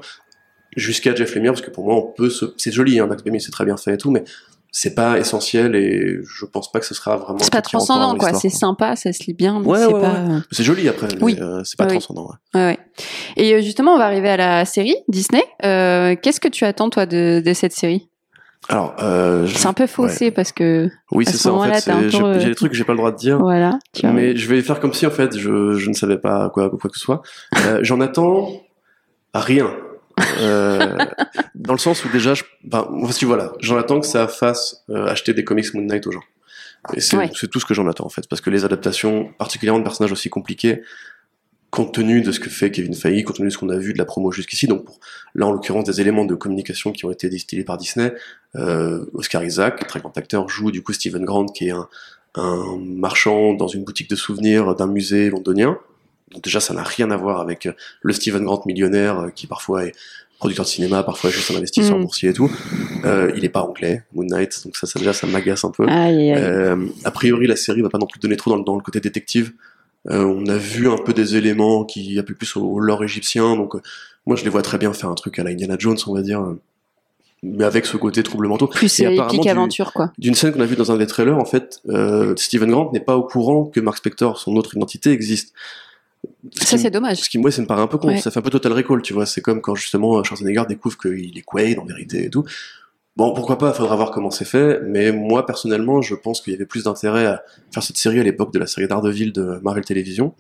jusqu'à 0.76 1.15
Jeff 1.15 1.34
Lemire, 1.36 1.54
parce 1.54 1.62
que 1.65 1.72
pour 1.72 1.86
moi, 1.86 1.96
on 1.96 2.12
peut 2.12 2.30
se, 2.30 2.46
c'est 2.58 2.72
joli, 2.72 3.00
hein, 3.00 3.08
Max 3.08 3.24
c'est 3.39 3.52
très 3.52 3.65
bien 3.65 3.78
fait 3.78 3.93
et 3.93 3.98
tout, 3.98 4.12
mais 4.12 4.24
c'est 4.72 4.93
pas 4.93 5.17
essentiel 5.17 5.76
et 5.76 6.20
je 6.24 6.46
pense 6.46 6.72
pas 6.72 6.80
que 6.80 6.86
ce 6.86 6.93
sera 6.93 7.15
vraiment. 7.17 7.39
C'est 7.39 7.52
pas 7.52 7.62
transcendant, 7.62 8.15
quoi. 8.15 8.34
C'est 8.34 8.50
sympa, 8.50 8.96
ça 8.96 9.12
se 9.13 9.24
lit 9.24 9.34
bien, 9.34 9.60
mais 9.62 9.65
Ouais, 9.67 9.80
c'est 9.80 9.86
ouais, 9.93 10.02
pas. 10.02 10.26
C'est 10.52 10.63
joli 10.63 10.88
après, 10.88 11.08
mais 11.15 11.24
Oui. 11.24 11.38
euh, 11.39 11.63
c'est 11.63 11.78
pas 11.78 11.86
Oui, 11.86 11.91
transcendant. 11.91 12.30
Ouais. 12.54 12.78
Et 13.38 13.62
justement, 13.63 13.96
on 13.96 13.98
va 13.98 14.06
arriver 14.06 14.30
à 14.30 14.38
la 14.38 14.65
série 14.65 14.96
Disney. 15.08 15.43
Euh, 15.63 16.15
Qu'est-ce 16.22 16.39
que 16.39 16.48
tu 16.48 16.63
attends 16.65 16.89
toi 16.89 17.06
de, 17.06 17.41
de 17.46 17.54
cette 17.54 17.74
série? 17.74 18.10
Alors, 18.70 18.96
euh, 19.02 19.48
C'est 19.48 19.67
un 19.67 19.74
peu 19.74 19.88
faussé 19.88 20.32
parce 20.32 20.52
que 20.52 20.89
oui, 21.12 21.26
c'est 21.26 21.34
ce 21.34 21.38
ça 21.38 21.54
en 21.54 21.63
fait. 21.63 21.89
J'ai 22.10 22.22
euh, 22.22 22.43
des 22.43 22.56
trucs 22.56 22.72
que 22.72 22.78
j'ai 22.78 22.84
pas 22.84 22.91
le 22.93 22.98
droit 22.98 23.12
de 23.12 23.17
dire. 23.17 23.38
voilà. 23.39 23.80
Mais 24.04 24.36
je 24.36 24.48
vais 24.50 24.62
faire 24.62 24.80
comme 24.80 24.93
si 24.93 25.06
en 25.06 25.12
fait 25.12 25.38
je, 25.38 25.74
je 25.74 25.89
ne 25.89 25.93
savais 25.93 26.17
pas 26.17 26.50
quoi 26.50 26.70
quoi 26.70 26.89
que 26.89 26.98
ce 26.98 27.00
soit. 27.00 27.22
Euh, 27.65 27.80
J'en 27.84 28.02
attends 28.02 28.50
rien. 29.34 29.70
Euh, 30.41 30.98
dans 31.54 31.74
le 31.74 31.80
sens 31.80 32.04
où 32.04 32.10
déjà, 32.10 32.34
je, 32.34 32.43
ben, 32.63 32.88
voici 32.91 33.24
voilà, 33.24 33.54
j'en 33.60 33.78
attends 33.78 34.00
que 34.00 34.08
ça 34.08 34.28
fasse 34.28 34.84
acheter 34.91 35.34
des 35.36 35.43
comics 35.43 35.72
Moon 35.76 35.84
Knight 35.84 36.08
aux 36.08 36.12
gens. 36.12 36.24
Et 36.93 37.02
c'est 37.02 37.15
Ouais. 37.17 37.30
c'est 37.36 37.50
tout 37.50 37.60
ce 37.60 37.65
que 37.65 37.76
j'en 37.76 37.88
attends 37.88 38.06
en 38.06 38.10
fait, 38.10 38.28
parce 38.28 38.41
que 38.41 38.50
les 38.50 38.65
adaptations, 38.65 39.32
particulièrement 39.38 39.80
de 39.80 39.84
personnages 39.84 40.12
aussi 40.12 40.30
compliqués, 40.30 40.82
compte 41.70 41.94
tenu 41.94 42.22
de 42.22 42.32
ce 42.32 42.40
que 42.40 42.50
fait 42.50 42.72
Kevin 42.72 42.94
Feige, 42.94 43.24
compte 43.26 43.38
tenu 43.38 43.48
de 43.50 43.54
ce 43.54 43.58
qu'on 43.58 43.70
a 43.70 43.78
vu 43.78 43.94
de 43.94 43.98
la 43.98 44.06
promo 44.06 44.32
jusqu'ici, 44.32 44.68
donc 44.68 44.86
pour, 44.86 45.00
là 45.36 45.48
en 45.48 45.52
l'occurrence 45.52 45.84
des 45.86 46.00
éléments 46.02 46.26
de 46.26 46.34
communication 46.36 46.92
qui 46.92 47.06
ont 47.06 47.12
été 47.12 47.28
distillés 47.30 47.64
par 47.64 47.78
Disney, 47.78 48.14
euh, 48.56 49.06
Oscar 49.14 49.44
Isaac, 49.44 49.86
très 49.88 50.00
grand 50.00 50.18
acteur, 50.18 50.48
joue 50.50 50.72
du 50.72 50.82
coup 50.82 50.94
Stephen 50.94 51.26
Grant 51.26 51.46
qui 51.46 51.68
est 51.68 51.72
un, 51.72 51.88
un 52.36 52.78
marchand 52.80 53.54
dans 53.54 53.68
une 53.68 53.84
boutique 53.84 54.10
de 54.10 54.16
souvenirs 54.16 54.76
d'un 54.76 54.88
musée 54.88 55.30
londonien. 55.30 55.78
Donc 56.32 56.44
déjà 56.44 56.60
ça 56.60 56.74
n'a 56.74 56.84
rien 56.84 57.12
à 57.12 57.18
voir 57.18 57.40
avec 57.42 57.66
euh, 57.66 57.74
le 58.02 58.14
Stephen 58.14 58.44
Grant 58.46 58.62
millionnaire 58.66 59.20
euh, 59.20 59.30
qui 59.30 59.46
parfois 59.48 59.86
est 59.86 59.94
producteur 60.40 60.66
de 60.66 60.70
cinéma, 60.70 61.02
parfois 61.04 61.30
juste 61.32 61.50
un 61.52 61.56
investisseur 61.56 61.98
Mm. 61.98 62.02
boursier 62.02 62.30
et 62.30 62.34
tout. 62.34 62.50
Euh, 63.06 63.32
il 63.36 63.44
est 63.44 63.50
pas 63.50 63.62
anglais, 63.64 64.04
Moon 64.14 64.24
Knight, 64.26 64.64
donc 64.66 64.76
ça, 64.78 64.86
ça 64.88 65.00
déjà 65.00 65.12
ça 65.14 65.26
m'agace 65.28 65.66
un 65.66 65.72
peu. 65.72 65.86
Aïe, 65.88 66.32
aïe. 66.32 66.36
Euh, 66.38 66.86
a 67.04 67.12
priori, 67.12 67.48
la 67.48 67.56
série 67.56 67.82
va 67.82 67.90
pas 67.90 67.98
non 67.98 68.06
plus 68.08 68.20
donner 68.20 68.38
trop 68.38 68.52
dans, 68.52 68.58
le- 68.58 68.64
dans 68.64 68.76
le 68.76 68.82
côté 68.84 69.00
détective. 69.00 69.52
Euh, 70.10 70.24
on 70.24 70.46
a 70.48 70.58
vu 70.58 70.89
un 70.89 70.98
peu 70.98 71.13
des 71.13 71.36
éléments 71.36 71.84
qui 71.84 72.17
appuient 72.17 72.36
plus 72.36 72.56
au, 72.56 72.80
lore 72.80 73.04
égyptien, 73.04 73.56
donc 73.56 73.76
euh, 73.76 73.82
moi 74.26 74.36
je 74.36 74.43
les 74.43 74.50
vois 74.50 74.62
très 74.62 74.78
bien 74.78 74.93
faire 74.93 75.10
un 75.10 75.15
truc 75.15 75.38
à 75.39 75.43
la 75.43 75.50
Indiana 75.50 75.76
Jones, 75.78 75.98
on 76.08 76.13
va 76.13 76.22
dire, 76.22 76.41
euh, 76.41 76.60
mais 77.43 77.65
avec 77.65 77.86
ce 77.86 77.98
côté 77.98 78.24
trouble 78.24 78.48
mentaux. 78.48 78.67
Plus 78.67 79.00
et 79.00 79.04
épique 79.04 79.41
du- 79.41 79.50
aventure, 79.50 79.93
quoi. 79.93 80.12
D'une 80.17 80.34
scène 80.34 80.54
qu'on 80.54 80.62
a 80.62 80.65
vue 80.65 80.76
dans 80.76 80.91
un 80.91 80.98
des 80.98 81.08
trailers, 81.08 81.38
en 81.38 81.46
fait, 81.46 81.82
euh, 81.89 82.36
Stephen 82.36 82.72
Grant 82.72 82.89
n'est 82.93 83.00
pas 83.00 83.15
au 83.17 83.24
courant 83.24 83.65
que 83.65 83.80
Mark 83.80 83.98
Spector, 83.98 84.39
son 84.39 84.56
autre 84.56 84.76
identité, 84.76 85.12
existe. 85.12 85.54
Ce 86.52 86.65
Ça, 86.65 86.78
c'est 86.78 86.89
dommage. 86.89 87.17
ce 87.17 87.30
qui, 87.30 87.38
moi, 87.38 87.52
ça 87.52 87.62
me 87.62 87.67
paraît 87.67 87.82
un 87.82 87.88
peu 87.88 87.98
con. 88.00 88.08
Ouais. 88.08 88.20
Ça 88.20 88.32
fait 88.32 88.39
un 88.39 88.41
peu 88.41 88.50
Total 88.50 88.74
Recall, 88.74 89.02
tu 89.02 89.13
vois. 89.13 89.26
C'est 89.28 89.41
comme 89.41 89.62
quand, 89.62 89.76
justement, 89.76 90.24
Schwarzenegger 90.24 90.63
découvre 90.67 90.98
qu'il 90.98 91.38
est 91.38 91.43
Quaid, 91.43 91.78
en 91.78 91.86
vérité, 91.86 92.26
et 92.26 92.30
tout. 92.30 92.43
Bon, 93.18 93.34
pourquoi 93.34 93.58
pas, 93.58 93.70
il 93.70 93.74
faudra 93.74 93.96
voir 93.96 94.12
comment 94.12 94.30
c'est 94.30 94.46
fait, 94.46 94.80
mais 94.86 95.12
moi, 95.12 95.44
personnellement, 95.46 96.04
je 96.04 96.14
pense 96.14 96.40
qu'il 96.40 96.54
y 96.54 96.56
avait 96.56 96.68
plus 96.68 96.84
d'intérêt 96.84 97.26
à 97.26 97.42
faire 97.74 97.82
cette 97.82 97.98
série 97.98 98.20
à 98.20 98.24
l'époque 98.24 98.54
de 98.54 98.60
la 98.60 98.68
série 98.68 98.88
Daredevil 98.88 99.34
de 99.34 99.60
Marvel 99.64 99.84
Television, 99.84 100.36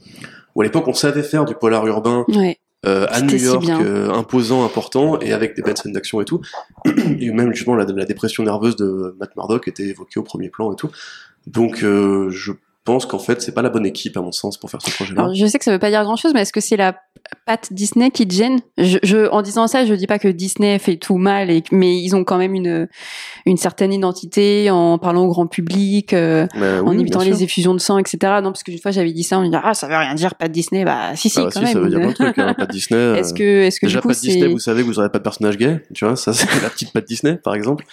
où 0.53 0.61
à 0.61 0.63
l'époque, 0.63 0.87
on 0.87 0.93
savait 0.93 1.23
faire 1.23 1.45
du 1.45 1.55
polar 1.55 1.87
urbain 1.87 2.23
Ouais. 2.27 2.59
euh, 2.85 3.07
à 3.09 3.21
New 3.21 3.35
York, 3.35 3.67
euh, 3.67 4.11
imposant, 4.11 4.63
important, 4.63 5.19
et 5.21 5.33
avec 5.33 5.55
des 5.55 5.63
belles 5.63 5.75
scènes 5.77 5.91
d'action 5.93 6.21
et 6.21 6.25
tout. 6.25 6.39
et 6.85 7.31
même, 7.31 7.51
justement, 7.51 7.75
la, 7.75 7.85
la 7.85 8.05
dépression 8.05 8.43
nerveuse 8.43 8.75
de 8.75 9.15
Matt 9.19 9.35
Murdock 9.35 9.67
était 9.67 9.87
évoquée 9.87 10.19
au 10.19 10.23
premier 10.23 10.49
plan 10.49 10.71
et 10.71 10.75
tout. 10.75 10.91
Donc, 11.47 11.81
euh, 11.81 12.29
je 12.29 12.51
pense 12.87 13.05
qu'en 13.05 13.19
fait, 13.19 13.41
c'est 13.41 13.51
pas 13.53 13.61
la 13.61 13.69
bonne 13.69 13.85
équipe, 13.85 14.15
à 14.17 14.21
mon 14.21 14.31
sens, 14.31 14.57
pour 14.57 14.71
faire 14.71 14.81
ce 14.81 14.89
projet-là. 14.91 15.29
Je 15.35 15.45
sais 15.45 15.57
que 15.59 15.65
ça 15.65 15.71
veut 15.71 15.77
pas 15.79 15.89
dire 15.91 16.03
grand 16.03 16.15
chose, 16.15 16.31
mais 16.33 16.41
est-ce 16.41 16.53
que 16.53 16.61
c'est 16.61 16.77
la 16.77 16.95
patte 17.45 17.67
Disney 17.71 18.09
qui 18.09 18.25
te 18.27 18.33
gêne? 18.33 18.59
Je, 18.77 18.97
je, 19.03 19.29
En 19.29 19.41
disant 19.41 19.67
ça, 19.67 19.85
je 19.85 19.93
dis 19.93 20.07
pas 20.07 20.17
que 20.19 20.29
Disney 20.29 20.79
fait 20.79 20.95
tout 20.95 21.17
mal, 21.17 21.51
et, 21.51 21.61
que- 21.61 21.75
mais 21.75 21.97
ils 21.99 22.15
ont 22.15 22.23
quand 22.23 22.37
même 22.37 22.55
une, 22.55 22.87
une 23.45 23.57
certaine 23.57 23.91
identité 23.91 24.69
en 24.71 24.97
parlant 24.97 25.25
au 25.25 25.27
grand 25.27 25.47
public, 25.47 26.13
euh, 26.13 26.47
Mais 26.55 26.79
en 26.79 26.87
oui, 26.87 27.01
évitant 27.01 27.21
les 27.21 27.43
effusions 27.43 27.73
de 27.73 27.79
sang, 27.79 27.97
etc. 27.97 28.17
Non, 28.41 28.51
parce 28.51 28.63
qu'une 28.63 28.79
fois 28.79 28.91
j'avais 28.91 29.11
dit 29.11 29.23
ça, 29.23 29.37
on 29.39 29.41
me 29.43 29.49
dit 29.49 29.55
ah 29.61 29.73
ça 29.73 29.87
veut 29.87 29.95
rien 29.97 30.15
dire, 30.15 30.35
pas 30.35 30.47
de 30.47 30.53
Disney. 30.53 30.85
Bah 30.85 31.15
si 31.15 31.29
si 31.29 31.39
Ah, 31.39 31.43
quand 31.43 31.51
si, 31.51 31.59
même. 31.59 31.73
ça 31.73 31.79
veut 31.79 31.89
dire 31.89 31.99
plein 31.99 32.09
de 32.09 32.13
trucs, 32.13 32.37
hein, 32.39 32.53
pas 32.57 32.65
de 32.65 32.71
Disney. 32.71 32.97
Est-ce 33.19 33.33
que 33.33 33.43
est-ce 33.63 33.79
que 33.81 33.87
Déjà, 33.87 33.97
du 33.99 34.01
coup 34.03 34.07
pas 34.07 34.13
de 34.13 34.19
Disney, 34.19 34.47
vous 34.47 34.59
savez 34.59 34.81
que 34.83 34.87
vous 34.87 34.99
aurez 34.99 35.09
pas 35.09 35.17
de 35.19 35.23
personnage 35.23 35.57
gay, 35.57 35.83
tu 35.93 36.05
vois, 36.05 36.15
ça 36.15 36.31
c'est 36.33 36.61
la 36.61 36.69
petite 36.69 36.93
patte 36.93 37.05
Disney, 37.05 37.35
par 37.43 37.55
exemple. 37.55 37.85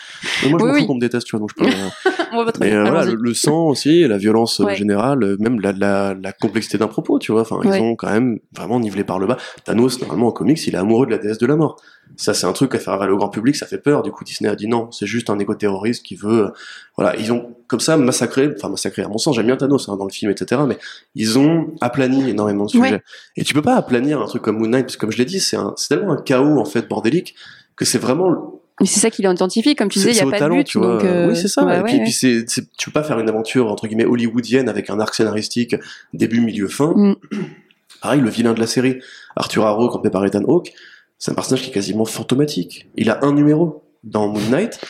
Mais 0.44 0.50
moi, 0.50 0.59
je 0.61 0.64
Oui, 0.64 0.68
m'en 0.70 0.74
oui. 0.76 0.80
fous 0.83 0.87
qu'on 0.87 0.94
me 0.94 1.00
déteste, 1.00 1.26
tu 1.26 1.37
vois, 1.37 1.40
donc 1.40 1.50
je 1.59 1.64
peux... 1.64 1.70
Mais 2.61 2.72
euh, 2.72 2.83
voilà, 2.83 3.04
le, 3.04 3.14
le 3.14 3.35
sang 3.35 3.66
aussi, 3.66 4.07
la 4.09 4.18
violence 4.18 4.59
Ouais. 4.59 4.74
Générale, 4.85 5.23
euh, 5.23 5.37
même 5.40 5.61
la, 5.61 5.73
la, 5.73 6.14
la 6.14 6.33
complexité 6.33 6.79
d'un 6.79 6.87
propos, 6.88 7.18
tu 7.18 7.33
vois, 7.33 7.40
enfin, 7.42 7.57
Ouais. 7.59 7.79
ils 7.79 7.83
ont 7.83 7.97
quand 7.97 8.11
même 8.11 8.38
vraiment 8.55 8.79
nivelé 8.79 9.03
par 9.05 9.18
le 9.18 9.27
bas. 9.27 9.37
Thanos, 9.64 10.01
normalement, 10.01 10.29
en 10.29 10.33
comics, 10.33 10.64
il 10.66 10.75
est 10.75 10.79
amoureux 10.79 11.07
de 11.07 11.11
la 11.11 11.18
déesse 11.18 11.38
de 11.38 11.47
la 11.47 11.57
mort. 11.57 11.77
Ça, 12.16 12.35
c'est 12.35 12.47
un 12.47 12.53
truc 12.53 12.75
à 12.75 12.79
faire 12.79 12.92
avaler 12.92 13.12
au 13.12 13.16
grand 13.16 13.29
public, 13.31 13.57
ça 13.57 13.66
fait 13.66 13.79
peur. 13.79 14.03
Du 14.03 14.11
coup, 14.12 14.25
Disney 14.25 14.49
a 14.51 14.55
dit 14.55 14.68
non, 14.68 14.90
c'est 14.92 15.07
juste 15.07 15.31
un 15.31 15.38
éco-terroriste 15.38 16.05
qui 16.05 16.14
veut, 16.16 16.47
euh, 16.47 16.51
voilà, 16.97 17.16
ils 17.16 17.33
ont 17.33 17.55
comme 17.66 17.81
ça 17.81 17.97
massacré, 17.97 18.53
enfin 18.57 18.68
massacré 18.68 19.03
à 19.03 19.09
mon 19.09 19.18
sens, 19.18 19.35
j'aime 19.37 19.47
bien 19.47 19.57
Thanos 19.57 19.88
hein, 19.88 19.97
dans 19.97 20.05
le 20.05 20.12
film, 20.12 20.31
etc. 20.31 20.61
Mais 20.68 20.79
ils 21.14 21.38
ont 21.38 21.73
aplani 21.81 22.31
énormément 22.31 22.66
de 22.66 22.70
sujets. 22.70 22.90
Ouais. 22.92 23.03
Et 23.37 23.42
tu 23.44 23.55
peux 23.55 23.62
pas 23.62 23.75
aplanir 23.77 24.20
un 24.20 24.27
truc 24.27 24.42
comme 24.42 24.59
Moon 24.59 24.68
Knight, 24.68 24.85
parce 24.85 24.97
que 24.97 25.01
comme 25.01 25.12
je 25.12 25.18
l'ai 25.18 25.25
dit, 25.25 25.40
c'est 25.40 25.57
tellement 25.88 26.12
un 26.12 26.23
chaos 26.23 26.59
en 26.61 26.64
fait 26.66 26.87
bordélique 26.88 27.35
que 27.77 27.85
c'est 27.85 27.99
vraiment 27.99 28.61
Mais 28.80 28.87
c'est 28.87 29.00
ça 29.00 29.10
qui 29.10 29.22
l'identifie, 29.22 29.76
comme 29.76 29.88
tu 29.88 29.98
disais, 29.98 30.10
il 30.10 30.14
y 30.14 30.18
c'est 30.18 30.26
a 30.26 30.30
pas 30.30 30.38
talent, 30.38 30.56
de 30.56 30.60
but. 30.62 30.66
tu 30.66 30.78
vois. 30.78 30.94
donc, 30.94 31.04
euh, 31.04 31.28
oui, 31.28 31.37
c'est 31.37 31.48
ça. 31.48 31.64
ouais, 31.64 31.80
et 31.80 31.82
puis, 31.82 31.98
ouais, 31.98 32.44
tu 32.44 32.90
peux 32.90 32.92
pas 32.92 33.04
faire 33.04 33.18
une 33.20 33.28
aventure 33.28 33.70
entre 33.70 33.87
guillemets 33.87 34.04
hollywoodienne 34.04 34.68
avec 34.68 34.90
un 34.90 34.98
arc 34.98 35.14
scénaristique 35.14 35.76
début, 36.12 36.40
milieu, 36.40 36.66
fin. 36.66 36.92
Mm. 36.96 37.16
Pareil, 38.00 38.20
le 38.20 38.30
vilain 38.30 38.52
de 38.52 38.60
la 38.60 38.66
série, 38.66 38.98
Arthur 39.37 39.64
Harrow, 39.64 39.88
campé 39.88 40.10
par 40.10 40.24
Ethan 40.26 40.42
Hawke, 40.42 40.72
c'est 41.18 41.30
un 41.30 41.34
personnage 41.34 41.62
qui 41.62 41.70
est 41.70 41.72
quasiment 41.72 42.04
fantomatique. 42.04 42.88
Il 42.96 43.10
a 43.10 43.24
un 43.24 43.32
numéro 43.32 43.84
dans 44.02 44.28
Moon 44.28 44.50
Knight. 44.50 44.80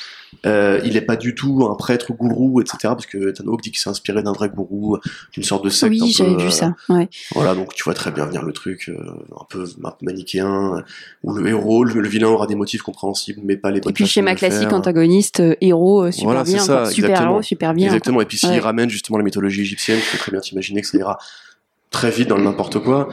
Euh, 0.47 0.81
il 0.85 0.97
est 0.97 1.01
pas 1.03 1.17
du 1.17 1.35
tout 1.35 1.67
un 1.71 1.75
prêtre 1.75 2.13
gourou, 2.13 2.61
etc. 2.61 2.77
Parce 2.83 3.07
que 3.07 3.31
Ethan 3.31 3.45
Hawke 3.47 3.63
dit 3.63 3.71
qu'il 3.71 3.79
s'est 3.81 3.91
inspiré 3.91 4.23
d'un 4.23 4.33
vrai 4.33 4.49
gourou, 4.49 4.99
d'une 5.33 5.43
sorte 5.43 5.65
de 5.65 5.71
secte. 5.71 5.91
Oui, 5.93 6.13
j'avais 6.17 6.35
euh, 6.35 6.39
vu 6.39 6.51
ça. 6.51 6.75
Ouais. 6.89 7.09
voilà, 7.35 7.55
donc 7.55 7.75
tu 7.75 7.83
vois 7.85 7.95
très 7.95 8.11
bien 8.11 8.27
venir 8.27 8.43
le 8.43 8.53
truc 8.53 8.89
euh, 8.89 8.97
un 9.41 9.45
peu 9.49 9.65
manichéen, 10.03 10.77
euh, 10.77 10.83
où 11.23 11.33
le 11.35 11.47
héros, 11.49 11.85
le, 11.85 12.01
le 12.01 12.09
vilain 12.09 12.29
aura 12.29 12.47
des 12.47 12.55
motifs 12.55 12.83
compréhensibles, 12.83 13.41
mais 13.45 13.57
pas 13.57 13.71
les 13.71 13.81
bonnes 13.81 13.91
Et 13.91 13.95
puis 13.95 14.07
schéma 14.07 14.35
classique, 14.35 14.73
antagoniste, 14.73 15.41
euh, 15.41 15.55
héros, 15.61 16.05
euh, 16.05 16.11
super 16.11 16.25
Voilà, 16.27 16.45
bien, 16.45 16.59
ça, 16.59 16.75
quoi. 16.83 16.91
super 16.91 17.23
héros, 17.23 17.43
super 17.43 17.75
bien. 17.75 17.87
Exactement. 17.87 18.21
Et 18.21 18.27
puis 18.27 18.39
s'il 18.39 18.51
Ouais. 18.51 18.59
ramène 18.61 18.91
justement 18.91 19.19
la 19.19 19.25
mythologie 19.25 19.63
égyptienne, 19.63 19.99
tu 20.05 20.13
peux 20.13 20.19
très 20.19 20.33
bien 20.33 20.41
t'imaginer 20.41 20.81
que 20.81 20.87
ça 20.87 20.99
ira 20.99 21.19
très 21.91 22.11
vite 22.11 22.29
dans 22.29 22.37
le 22.37 22.45
n'importe 22.45 22.79
quoi. 22.81 23.09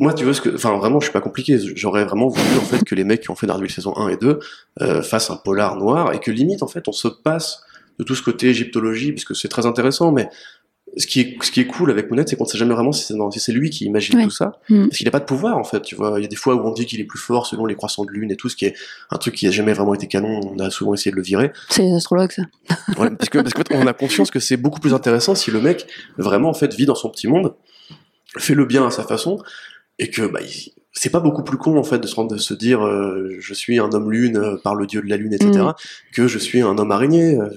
Moi, 0.00 0.12
tu 0.14 0.24
veux 0.24 0.32
ce 0.32 0.40
que, 0.40 0.54
enfin, 0.54 0.76
vraiment, 0.76 1.00
je 1.00 1.04
suis 1.06 1.12
pas 1.12 1.20
compliqué. 1.20 1.58
J'aurais 1.74 2.04
vraiment 2.04 2.28
voulu, 2.28 2.56
en 2.58 2.64
fait, 2.64 2.82
que 2.84 2.94
les 2.94 3.04
mecs 3.04 3.20
qui 3.22 3.30
ont 3.30 3.34
fait 3.36 3.46
Daredevil 3.46 3.70
saison 3.70 3.96
1 3.96 4.08
et 4.08 4.16
2, 4.16 4.38
euh, 4.82 5.02
fassent 5.02 5.30
un 5.30 5.36
polar 5.36 5.76
noir 5.76 6.12
et 6.12 6.20
que 6.20 6.30
limite, 6.30 6.62
en 6.62 6.68
fait, 6.68 6.88
on 6.88 6.92
se 6.92 7.08
passe 7.08 7.62
de 7.98 8.04
tout 8.04 8.14
ce 8.14 8.22
côté 8.22 8.48
égyptologie, 8.48 9.12
puisque 9.12 9.34
c'est 9.34 9.48
très 9.48 9.64
intéressant, 9.66 10.12
mais 10.12 10.28
ce 10.98 11.06
qui 11.06 11.20
est, 11.20 11.36
ce 11.42 11.50
qui 11.50 11.60
est 11.60 11.66
cool 11.66 11.90
avec 11.90 12.10
Moonette, 12.10 12.28
c'est 12.28 12.36
qu'on 12.36 12.44
sait 12.46 12.56
jamais 12.56 12.72
vraiment 12.74 12.92
si 12.92 13.04
c'est 13.04 13.14
dans- 13.14 13.30
si 13.30 13.38
c'est 13.40 13.52
lui 13.52 13.68
qui 13.70 13.84
imagine 13.84 14.16
Ouais. 14.18 14.24
tout 14.24 14.30
ça. 14.30 14.52
Mm. 14.70 14.86
Parce 14.86 14.98
qu'il 14.98 15.08
a 15.08 15.10
pas 15.10 15.18
de 15.20 15.24
pouvoir, 15.24 15.58
en 15.58 15.64
fait, 15.64 15.82
tu 15.82 15.94
vois. 15.94 16.14
Il 16.18 16.22
y 16.22 16.24
a 16.24 16.28
des 16.28 16.36
fois 16.36 16.54
où 16.54 16.60
on 16.66 16.72
dit 16.72 16.86
qu'il 16.86 17.00
est 17.00 17.04
plus 17.04 17.18
fort 17.18 17.46
selon 17.46 17.66
les 17.66 17.74
croissants 17.74 18.04
de 18.04 18.10
lune 18.10 18.30
et 18.30 18.36
tout, 18.36 18.48
ce 18.48 18.56
qui 18.56 18.64
est 18.66 18.74
un 19.10 19.16
truc 19.18 19.34
qui 19.34 19.46
a 19.46 19.50
jamais 19.50 19.72
vraiment 19.74 19.92
été 19.94 20.06
canon. 20.06 20.40
On 20.44 20.58
a 20.58 20.70
souvent 20.70 20.94
essayé 20.94 21.10
de 21.10 21.16
le 21.16 21.22
virer. 21.22 21.52
C'est 21.68 21.82
les 21.82 21.92
astrologues, 21.94 22.32
ça. 22.32 22.42
Ouais, 22.98 23.10
parce 23.10 23.28
que 23.28 23.38
parce 23.38 23.52
qu'en 23.52 23.62
fait, 23.68 23.74
on 23.74 23.86
a 23.86 23.92
conscience 23.92 24.30
que 24.30 24.40
c'est 24.40 24.56
beaucoup 24.56 24.80
plus 24.80 24.94
intéressant 24.94 25.34
si 25.34 25.50
le 25.50 25.60
mec 25.60 25.86
vraiment 26.18 26.48
en 26.50 26.54
fait 26.54 26.72
vit 26.74 26.86
dans 26.86 26.94
son 26.94 27.10
petit 27.10 27.26
monde, 27.28 27.54
fait 28.38 28.54
le 28.54 28.64
bien 28.64 28.86
à 28.86 28.90
sa 28.90 29.02
façon, 29.02 29.38
et 29.98 30.10
que 30.10 30.22
bah 30.26 30.40
c'est 30.92 31.10
pas 31.10 31.20
beaucoup 31.20 31.42
plus 31.44 31.58
con 31.58 31.76
en 31.78 31.84
fait 31.84 31.98
de 31.98 32.06
se 32.06 32.14
rendre 32.14 32.30
de 32.32 32.38
se 32.38 32.54
dire 32.54 32.84
euh, 32.86 33.28
je 33.38 33.54
suis 33.54 33.78
un 33.78 33.90
homme 33.92 34.10
lune 34.10 34.36
euh, 34.38 34.56
par 34.62 34.74
le 34.74 34.86
dieu 34.86 35.00
de 35.02 35.08
la 35.08 35.16
lune 35.16 35.32
etc 35.34 35.50
Mm. 35.60 35.72
que 36.14 36.26
je 36.28 36.38
suis 36.38 36.60
un 36.62 36.76
homme 36.78 36.90
araignée. 36.92 37.38
euh, 37.38 37.48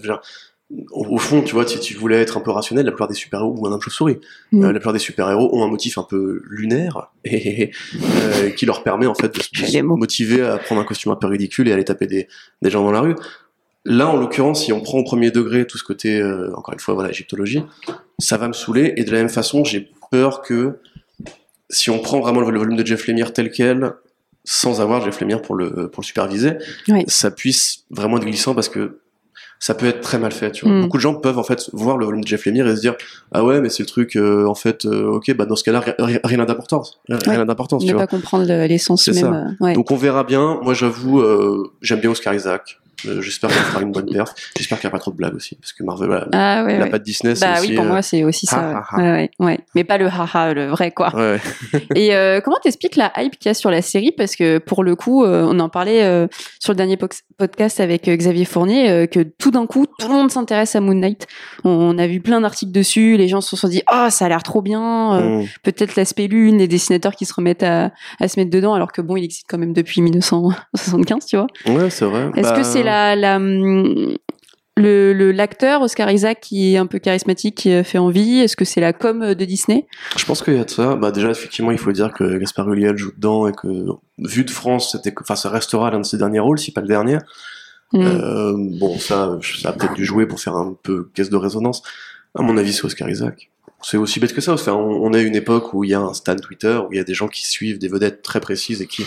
au, 0.91 1.15
au 1.15 1.17
fond, 1.17 1.41
tu 1.41 1.54
vois, 1.56 1.65
si 1.67 1.80
tu 1.80 1.95
voulais 1.95 2.17
être 2.17 2.38
un 2.38 2.41
peu 2.41 2.52
rationnel, 2.52 2.86
la 2.86 2.91
plupart 2.91 3.08
des 3.08 3.15
super-héros 3.15 3.56
ou 3.58 3.65
un 3.65 3.71
homme 3.71 3.82
chauve-souris, 3.82 4.19
Mm. 4.52 4.63
euh, 4.63 4.67
la 4.67 4.73
plupart 4.80 4.93
des 4.93 4.99
super-héros 4.99 5.49
ont 5.56 5.63
un 5.63 5.67
motif 5.67 5.97
un 5.97 6.04
peu 6.04 6.41
lunaire 6.47 7.12
et 7.25 7.71
euh, 7.95 8.49
qui 8.52 8.65
leur 8.67 8.84
permet 8.84 9.08
en 9.08 9.15
fait 9.15 9.34
de, 9.36 9.41
se- 9.41 9.49
motiver 9.97 10.41
à 10.43 10.58
prendre 10.60 10.80
un 10.82 10.84
costume 10.86 11.12
un 11.12 11.15
peu 11.15 11.25
ridicule 11.28 11.67
et 11.67 11.71
aller 11.73 11.86
taper 11.86 12.06
des, 12.08 12.28
des 12.62 12.69
gens 12.69 12.84
dans 12.84 12.91
la 12.91 13.02
rue. 13.02 13.15
Là, 13.86 14.10
en 14.10 14.17
l'occurrence, 14.17 14.63
si 14.65 14.71
on 14.73 14.82
prend 14.82 14.99
au 14.99 15.04
premier 15.04 15.32
degré 15.32 15.65
tout 15.65 15.78
ce 15.80 15.84
côté, 15.84 16.19
euh, 16.21 16.54
encore 16.56 16.73
une 16.75 16.80
fois, 16.80 16.93
voilà, 16.93 17.10
égyptologie, 17.10 17.63
ça 18.19 18.38
va 18.38 18.47
me 18.47 18.54
saouler. 18.54 18.93
Et 18.97 19.04
de 19.06 19.12
la 19.12 19.17
même 19.19 19.30
façon, 19.30 19.63
j'ai 19.63 19.89
peur 20.12 20.41
que 20.43 20.78
si 21.70 21.90
on 21.90 22.00
prend 22.00 22.20
vraiment 22.20 22.42
le, 22.42 22.58
volume 22.58 22.76
de 22.78 22.86
Jeff 22.86 23.08
Lemire 23.08 23.34
tel 23.34 23.52
quel, 23.52 23.94
sans 24.44 24.82
avoir 24.82 25.04
Jeff 25.04 25.20
Lemire 25.22 25.42
pour 25.42 25.56
le, 25.56 25.90
pour 25.90 26.02
le 26.02 26.06
superviser, 26.06 26.54
Oui. 26.88 27.04
ça 27.08 27.30
puisse 27.32 27.84
vraiment 27.92 28.18
être 28.18 28.26
glissant 28.26 28.56
parce 28.56 28.70
que 28.70 29.00
ça 29.62 29.76
peut 29.76 29.88
être 29.88 30.00
très 30.00 30.18
mal 30.20 30.32
fait. 30.32 30.52
Tu 30.52 30.66
vois. 30.66 30.74
Mm. 30.74 30.82
Beaucoup 30.84 30.98
de 30.98 31.02
gens 31.02 31.14
peuvent 31.16 31.38
en 31.38 31.44
fait 31.44 31.70
voir 31.74 31.98
le 31.98 32.06
volume 32.06 32.22
de 32.24 32.28
Jeff 32.28 32.46
Lemire 32.46 32.66
et 32.68 32.76
se 32.78 32.82
dire 32.82 32.96
ah 33.34 33.44
ouais 33.44 33.60
mais 33.60 33.68
c'est 33.70 33.84
le 33.84 33.88
truc 33.88 34.16
euh, 34.16 34.48
en 34.48 34.56
fait 34.56 34.86
euh, 34.86 35.12
ok 35.12 35.34
bah 35.36 35.46
dans 35.46 35.58
ce 35.58 35.66
cas-là 35.66 35.82
ri- 35.82 35.92
ri- 36.00 36.20
rien 36.24 36.38
d'importance 36.46 37.02
rien 37.10 37.44
d'importance 37.46 37.82
tu 37.84 37.90
Ne 37.90 37.94
vois. 37.94 38.04
pas 38.04 38.08
comprendre 38.08 38.46
le- 38.48 38.66
l'essence 38.68 39.06
même. 39.10 39.16
ça. 39.18 39.34
euh, 39.34 39.46
ouais. 39.60 39.74
Donc 39.74 39.92
on 39.92 39.98
verra 39.98 40.24
bien. 40.24 40.60
Moi 40.64 40.74
j'avoue, 40.74 41.22
j'aime 41.82 42.00
bien 42.00 42.10
Oscar 42.10 42.34
Isaac. 42.34 42.80
Euh, 43.08 43.22
J'espère 43.22 43.50
qu'il 43.50 43.60
fera 43.60 43.82
une 43.82 43.92
bonne 43.92 44.06
perf. 44.12 44.34
J'espère 44.58 44.80
qu'il 44.80 44.88
n'y 44.88 44.92
a 44.92 44.96
pas 44.96 45.00
trop 45.00 45.12
de 45.12 45.16
blagues 45.18 45.36
aussi, 45.36 45.56
parce 45.56 45.74
que 45.74 45.84
Marvel, 45.84 46.08
voilà, 46.08 46.28
ah 46.34 46.64
ouais, 46.66 46.78
la 46.78 46.86
ouais. 46.86 46.90
patte 46.90 47.04
Disney, 47.04 47.36
c'est 47.36 47.46
Bah 47.46 47.60
aussi. 47.60 47.70
oui, 47.70 47.76
pour 47.76 47.86
euh, 47.86 47.90
moi, 47.90 48.02
c'est 48.02 48.24
aussi 48.24 48.48
ha, 48.50 48.56
ça. 48.56 48.78
ha, 48.78 48.84
ha. 48.92 48.98
Ouais, 48.98 49.12
ouais, 49.12 49.46
ouais. 49.46 49.60
Mais 49.76 49.84
pas 49.84 49.98
le 49.98 50.08
haha, 50.08 50.54
le 50.54 50.68
vrai, 50.68 50.92
quoi. 50.92 51.12
Et 51.96 52.16
euh, 52.16 52.42
comment 52.42 52.58
t'expliques 52.62 52.96
la 52.96 53.12
hype 53.18 53.38
qu'il 53.38 53.50
y 53.50 53.52
a 53.52 53.54
sur 53.54 53.72
la 53.72 53.82
série? 53.82 54.12
Parce 54.12 54.36
que 54.36 54.58
pour 54.58 54.84
le 54.84 54.96
coup, 54.96 55.24
on 55.26 55.60
en 55.60 55.70
parlait 55.70 56.28
sur 56.60 56.74
le 56.74 56.78
dernier 56.78 56.98
podcast 56.98 57.80
avec 57.80 58.10
Xavier 58.10 58.46
Fournier, 58.46 59.08
que 59.08 59.22
tout 59.22 59.52
d'un 59.52 59.66
coup, 59.66 59.86
tout 60.00 60.08
le 60.08 60.14
monde 60.14 60.32
s'intéresse 60.32 60.76
à 60.76 60.82
Moon 60.82 60.96
Knight. 60.96 61.28
On, 61.64 61.70
on 61.70 61.98
a 61.98 62.08
vu 62.08 62.20
plein 62.22 62.42
d'articles 62.42 62.72
dessus, 62.72 63.18
les 63.18 63.28
gens 63.28 63.42
se 63.42 63.56
sont 63.56 63.68
dit 63.68 63.82
«Ah, 63.88 64.10
ça 64.10 64.26
a 64.26 64.30
l'air 64.30 64.44
trop 64.44 64.62
bien 64.62 64.80
Mm. 64.80 65.46
Peut-être 65.64 65.96
l'aspect 65.96 66.28
lune, 66.28 66.58
les 66.58 66.68
dessinateurs 66.68 67.16
qui 67.16 67.26
se 67.26 67.34
remettent 67.34 67.64
à, 67.64 67.92
à 68.20 68.28
se 68.28 68.40
mettre 68.40 68.52
dedans, 68.52 68.74
alors 68.74 68.92
que 68.92 69.02
bon, 69.02 69.16
il 69.18 69.24
existe 69.24 69.46
quand 69.50 69.58
même 69.58 69.74
depuis 69.74 70.02
1975, 70.02 71.26
tu 71.26 71.38
vois. 71.38 71.48
Ouais, 71.68 71.90
c'est 71.90 72.06
vrai. 72.06 72.30
Est-ce 72.36 72.50
Bah, 72.50 72.58
que 72.58 72.64
c'est 72.64 72.84
la... 72.89 73.15
la 73.15 73.36
hum, 73.38 74.17
le 74.80 75.32
l'acteur 75.32 75.82
Oscar 75.82 76.10
Isaac 76.10 76.39
qui 76.41 76.73
est 76.73 76.78
un 76.78 76.86
peu 76.86 76.99
charismatique 76.99 77.56
qui 77.56 77.73
a 77.73 77.84
fait 77.84 77.97
envie 77.97 78.39
Est-ce 78.39 78.56
que 78.56 78.65
c'est 78.65 78.82
la 78.82 78.93
com 78.93 79.34
de 79.34 79.45
Disney? 79.45 79.86
Je 80.17 80.25
pense 80.25 80.41
qu'il 80.41 80.56
y 80.56 80.60
a 80.60 80.63
de 80.63 80.69
ça. 80.69 80.95
Bah 80.95 81.12
déjà, 81.12 81.30
effectivement, 81.30 81.71
il 81.71 81.78
faut 81.78 81.91
dire 81.91 82.13
que 82.13 82.38
Gaspard 82.38 82.71
Ulliel 82.71 82.97
joue 82.97 83.12
dedans 83.12 83.47
et 83.47 83.52
que, 83.52 83.67
vu 84.17 84.43
de 84.43 84.52
France, 84.52 84.91
c'était, 84.91 85.13
enfin, 85.19 85.36
ça 85.36 85.49
restera 85.49 85.91
l'un 85.91 85.99
de 85.99 86.06
ses 86.06 86.17
derniers 86.17 86.39
rôles, 86.39 86.60
si 86.60 86.71
pas 86.71 86.82
le 86.82 86.88
dernier. 86.88 87.17
Hmm. 87.91 88.02
Euh, 88.02 88.54
bon, 88.80 88.97
ça, 88.99 89.38
ça 89.62 89.69
a 89.69 89.73
peut-être 89.73 89.93
dû 89.93 90.06
jouer 90.06 90.25
pour 90.28 90.39
faire 90.39 90.56
un 90.56 90.75
peu 90.82 91.10
caisse 91.13 91.30
de 91.30 91.38
résonance. 91.38 91.82
À 92.36 92.41
mon 92.41 92.58
avis, 92.58 92.73
c'est 92.73 92.86
Oscar 92.86 93.10
Isaac. 93.10 93.49
C'est 93.82 93.98
aussi 93.98 94.20
bête 94.20 94.34
que 94.34 94.42
ça. 94.42 94.54
Enfin, 94.54 94.74
on, 94.74 95.04
on 95.04 95.14
a 95.14 95.20
une 95.20 95.36
époque 95.36 95.74
où 95.74 95.84
il 95.84 95.92
y 95.92 95.94
a 95.94 96.00
un 96.00 96.14
stand 96.14 96.42
Twitter, 96.42 96.80
où 96.88 96.94
il 96.94 96.98
y 96.98 97.00
a 97.00 97.04
des 97.04 97.14
gens 97.14 97.28
qui 97.28 97.46
suivent 97.46 97.80
des 97.80 97.88
vedettes 97.88 98.22
très 98.22 98.40
précises 98.40 98.82
et 98.82 98.88
qui, 98.88 99.06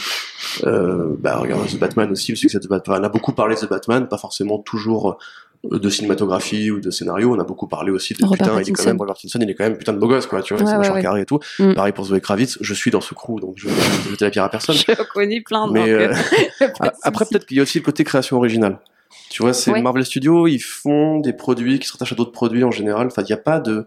euh, 0.64 1.14
bah, 1.18 1.42
The 1.70 1.76
Batman 1.76 2.10
aussi, 2.10 2.32
le 2.32 2.36
succès 2.36 2.58
de 2.58 2.68
Batman. 2.68 3.00
On 3.00 3.04
a 3.04 3.08
beaucoup 3.08 3.32
parlé 3.32 3.54
de 3.54 3.60
The 3.60 3.68
Batman, 3.68 4.08
pas 4.08 4.18
forcément 4.18 4.58
toujours 4.58 5.18
euh, 5.70 5.78
de 5.78 5.88
cinématographie 5.90 6.70
ou 6.70 6.80
de 6.80 6.90
scénario. 6.90 7.32
On 7.32 7.38
a 7.38 7.44
beaucoup 7.44 7.68
parlé 7.68 7.90
aussi 7.90 8.14
de 8.14 8.24
Robert 8.24 8.48
putain, 8.48 8.60
il 8.60 8.68
est 8.68 8.72
quand 8.72 8.86
même, 8.86 8.98
Robert 8.98 9.14
Pattinson, 9.14 9.38
il 9.40 9.50
est 9.50 9.54
quand 9.54 9.64
même 9.64 9.78
putain 9.78 9.92
de 9.92 9.98
beau 9.98 10.08
gosse, 10.08 10.26
quoi, 10.26 10.42
tu 10.42 10.54
vois, 10.54 10.62
Ouais, 10.62 10.84
c'est 10.84 10.90
ouais, 10.90 11.02
carré 11.02 11.20
et 11.20 11.26
tout. 11.26 11.38
Mm. 11.58 11.74
Pareil 11.74 11.92
pour 11.92 12.04
Zoé 12.04 12.20
Kravitz, 12.20 12.58
je 12.60 12.74
suis 12.74 12.90
dans 12.90 13.00
ce 13.00 13.14
crew, 13.14 13.40
donc 13.40 13.54
je 13.56 13.68
vais 13.68 13.74
jeter 14.10 14.24
la 14.24 14.30
pierre 14.30 14.44
à 14.44 14.48
personne. 14.48 14.74
Je 14.88 15.02
connais 15.12 15.40
plein 15.40 15.68
de 15.68 15.72
Mais, 15.72 15.90
euh, 15.90 16.12
Après, 17.02 17.24
peut-être 17.26 17.46
qu'il 17.46 17.56
y 17.56 17.60
a 17.60 17.62
aussi 17.62 17.78
le 17.78 17.84
côté 17.84 18.04
création 18.04 18.36
originale. 18.36 18.78
Tu 19.30 19.42
vois, 19.42 19.52
c'est. 19.52 19.80
Marvel 19.80 20.04
Studios, 20.04 20.46
ils 20.46 20.58
font 20.58 21.18
des 21.20 21.32
produits 21.32 21.78
qui 21.78 21.86
se 21.86 21.92
rattachent 21.92 22.12
à 22.12 22.16
d'autres 22.16 22.32
produits 22.32 22.64
en 22.64 22.70
général. 22.70 23.06
Enfin, 23.06 23.22
il 23.22 23.26
n'y 23.26 23.32
a 23.32 23.38
pas 23.38 23.60
de. 23.60 23.86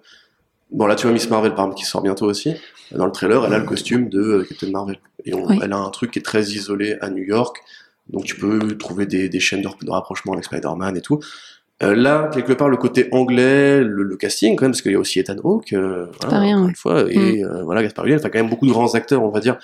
Bon, 0.72 0.88
là, 0.88 0.96
tu 0.96 1.04
vois 1.08 1.14
Miss 1.14 1.30
Marvel, 1.30 1.54
par 1.54 1.66
exemple, 1.66 1.80
qui 1.80 1.86
sort 1.86 2.02
bientôt 2.02 2.26
aussi. 2.26 2.54
Dans 2.92 3.06
le 3.06 3.12
trailer, 3.12 3.44
elle 3.46 3.54
a 3.54 3.60
le 3.60 3.66
costume 3.66 4.10
de 4.10 4.20
euh, 4.20 4.46
Captain 4.48 4.70
Marvel. 4.72 4.98
Et 5.26 5.34
on- 5.34 5.46
Oui. 5.48 5.60
elle 5.64 5.74
a 5.74 5.78
un 5.78 5.90
truc 5.90 6.12
qui 6.12 6.20
est 6.20 6.24
très 6.24 6.44
isolé 6.44 6.98
à 7.02 7.10
New 7.10 7.24
York. 7.24 7.58
Donc, 8.10 8.24
tu 8.26 8.36
peux 8.36 8.78
trouver 8.78 9.06
des, 9.06 9.30
des 9.30 9.40
chaînes 9.40 9.62
de, 9.62 9.70
de 9.86 9.92
rapprochement 9.92 10.34
avec 10.34 10.46
Spider-Man 10.46 10.96
et 10.98 11.02
tout. 11.02 11.20
Euh, 11.84 11.94
là, 11.96 12.30
quelque 12.34 12.54
part, 12.54 12.70
le 12.70 12.78
côté 12.78 13.10
anglais, 13.12 13.84
le, 13.84 14.04
le 14.04 14.16
casting, 14.18 14.56
quand 14.56 14.64
même, 14.66 14.72
parce 14.72 14.82
qu'il 14.82 14.92
y 14.92 14.96
a 14.96 15.00
aussi 15.00 15.20
Ethan 15.20 15.36
Hawke, 15.44 15.74
euh, 15.74 16.06
rien, 16.26 16.58
encore 16.58 16.70
une 16.70 16.76
fois, 16.76 17.06
et 17.12 17.44
euh, 17.44 17.64
voilà, 17.64 17.84
Gaspard 17.84 18.06
Ulliel, 18.06 18.20
enfin, 18.20 18.30
quand 18.30 18.40
même 18.40 18.50
beaucoup 18.50 18.66
de 18.66 18.72
grands 18.72 18.94
acteurs, 18.96 19.24
on 19.24 19.30
va 19.30 19.40
dire, 19.42 19.58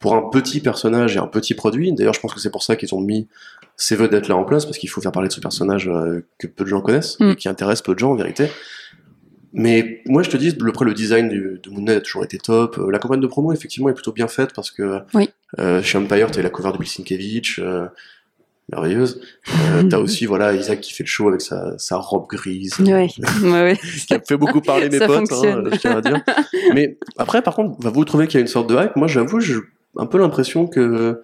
pour 0.00 0.14
un 0.16 0.28
petit 0.30 0.60
personnage 0.60 1.16
et 1.16 1.18
un 1.20 1.26
petit 1.28 1.54
produit. 1.54 1.92
D'ailleurs, 1.92 2.12
je 2.14 2.20
pense 2.20 2.34
que 2.34 2.40
c'est 2.40 2.50
pour 2.50 2.62
ça 2.64 2.74
qu'ils 2.76 2.92
ont 2.94 3.00
mis 3.00 3.28
ces 3.76 3.94
vedettes 3.96 4.28
là 4.28 4.36
en 4.36 4.44
place 4.44 4.64
parce 4.66 4.78
qu'il 4.78 4.88
faut 4.90 5.00
faire 5.00 5.12
parler 5.12 5.28
de 5.28 5.32
ce 5.32 5.40
personnage 5.40 5.88
euh, 5.88 6.24
que 6.38 6.46
peu 6.46 6.64
de 6.64 6.68
gens 6.68 6.80
connaissent 6.80 7.18
Mm. 7.20 7.30
et 7.30 7.36
qui 7.36 7.48
intéresse 7.48 7.82
peu 7.82 7.94
de 7.94 7.98
gens 8.00 8.10
en 8.12 8.16
vérité. 8.16 8.50
Mais 9.56 10.02
moi, 10.06 10.22
je 10.24 10.30
te 10.30 10.36
dis, 10.36 10.50
le, 10.58 10.68
après, 10.70 10.84
le 10.84 10.94
design 10.94 11.28
du, 11.28 11.60
de 11.62 11.70
Moon 11.70 11.86
a 11.86 12.00
toujours 12.00 12.24
été 12.24 12.38
top. 12.38 12.76
Euh, 12.78 12.90
La 12.90 12.98
campagne 12.98 13.20
de 13.20 13.26
promo, 13.28 13.52
effectivement, 13.52 13.88
est 13.88 13.94
plutôt 13.94 14.12
bien 14.12 14.26
faite 14.28 14.50
parce 14.54 14.70
que 14.72 14.98
Oui. 15.14 15.30
euh, 15.60 15.80
chez 15.80 15.96
Empire, 15.96 16.30
t'as 16.32 16.40
eu 16.40 16.42
la 16.42 16.50
cover 16.50 16.72
de 16.72 16.78
Bill 16.78 16.88
Sienkiewicz, 16.88 17.60
euh, 17.60 17.86
merveilleuse. 18.72 19.20
Euh, 19.70 19.84
t'as 19.88 19.98
aussi, 20.00 20.26
voilà, 20.26 20.54
Isaac 20.54 20.80
qui 20.80 20.92
fait 20.92 21.04
le 21.04 21.08
show 21.08 21.28
avec 21.28 21.40
sa, 21.40 21.78
sa 21.78 21.96
robe 21.98 22.26
grise, 22.28 22.74
Ouais, 22.80 23.08
ouais, 23.42 23.50
ouais. 23.50 23.78
qui 24.08 24.14
a 24.14 24.20
fait 24.20 24.36
beaucoup 24.36 24.60
parler 24.60 24.88
mes 24.90 24.98
potes, 24.98 25.30
hein, 25.32 25.62
je 25.70 25.76
tiens 25.76 25.98
à 25.98 26.00
dire. 26.00 26.20
Mais 26.74 26.98
après, 27.16 27.40
par 27.40 27.54
contre, 27.54 27.76
vous 27.88 28.04
trouvez 28.04 28.26
qu'il 28.26 28.38
y 28.38 28.38
a 28.38 28.42
une 28.42 28.48
sorte 28.48 28.68
de 28.68 28.74
hype? 28.74 28.96
Moi, 28.96 29.06
j'avoue, 29.06 29.38
j'ai 29.40 29.54
un 29.96 30.06
peu 30.06 30.18
l'impression 30.18 30.66
que, 30.66 31.22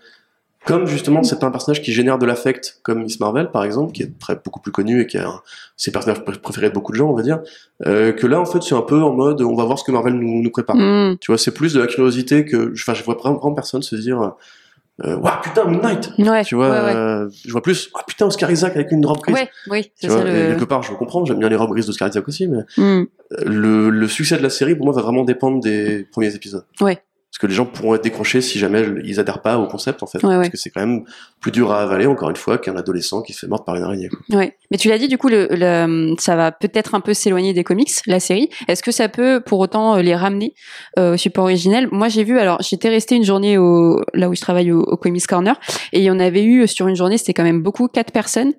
comme 0.67 0.87
justement, 0.87 1.23
c'est 1.23 1.39
pas 1.41 1.47
un 1.47 1.51
personnage 1.51 1.81
qui 1.83 1.93
génère 1.93 2.19
de 2.19 2.27
l'affect, 2.27 2.79
comme 2.83 3.03
Miss 3.03 3.19
Marvel, 3.21 3.51
par 3.51 3.65
exemple, 3.65 3.93
qui 3.93 4.03
est 4.03 4.19
très 4.19 4.37
beaucoup 4.37 4.61
plus 4.61 4.73
connu 4.73 5.01
et 5.03 5.07
qui 5.07 5.17
a 5.19 5.27
un- 5.29 5.41
ses 5.77 5.91
personnages 5.91 6.21
pr- 6.21 6.39
préférés 6.39 6.69
de 6.69 6.75
beaucoup 6.75 6.93
de 6.93 6.97
gens, 6.99 7.09
on 7.11 7.15
va 7.15 7.23
dire, 7.23 7.41
euh, 7.87 8.13
que 8.13 8.27
là, 8.27 8.39
en 8.41 8.45
fait, 8.45 8.63
c'est 8.63 8.75
un 8.75 8.83
peu 8.83 9.01
en 9.03 9.13
mode, 9.13 9.41
on 9.43 9.55
va 9.57 9.65
voir 9.65 9.79
ce 9.79 9.85
que 9.85 9.91
Marvel 9.93 10.15
nous, 10.15 10.43
nous 10.43 10.51
prépare. 10.51 10.77
Mm. 10.77 11.17
Tu 11.21 11.31
vois, 11.31 11.39
c'est 11.39 11.53
plus 11.55 11.73
de 11.75 11.81
la 11.81 11.87
curiosité 11.87 12.45
que, 12.45 12.73
enfin, 12.75 12.95
je 12.95 13.03
vois 13.05 13.15
vraiment, 13.15 13.53
personne 13.55 13.83
se 13.83 13.97
dire, 13.97 14.21
euh, 14.23 15.17
Ouah, 15.17 15.41
putain, 15.43 15.65
Moon 15.65 15.81
Knight! 15.81 16.11
Ouais, 16.19 16.45
Tu 16.45 16.55
vois, 16.57 16.69
ouais, 16.69 16.77
ouais. 16.85 16.95
euh, 16.95 17.29
je 17.47 17.51
vois 17.53 17.63
plus, 17.63 17.91
ah 17.99 18.03
putain, 18.07 18.27
Oscar 18.27 18.51
Isaac 18.51 18.77
avec 18.77 18.93
une 18.93 19.07
robe 19.07 19.23
grise. 19.23 19.35
Ouais, 19.35 19.49
oui, 19.71 19.91
Tu 19.99 20.09
vois, 20.09 20.19
ça 20.19 20.25
le. 20.25 20.31
quelque 20.51 20.67
part, 20.67 20.83
je 20.83 20.93
comprends, 20.93 21.25
j'aime 21.25 21.39
bien 21.39 21.49
les 21.49 21.57
robes 21.57 21.71
grises 21.73 21.87
d'Oscar 21.87 22.09
Isaac 22.11 22.29
aussi, 22.29 22.47
mais 22.49 22.59
Mm. 22.77 23.05
le, 23.47 23.89
le 23.89 24.09
succès 24.09 24.37
de 24.37 24.43
la 24.43 24.51
série, 24.51 24.75
pour 24.75 24.85
moi, 24.85 24.95
va 24.95 25.01
vraiment 25.01 25.25
dépendre 25.25 25.61
des 25.61 26.07
premiers 26.13 26.35
épisodes. 26.35 26.65
Ouais. 26.83 27.03
Parce 27.31 27.39
que 27.39 27.47
les 27.47 27.55
gens 27.55 27.65
pourront 27.65 27.95
être 27.95 28.03
décrochés 28.03 28.41
si 28.41 28.59
jamais 28.59 28.85
ils 29.05 29.21
adhèrent 29.21 29.41
pas 29.41 29.57
au 29.59 29.69
concept, 29.69 30.03
en 30.03 30.07
fait. 30.07 30.19
Ouais, 30.19 30.35
Parce 30.35 30.39
ouais. 30.47 30.51
que 30.51 30.57
c'est 30.57 30.71
quand 30.71 30.81
même 30.85 31.05
plus 31.41 31.53
dur 31.53 31.71
à 31.71 31.81
avaler, 31.83 32.07
encore 32.07 32.29
une 32.29 32.35
fois, 32.37 32.59
qu'un 32.59 32.75
adolescent 32.77 33.23
qui 33.23 33.33
se 33.33 33.39
fait 33.39 33.47
mordre 33.47 33.65
par 33.65 33.77
une 33.77 33.85
araignée. 33.85 34.09
Ouais. 34.31 34.57
Mais 34.73 34.77
tu 34.79 34.89
l'as 34.89 34.99
dit, 34.99 35.07
du 35.07 35.17
coup, 35.17 35.29
le, 35.29 35.47
le- 35.51 36.15
ça 36.19 36.35
va 36.35 36.51
peut-être 36.51 36.97
un 36.97 37.01
peu 37.01 37.15
s'éloigner 37.15 37.53
des 37.55 37.63
comics, 37.63 37.91
la 38.07 38.19
série. 38.19 38.51
Est-ce 38.67 38.83
que 38.83 38.91
ça 38.91 39.09
peut, 39.09 39.41
pour 39.41 39.61
autant, 39.61 39.95
euh, 39.97 40.03
les 40.03 40.17
ramener 40.17 40.55
euh, 40.99 41.15
au 41.15 41.17
support 41.17 41.45
originel? 41.45 41.89
Moi, 41.93 42.09
j'ai 42.09 42.25
vu, 42.25 42.37
alors, 42.41 42.61
j'étais 42.63 42.89
restée 42.89 43.15
une 43.15 43.25
journée 43.25 43.59
au, 43.59 44.03
là 44.13 44.29
où 44.29 44.35
je 44.35 44.41
travaille 44.41 44.73
au, 44.73 44.81
au 44.83 44.97
Comics 44.97 45.25
Corner, 45.29 45.55
et 45.93 46.01
il 46.01 46.05
y 46.05 46.11
en 46.11 46.19
avait 46.19 46.43
eu, 46.43 46.63
euh, 46.63 46.67
sur 46.67 46.89
une 46.89 46.97
journée, 46.97 47.17
c'était 47.17 47.33
quand 47.35 47.45
même 47.45 47.63
beaucoup, 47.63 47.87
quatre 47.87 48.13
personnes 48.13 48.53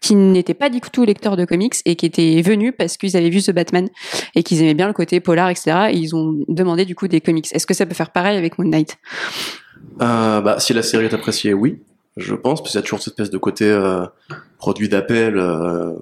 qui 0.00 0.14
n'étaient 0.14 0.54
pas 0.54 0.70
du 0.70 0.80
tout 0.80 1.04
lecteurs 1.04 1.36
de 1.36 1.44
comics 1.44 1.74
et 1.84 1.96
qui 1.96 2.06
étaient 2.06 2.40
venus 2.42 2.72
parce 2.76 2.96
qu'ils 2.96 3.16
avaient 3.16 3.30
vu 3.30 3.42
The 3.42 3.50
Batman 3.50 3.88
et 4.34 4.42
qu'ils 4.42 4.62
aimaient 4.62 4.74
bien 4.74 4.86
le 4.86 4.92
côté 4.92 5.20
polar, 5.20 5.50
etc. 5.50 5.88
Et 5.90 5.96
ils 5.96 6.14
ont 6.14 6.38
demandé 6.48 6.84
du 6.84 6.94
coup 6.94 7.08
des 7.08 7.20
comics. 7.20 7.48
Est-ce 7.52 7.66
que 7.66 7.74
ça 7.74 7.86
peut 7.86 7.94
faire 7.94 8.10
pareil 8.10 8.36
avec 8.36 8.58
Moon 8.58 8.68
Knight? 8.68 8.98
Euh, 10.00 10.40
bah, 10.40 10.60
si 10.60 10.72
la 10.72 10.82
série 10.82 11.06
est 11.06 11.14
appréciée, 11.14 11.54
oui, 11.54 11.80
je 12.16 12.34
pense, 12.34 12.60
parce 12.60 12.72
qu'il 12.72 12.78
y 12.78 12.82
a 12.82 12.82
toujours 12.82 13.00
cette 13.00 13.12
espèce 13.12 13.30
de 13.30 13.38
côté 13.38 13.64
euh, 13.64 14.04
produit 14.58 14.88
d'appel 14.88 15.34
euh, 15.36 15.92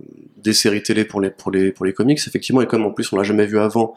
des 0.43 0.53
séries 0.53 0.83
télé 0.83 1.05
pour 1.05 1.21
les, 1.21 1.31
pour, 1.31 1.51
les, 1.51 1.73
pour 1.73 1.85
les 1.87 1.93
comics, 1.93 2.19
effectivement, 2.27 2.61
et 2.63 2.67
comme 2.67 2.85
en 2.85 2.91
plus 2.91 3.13
on 3.13 3.17
l'a 3.17 3.23
jamais 3.23 3.47
vu 3.47 3.59
avant, 3.59 3.95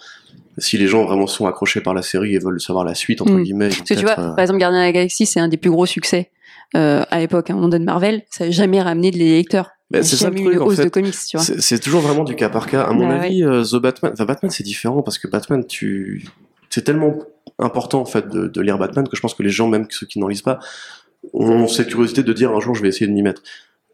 si 0.58 0.78
les 0.78 0.88
gens 0.88 1.06
vraiment 1.06 1.28
sont 1.28 1.46
accrochés 1.46 1.82
par 1.82 1.94
la 1.94 2.02
série 2.02 2.36
et 2.36 2.40
veulent 2.40 2.60
savoir 2.60 2.84
la 2.84 2.96
suite, 2.96 3.22
entre 3.22 3.34
Mm. 3.34 3.44
guillemets, 3.44 3.70
Parce 3.70 3.82
que 3.82 3.94
tu 3.94 4.02
vois, 4.06 4.16
par 4.16 4.40
exemple, 4.40 4.60
Gardien 4.60 4.80
de 4.80 4.86
la 4.86 4.92
Galaxie, 4.92 5.26
c'est 5.26 5.40
un 5.40 5.48
des 5.48 5.58
plus 5.58 5.70
gros 5.72 5.86
succès 5.86 6.32
euh, 6.76 7.04
à 7.10 7.20
l'époque, 7.20 7.50
hein, 7.50 7.56
nom 7.56 7.68
de 7.68 7.78
Marvel. 7.78 8.24
Ça 8.30 8.46
n'a 8.46 8.52
jamais 8.52 8.82
ramené 8.82 9.12
de 9.12 9.18
lecteurs. 9.18 9.70
Bah, 9.92 10.00
a 10.00 10.04
c'est 10.04 10.16
ça 10.16 10.30
le 10.30 10.36
truc, 10.36 10.62
en 10.62 10.66
fait. 10.76 10.90
C'est 11.60 11.80
toujours 11.80 12.02
vraiment 12.02 12.24
du 12.24 12.36
cas 12.36 12.50
par 12.50 12.68
cas. 12.68 12.84
À 12.84 12.92
mon 12.94 13.08
Ouais, 13.10 13.16
avis, 13.26 13.44
euh, 13.44 13.64
The 13.64 13.76
Batman, 13.78 14.12
enfin 14.14 14.26
Batman 14.26 14.50
c'est 14.52 14.64
différent 14.64 15.02
parce 15.02 15.18
que 15.20 15.28
Batman, 15.28 15.66
tu, 15.66 16.26
c'est 16.70 16.84
tellement 16.84 17.16
important 17.58 18.00
en 18.02 18.06
fait 18.06 18.28
de, 18.30 18.48
de 18.48 18.62
lire 18.62 18.78
Batman 18.78 19.08
que 19.08 19.16
je 19.16 19.22
pense 19.22 19.34
que 19.34 19.44
les 19.44 19.50
gens, 19.50 19.68
même 19.68 19.88
ceux 19.90 20.06
qui 20.06 20.20
n'en 20.20 20.28
lisent 20.28 20.42
pas, 20.44 20.60
ont 21.34 21.68
cette 21.68 21.88
curiosité 21.90 22.24
de 22.24 22.32
dire 22.34 22.52
un 22.52 22.60
jour 22.60 22.76
je 22.76 22.82
vais 22.82 22.90
essayer 22.90 23.08
de 23.08 23.12
m'y 23.12 23.22
mettre. 23.24 23.42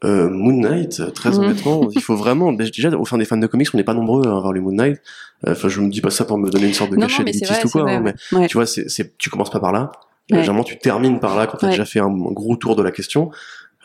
Euh, 0.03 0.29
Moon 0.29 0.57
Knight, 0.59 0.99
euh, 0.99 1.09
très 1.09 1.31
Mhm. 1.31 1.39
honnêtement, 1.39 1.89
il 1.95 2.01
faut 2.01 2.15
vraiment. 2.15 2.51
Déjà, 2.51 2.89
au 2.89 3.05
sein 3.05 3.17
des 3.17 3.25
fans 3.25 3.37
de 3.37 3.47
comics, 3.47 3.69
on 3.73 3.77
n'est 3.77 3.83
pas 3.83 3.93
nombreux 3.93 4.27
à 4.27 4.35
avoir 4.35 4.51
les 4.53 4.59
Moon 4.59 4.73
Knight. 4.73 4.99
Euh, 5.47 5.53
Enfin, 5.53 5.69
je 5.69 5.79
me 5.79 5.89
dis 5.89 6.01
pas 6.01 6.09
ça 6.11 6.25
pour 6.25 6.37
me 6.37 6.49
donner 6.49 6.67
une 6.67 6.73
sorte 6.73 6.91
de 6.91 6.97
cachet 6.97 7.23
d'élitiste 7.23 7.65
ou 7.65 7.69
quoi, 7.69 7.89
hein, 7.89 8.01
mais 8.01 8.13
ouais. 8.37 8.47
tu 8.47 8.57
vois, 8.57 8.65
c'est, 8.65 8.89
c'est, 8.89 9.17
tu 9.17 9.29
commences 9.29 9.49
pas 9.49 9.59
par 9.61 9.71
là. 9.71 9.91
Ouais. 10.29 10.37
Euh, 10.37 10.41
Généralement, 10.41 10.63
tu 10.65 10.77
termines 10.77 11.19
par 11.19 11.35
là 11.37 11.47
quand 11.47 11.57
tu 11.57 11.65
as 11.65 11.69
déjà 11.69 11.85
fait 11.85 11.99
un, 11.99 12.07
un 12.07 12.31
gros 12.33 12.55
tour 12.57 12.75
de 12.75 12.83
la 12.83 12.91
question. 12.91 13.31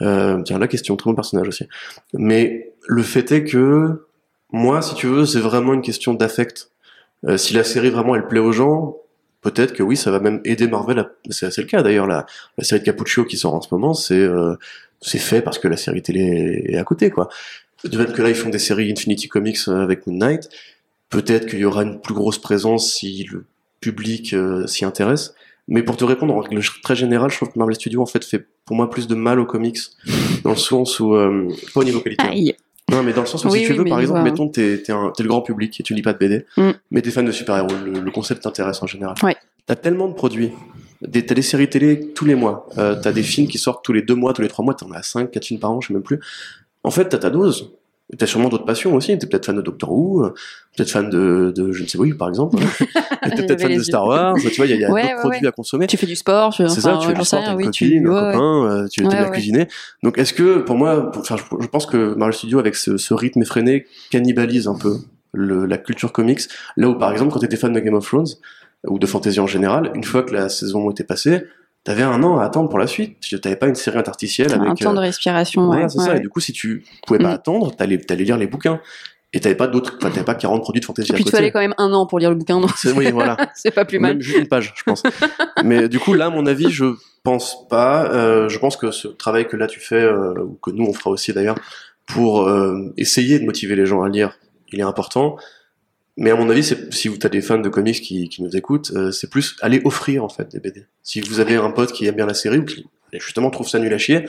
Euh, 0.03 0.43
tiens, 0.43 0.59
la 0.59 0.69
question, 0.69 0.97
très 0.97 1.11
bon 1.11 1.15
personnage 1.15 1.49
aussi. 1.49 1.67
Mais 2.15 2.73
le 2.87 3.03
fait 3.03 3.31
est 3.33 3.45
que 3.45 4.07
moi, 4.53 4.83
si 4.83 4.95
tu 4.95 5.07
veux, 5.07 5.27
c'est 5.27 5.41
vraiment 5.41 5.75
une 5.75 5.83
question 5.83 6.15
d'affect. 6.15 6.71
Euh, 7.27 7.37
si 7.37 7.55
la 7.55 7.65
série 7.65 7.91
vraiment 7.91 8.17
elle 8.17 8.27
plaît 8.27 8.41
aux 8.41 8.53
gens, 8.53 8.97
peut-être 9.43 9.73
que 9.73 9.83
oui, 9.83 9.97
ça 9.97 10.11
va 10.11 10.21
même 10.21 10.41
aider 10.45 10.67
Marvel. 10.67 10.99
À... 10.99 11.11
C'est, 11.31 11.57
le 11.59 11.65
cas 11.65 11.83
d'ailleurs. 11.83 12.07
La, 12.07 12.27
série 12.61 12.81
de 12.81 12.85
Capuccio 12.85 13.25
qui 13.25 13.37
sort 13.37 13.55
en 13.55 13.61
ce 13.61 13.69
moment, 13.73 13.95
c'est 13.95 14.19
euh, 14.19 14.55
c'est 15.01 15.19
fait 15.19 15.43
parce 15.43 15.59
que 15.59 15.69
la 15.69 15.77
série 15.77 16.03
télé 16.03 16.65
est 16.67 16.77
à 16.77 16.85
côté, 16.85 17.11
quoi. 17.11 17.29
Du 17.85 17.97
fait 17.97 18.13
que 18.13 18.23
là 18.23 18.29
ils 18.29 18.35
font 18.35 18.51
des 18.51 18.59
séries 18.59 18.91
Infinity 18.91 19.29
Comics 19.29 19.59
euh, 19.69 19.83
avec 19.83 20.07
Moon 20.07 20.17
Knight, 20.17 20.49
peut-être 21.09 21.47
qu'il 21.47 21.61
y 21.61 21.65
aura 21.65 21.83
une 21.83 22.01
plus 22.01 22.15
grosse 22.15 22.39
présence 22.39 22.93
si 22.93 23.25
le 23.25 23.47
public 23.81 24.35
s'y 24.67 24.85
intéresse. 24.85 25.35
Mais 25.69 25.83
pour 25.83 25.97
te 25.97 26.05
répondre 26.05 26.35
en 26.35 26.41
règle 26.41 26.61
très 26.83 26.97
générale, 26.97 27.31
je 27.31 27.37
trouve 27.37 27.53
que 27.53 27.59
Marvel 27.59 27.77
Studios 27.77 28.03
en 28.03 28.07
fait 28.07 28.25
fait 28.25 28.47
pour 28.71 28.77
moi 28.77 28.89
plus 28.89 29.09
de 29.09 29.17
mal 29.17 29.41
aux 29.41 29.47
comics 29.47 29.79
dans 30.45 30.51
le 30.51 30.57
sens 30.57 31.01
où 31.01 31.17
euh, 31.17 31.49
pas 31.75 31.81
au 31.81 31.85
niveau 31.85 31.99
qualité. 31.99 32.23
hein. 32.25 32.29
Aïe. 32.31 32.55
Non, 32.89 33.03
mais 33.03 33.13
dans 33.13 33.23
le 33.23 33.27
sens 33.27 33.45
où 33.45 33.49
Oui, 33.49 33.59
si 33.59 33.65
tu 33.67 33.73
oui, 33.73 33.79
veux, 33.79 33.85
par 33.85 33.99
exemple, 33.99 34.21
vois. 34.21 34.31
mettons, 34.31 34.47
t'es, 34.49 34.81
t'es 34.85 34.93
le 34.93 35.29
grand 35.29 35.43
public 35.43 35.81
et 35.81 35.83
tu 35.83 35.93
lis 35.93 36.03
pas 36.03 36.13
de 36.13 36.19
BD, 36.19 36.47
Mm. 36.57 36.71
mais 36.93 37.03
t'es 37.03 37.11
fan 37.11 37.25
de 37.27 37.33
super-héros, 37.33 37.67
le, 37.85 37.99
le 37.99 38.11
concept 38.13 38.45
t'intéresse 38.45 38.81
en 38.81 38.87
général. 38.87 39.17
Ouais. 39.25 39.35
T'as 39.67 39.75
tellement 39.75 40.07
de 40.07 40.15
produits. 40.15 40.53
Des, 41.03 41.27
t'as 41.27 41.35
des 41.35 41.43
séries 41.43 41.69
télé 41.69 42.13
tous 42.15 42.25
les 42.27 42.37
mois. 42.37 42.69
Euh, 42.79 42.95
t'as 42.95 43.11
des 43.11 43.25
films 43.25 43.49
qui 43.49 43.59
sortent 43.59 43.85
tous 43.85 43.93
les 43.93 44.03
deux 44.03 44.15
mois, 44.15 44.33
tous 44.35 44.43
les 44.43 44.49
trois 44.49 44.65
mois. 44.65 44.75
T'en 44.75 44.89
as 44.93 45.03
cinq, 45.03 45.33
quatre 45.33 45.47
films 45.47 45.59
par 45.59 45.73
an, 45.73 45.81
je 45.81 45.89
sais 45.89 45.95
même 45.95 46.05
plus. 46.05 46.21
En 46.85 46.93
fait, 46.93 47.09
t'as 47.09 47.19
ta 47.19 47.31
dose. 47.31 47.73
T'as 48.19 48.27
sûrement 48.27 48.49
d'autres 48.49 48.65
passions 48.65 48.95
aussi. 48.95 49.17
T'es 49.19 49.27
peut-être 49.27 49.47
fan 49.47 49.57
de 49.57 49.63
Doctor 49.63 49.93
Who, 49.93 50.25
euh, 50.25 50.35
peut-être 50.77 50.91
fan 50.91 51.09
de, 51.11 51.53
de 51.55 51.71
je 51.73 51.83
ne 51.85 51.89
sais 51.89 51.97
où, 51.99 52.17
par 52.17 52.29
exemple. 52.29 52.57
hein. 52.61 52.87
T'es 53.37 53.47
peut-être 53.47 53.61
fan 53.63 53.77
de. 53.77 53.83
Star 53.83 54.07
Wars. 54.07 54.35
Tu 54.37 54.49
vois, 54.57 54.67
il 54.67 54.71
y 54.71 54.73
a, 54.73 54.77
y 54.77 54.85
a 54.85 54.91
Ouais, 54.91 55.03
d'autres 55.03 55.15
ouais, 55.15 55.21
produits 55.21 55.41
ouais. 55.43 55.49
à 55.49 55.53
consommer. 55.53 55.87
Tu 55.87 55.97
fais 55.97 56.07
du 56.07 56.17
sport, 56.17 56.51
je, 56.53 56.67
C'est 56.67 56.81
ça, 56.81 56.97
enfin, 56.97 57.01
tu 57.01 57.07
fais 57.09 57.15
du 57.15 57.25
sport, 57.25 57.43
t'as 57.45 57.55
oui, 57.55 57.65
copine, 57.65 57.73
tu, 57.73 57.99
un 57.99 58.33
copain, 58.33 58.65
euh, 58.71 58.89
tu 58.89 59.03
aimes 59.05 59.09
ouais. 59.09 59.31
cuisiner. 59.31 59.69
Donc 60.03 60.19
est-ce 60.19 60.33
que, 60.33 60.59
pour 60.59 60.77
moi, 60.77 61.11
pour- 61.11 61.23
enfin, 61.23 61.37
je, 61.37 61.67
pense 61.69 61.87
que 61.87 62.15
Marvel 62.15 62.35
Studios, 62.35 62.59
avec 62.59 62.75
ce, 62.75 62.97
ce 62.97 63.15
rythme 63.15 63.43
effréné, 63.43 63.87
cannibalise 64.11 64.67
un 64.67 64.75
peu 64.77 64.97
le, 65.33 65.67
la 65.67 65.79
culture 65.79 66.13
comics. 66.13 66.41
Là 66.77 66.89
où, 66.89 66.95
par 66.99 67.13
exemple, 67.13 67.33
quand 67.33 67.39
t'étais 67.41 67.57
fan 67.57 67.73
de 67.73 67.79
Game 67.81 67.95
of 67.95 68.05
Thrones, 68.07 68.27
ou 68.87 68.99
de 68.99 69.07
fantasy 69.07 69.39
en 69.41 69.47
général, 69.47 69.91
une 69.95 70.05
fois 70.05 70.23
que 70.23 70.33
la 70.35 70.49
saison 70.49 70.91
était 70.91 71.05
passée, 71.05 71.43
t'avais 71.85 72.03
un 72.03 72.23
an 72.23 72.39
à 72.39 72.45
attendre 72.45 72.69
pour 72.69 72.79
la 72.79 72.87
suite. 72.87 73.19
Tu 73.21 73.41
T'avais 73.41 73.57
pas 73.57 73.67
une 73.69 73.75
série 73.75 73.99
interstitielle 73.99 74.53
Un 74.53 74.63
avec... 74.63 74.79
temps 74.81 74.93
de 74.93 74.99
euh, 74.99 75.03
respiration. 75.03 75.67
voilà, 75.67 75.83
ouais, 75.85 75.89
c'est 75.89 75.99
ça. 75.99 76.11
ouais. 76.13 76.17
Et 76.19 76.21
du 76.21 76.29
coup, 76.29 76.41
si 76.41 76.53
tu 76.53 76.85
pouvais 77.07 77.19
pas 77.19 77.31
Mm. 77.31 77.35
attendre, 77.35 77.75
t'allais, 77.77 77.99
t'allais 77.99 78.25
lire 78.25 78.37
les 78.39 78.47
bouquins. 78.47 78.81
Et 79.33 79.39
t'avais 79.39 79.55
pas 79.55 79.69
d'autres, 79.69 79.95
enfin, 79.99 80.11
t'avais 80.11 80.25
pas 80.25 80.35
40 80.35 80.61
produits 80.61 80.81
de 80.81 80.85
fantasy 80.87 81.13
Et 81.13 81.15
puis 81.15 81.23
à 81.23 81.25
tu 81.25 81.31
fallait 81.31 81.53
quand 81.53 81.61
même 81.61 81.75
un 81.79 81.93
an 81.93 82.05
pour 82.05 82.19
lire 82.19 82.31
le 82.31 82.37
bouquin, 82.37 82.59
donc 82.61 82.71
C'est- 82.77 82.91
oui, 82.93 83.13
voilà. 83.13 83.37
c'est 83.55 83.71
pas 83.71 83.85
plus 83.85 84.01
mal. 84.01 84.15
Même 84.15 84.21
juste 84.23 84.39
une 84.39 84.49
page, 84.49 84.73
je 84.77 84.83
pense. 84.83 85.05
Mais 85.63 85.89
du 85.89 86.01
coup, 86.01 86.15
là, 86.15 86.27
à 86.27 86.31
mon 86.31 86.47
avis, 86.47 86.69
je 86.71 86.87
pense 87.23 87.69
pas. 87.69 88.11
Euh, 88.13 88.49
je 88.49 88.59
pense 88.59 88.77
que 88.77 88.91
ce 88.91 89.07
travail 89.07 89.47
que 89.47 89.57
là 89.57 89.69
tu 89.69 89.79
fais, 89.79 90.03
euh, 90.03 90.35
ou 90.43 90.59
que 90.61 90.73
nous 90.73 90.85
on 90.85 90.93
fera 90.93 91.11
aussi 91.11 91.33
d'ailleurs, 91.33 91.55
pour 92.07 92.43
euh, 92.49 92.93
essayer 92.97 93.39
de 93.39 93.45
motiver 93.45 93.77
les 93.77 93.87
gens 93.87 94.03
à 94.03 94.09
lire, 94.09 94.37
il 94.73 94.81
est 94.81 94.85
important. 94.85 95.37
Mais 96.21 96.31
à 96.31 96.37
mon 96.37 96.49
avis, 96.51 96.63
si 96.91 97.09
vous 97.09 97.17
as 97.25 97.29
des 97.29 97.41
fans 97.41 97.59
de 97.59 97.69
comics 97.69 98.01
qui, 98.01 98.29
qui 98.29 98.43
nous 98.43 98.55
écoutent, 98.57 98.93
euh, 98.95 99.11
c'est 99.11 99.29
plus 99.31 99.57
aller 99.63 99.81
offrir 99.85 100.23
en 100.23 100.29
fait 100.29 100.49
des 100.53 100.61
BD. 100.61 100.85
Si 101.03 101.21
vous 101.23 101.41
avez 101.41 101.57
un 101.57 101.71
pote 101.71 101.91
qui 101.93 102.07
aime 102.07 102.15
bien 102.15 102.27
la 102.27 102.35
série 102.35 102.59
ou 102.59 102.65
qui 102.65 102.87
justement 103.15 103.51
trouve 103.51 103.69
ça 103.69 103.79
nul 103.81 103.93
à 103.93 103.99
chier, 103.99 104.27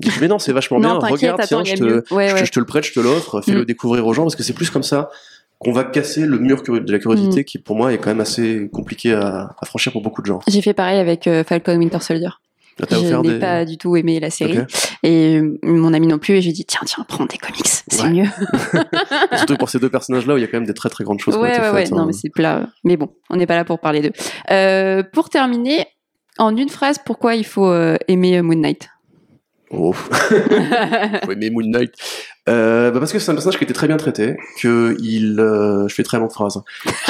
dites 0.00 0.18
mais 0.20 0.28
non, 0.28 0.38
c'est 0.38 0.52
vachement 0.52 0.78
Non, 0.80 0.98
bien. 1.00 1.08
Regarde, 1.08 1.42
tiens, 1.46 1.64
je 1.64 1.74
te, 1.74 1.82
mieux. 1.84 2.04
Ouais, 2.12 2.28
je, 2.28 2.34
ouais. 2.34 2.40
te- 2.42 2.46
je 2.46 2.52
te 2.52 2.58
le 2.60 2.64
prête, 2.64 2.84
je 2.86 2.92
te 2.92 3.00
l'offre, 3.00 3.40
fais-le 3.42 3.62
Mm. 3.62 3.64
découvrir 3.66 4.06
aux 4.06 4.12
gens 4.14 4.22
parce 4.22 4.36
que 4.36 4.42
c'est 4.44 4.52
plus 4.54 4.70
comme 4.70 4.82
ça 4.84 5.10
qu'on 5.58 5.72
va 5.72 5.84
casser 5.84 6.26
le 6.26 6.38
mur 6.38 6.62
de 6.62 6.90
la 6.92 6.98
curiosité 6.98 7.40
Mm. 7.40 7.44
qui 7.44 7.58
pour 7.58 7.76
moi 7.76 7.92
est 7.92 7.98
quand 7.98 8.10
même 8.10 8.20
assez 8.20 8.70
compliqué 8.72 9.12
à, 9.12 9.54
à 9.60 9.66
franchir 9.66 9.90
pour 9.92 10.00
beaucoup 10.02 10.22
de 10.22 10.26
gens. 10.26 10.38
J'ai 10.48 10.62
fait 10.62 10.74
pareil 10.74 10.98
avec 11.00 11.26
euh, 11.26 11.42
Falcon 11.44 11.76
Winter 11.76 12.00
Soldier. 12.00 12.30
Ah, 12.80 12.86
Je 12.90 13.16
n'ai 13.16 13.32
des... 13.34 13.38
pas 13.38 13.64
du 13.64 13.76
tout 13.78 13.96
aimé 13.96 14.18
la 14.20 14.30
série. 14.30 14.58
Et 15.02 15.36
euh, 15.38 15.58
mon 15.62 15.92
ami 15.92 16.06
non 16.06 16.18
plus. 16.18 16.34
Et 16.34 16.40
j'ai 16.42 16.52
dit, 16.52 16.64
tiens, 16.64 16.80
tiens, 16.84 17.04
prends 17.06 17.26
des 17.26 17.36
comics, 17.38 17.66
c'est 17.66 18.02
Ouais. 18.02 18.10
mieux. 18.10 18.26
Surtout 19.36 19.56
pour 19.56 19.68
ces 19.68 19.78
deux 19.78 19.90
personnages-là 19.90 20.34
où 20.34 20.36
il 20.38 20.40
y 20.40 20.44
a 20.44 20.46
quand 20.46 20.58
même 20.58 20.66
des 20.66 20.74
très 20.74 20.88
très 20.88 21.04
grandes 21.04 21.20
choses 21.20 21.34
qui 21.34 21.40
ont 21.40 21.42
Ouais, 21.42 21.52
été 21.52 21.60
ouais, 21.60 21.70
ouais. 21.70 21.82
faites. 21.84 21.92
Non, 21.92 22.02
hein. 22.02 22.06
mais 22.06 22.12
c'est 22.12 22.30
plat. 22.30 22.66
Mais 22.84 22.96
bon, 22.96 23.08
on 23.30 23.36
n'est 23.36 23.46
pas 23.46 23.56
là 23.56 23.64
pour 23.64 23.78
parler 23.80 24.00
d'eux. 24.00 24.12
Euh, 24.50 25.02
pour 25.12 25.28
terminer, 25.28 25.86
en 26.38 26.56
une 26.56 26.68
phrase, 26.70 26.96
pourquoi 27.04 27.34
il 27.36 27.44
faut 27.44 27.66
euh, 27.66 27.96
aimer 28.08 28.40
Moon 28.42 28.56
Knight? 28.56 28.88
Oh. 29.74 29.92
Faut 31.24 31.32
aimer 31.32 31.48
Moon 31.48 31.62
Knight. 31.64 31.94
Euh, 32.48 32.90
bah 32.90 32.98
parce 32.98 33.12
que 33.12 33.18
c'est 33.18 33.30
un 33.30 33.34
personnage 33.34 33.56
qui 33.58 33.64
était 33.64 33.72
très 33.72 33.86
bien 33.86 33.96
traité, 33.96 34.36
que 34.60 34.96
il, 35.00 35.38
euh, 35.38 35.86
je 35.88 35.94
fais 35.94 36.02
très 36.02 36.18
longue 36.18 36.32
phrase, 36.32 36.60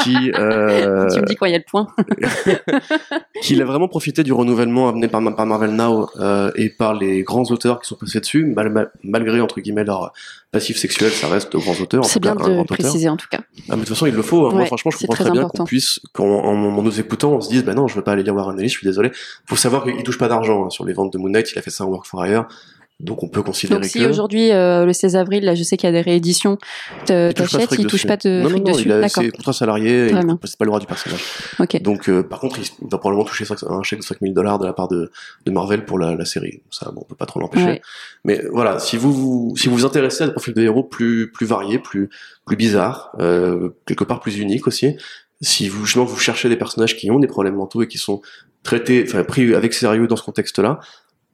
qui, 0.02 0.30
euh, 0.38 1.08
Tu 1.10 1.20
me 1.20 1.26
dis 1.26 1.36
quoi, 1.36 1.48
il 1.48 1.52
y 1.52 1.54
a 1.54 1.58
le 1.58 1.64
point. 1.66 1.86
qu'il 3.42 3.60
a 3.62 3.64
vraiment 3.64 3.88
profité 3.88 4.22
du 4.22 4.32
renouvellement 4.32 4.88
amené 4.88 5.08
par, 5.08 5.22
par 5.34 5.46
Marvel 5.46 5.70
Now 5.74 6.08
euh, 6.20 6.50
et 6.56 6.68
par 6.70 6.94
les 6.94 7.22
grands 7.22 7.44
auteurs 7.50 7.80
qui 7.80 7.88
sont 7.88 7.96
passés 7.96 8.20
dessus, 8.20 8.44
mal- 8.44 8.70
mal- 8.70 8.90
malgré 9.02 9.40
entre 9.40 9.60
guillemets 9.60 9.84
leur 9.84 10.12
passif 10.50 10.76
sexuel, 10.76 11.10
ça 11.10 11.28
reste 11.28 11.52
de 11.52 11.58
grands 11.58 11.80
auteurs. 11.80 12.04
C'est 12.04 12.20
cas, 12.20 12.32
bien 12.34 12.42
un 12.44 12.48
de 12.48 12.52
grand 12.52 12.62
auteur. 12.62 12.76
préciser 12.76 13.08
en 13.08 13.16
tout 13.16 13.28
cas. 13.30 13.40
Ah, 13.40 13.44
mais 13.70 13.76
de 13.76 13.80
toute 13.80 13.88
façon, 13.90 14.06
il 14.06 14.14
le 14.14 14.22
faut. 14.22 14.46
hein. 14.46 14.52
Moi, 14.54 14.66
franchement, 14.66 14.90
je 14.90 14.98
comprends 14.98 15.14
très 15.14 15.24
très 15.24 15.32
bien 15.32 15.48
qu'on 15.48 15.64
puisse, 15.64 15.98
qu'en 16.12 16.26
en, 16.26 16.54
en 16.76 16.82
nous 16.82 17.00
écoutant, 17.00 17.32
on 17.32 17.40
se 17.40 17.48
dise, 17.48 17.64
bah 17.64 17.74
non, 17.74 17.88
je 17.88 17.94
veux 17.96 18.02
pas 18.02 18.12
aller 18.12 18.22
lire 18.22 18.34
Warren 18.34 18.58
Ellis, 18.60 18.68
je 18.68 18.76
suis 18.78 18.86
désolé. 18.86 19.10
Faut 19.48 19.56
savoir 19.56 19.84
qu'il 19.84 20.02
touche 20.02 20.18
pas 20.18 20.28
d'argent 20.28 20.66
hein, 20.66 20.70
sur 20.70 20.84
les 20.84 20.92
ventes 20.92 21.12
de 21.12 21.18
Moon 21.18 21.30
Knight, 21.30 21.50
il 21.52 21.58
a 21.58 21.62
fait 21.62 21.70
ça 21.70 21.84
en 21.84 21.88
Work 21.88 22.06
for 22.06 22.24
Hire. 22.26 22.46
Donc, 23.02 23.22
on 23.22 23.28
peut 23.28 23.42
considérer 23.42 23.80
Donc 23.80 23.90
si 23.90 23.98
que. 23.98 24.04
aujourd'hui, 24.04 24.52
euh, 24.52 24.86
le 24.86 24.92
16 24.92 25.16
avril, 25.16 25.44
là, 25.44 25.54
je 25.56 25.62
sais 25.62 25.76
qu'il 25.76 25.86
y 25.88 25.90
a 25.90 25.92
des 25.92 26.00
rééditions, 26.00 26.56
te- 27.04 27.28
il 27.30 27.34
touche 27.34 27.52
pas 27.52 27.58
de 27.58 27.64
t'achètes, 27.64 27.66
fric 27.66 27.80
il 27.80 27.82
touche 27.86 27.92
dessus. 27.92 28.06
pas 28.06 28.16
de 28.16 28.28
non, 28.30 28.42
non, 28.44 28.72
fric 28.74 28.86
non, 28.86 29.30
contrats 29.30 29.52
salariés, 29.52 30.06
Très 30.08 30.20
et 30.20 30.24
bien. 30.24 30.38
c'est 30.44 30.56
pas 30.56 30.64
le 30.64 30.68
droit 30.68 30.80
du 30.80 30.86
personnage. 30.86 31.20
Ok. 31.58 31.82
Donc, 31.82 32.08
euh, 32.08 32.22
par 32.22 32.38
contre, 32.40 32.58
il 32.60 32.88
va 32.88 32.98
probablement 32.98 33.24
toucher 33.24 33.44
un 33.68 33.82
chèque 33.82 33.98
de 33.98 34.04
5000 34.04 34.32
dollars 34.34 34.58
de 34.60 34.66
la 34.66 34.72
part 34.72 34.88
de, 34.88 35.10
de 35.44 35.50
Marvel 35.50 35.84
pour 35.84 35.98
la, 35.98 36.14
la 36.14 36.24
série. 36.24 36.62
Ça, 36.70 36.90
bon, 36.92 37.02
on 37.02 37.04
peut 37.04 37.16
pas 37.16 37.26
trop 37.26 37.40
l'empêcher. 37.40 37.66
Ouais. 37.66 37.82
Mais 38.24 38.40
voilà, 38.52 38.78
si 38.78 38.96
vous 38.96 39.12
vous, 39.12 39.54
si 39.56 39.68
vous 39.68 39.76
vous 39.78 39.84
intéressez 39.84 40.22
à 40.22 40.26
des 40.28 40.32
profils 40.32 40.54
de 40.54 40.62
héros 40.62 40.84
plus, 40.84 41.30
plus 41.32 41.46
variés, 41.46 41.80
plus, 41.80 42.08
plus 42.46 42.56
bizarres, 42.56 43.10
euh, 43.20 43.70
quelque 43.86 44.04
part 44.04 44.20
plus 44.20 44.38
uniques 44.38 44.66
aussi, 44.68 44.96
si 45.40 45.68
vous, 45.68 45.84
justement, 45.86 46.04
vous 46.04 46.18
cherchez 46.20 46.48
des 46.48 46.56
personnages 46.56 46.96
qui 46.96 47.10
ont 47.10 47.18
des 47.18 47.26
problèmes 47.26 47.56
mentaux 47.56 47.82
et 47.82 47.88
qui 47.88 47.98
sont 47.98 48.20
traités, 48.62 49.04
enfin, 49.08 49.24
pris 49.24 49.54
avec 49.56 49.74
sérieux 49.74 50.06
dans 50.06 50.14
ce 50.14 50.22
contexte-là, 50.22 50.78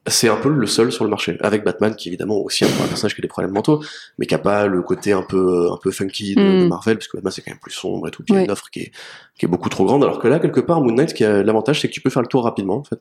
c'est 0.09 0.29
un 0.29 0.37
peu 0.37 0.49
le 0.49 0.67
seul 0.67 0.91
sur 0.91 1.03
le 1.03 1.09
marché. 1.09 1.37
Avec 1.41 1.63
Batman, 1.63 1.95
qui 1.95 2.09
évidemment 2.09 2.37
aussi 2.37 2.65
un, 2.65 2.67
personnage 2.67 3.15
qui 3.15 3.21
a 3.21 3.23
des 3.23 3.27
problèmes 3.27 3.53
mentaux, 3.53 3.83
mais 4.17 4.25
qui 4.25 4.35
a 4.35 4.39
pas 4.39 4.67
le 4.67 4.81
côté 4.81 5.13
un 5.13 5.23
peu, 5.23 5.69
un 5.71 5.77
peu 5.81 5.91
funky 5.91 6.35
de, 6.35 6.41
de 6.41 6.59
Mm. 6.65 6.67
Marvel, 6.69 6.97
parce 6.97 7.07
que 7.07 7.17
Batman 7.17 7.31
c'est 7.31 7.41
quand 7.41 7.51
même 7.51 7.59
plus 7.59 7.71
sombre 7.71 8.07
et 8.07 8.11
tout, 8.11 8.23
puis 8.23 8.33
il 8.33 8.37
y 8.37 8.39
a 8.39 8.43
une 8.43 8.51
offre 8.51 8.69
qui 8.69 8.79
est, 8.81 8.91
qui 9.37 9.45
est 9.45 9.47
beaucoup 9.47 9.69
trop 9.69 9.85
grande, 9.85 10.03
alors 10.03 10.19
que 10.19 10.27
là, 10.27 10.39
quelque 10.39 10.59
part, 10.59 10.81
Moon 10.81 10.93
Knight, 10.93 11.13
qui 11.13 11.23
a 11.23 11.43
l'avantage, 11.43 11.81
c'est 11.81 11.87
que 11.87 11.93
tu 11.93 12.01
peux 12.01 12.09
faire 12.09 12.21
le 12.21 12.27
tour 12.27 12.43
rapidement, 12.43 12.77
en 12.77 12.83
fait. 12.83 12.99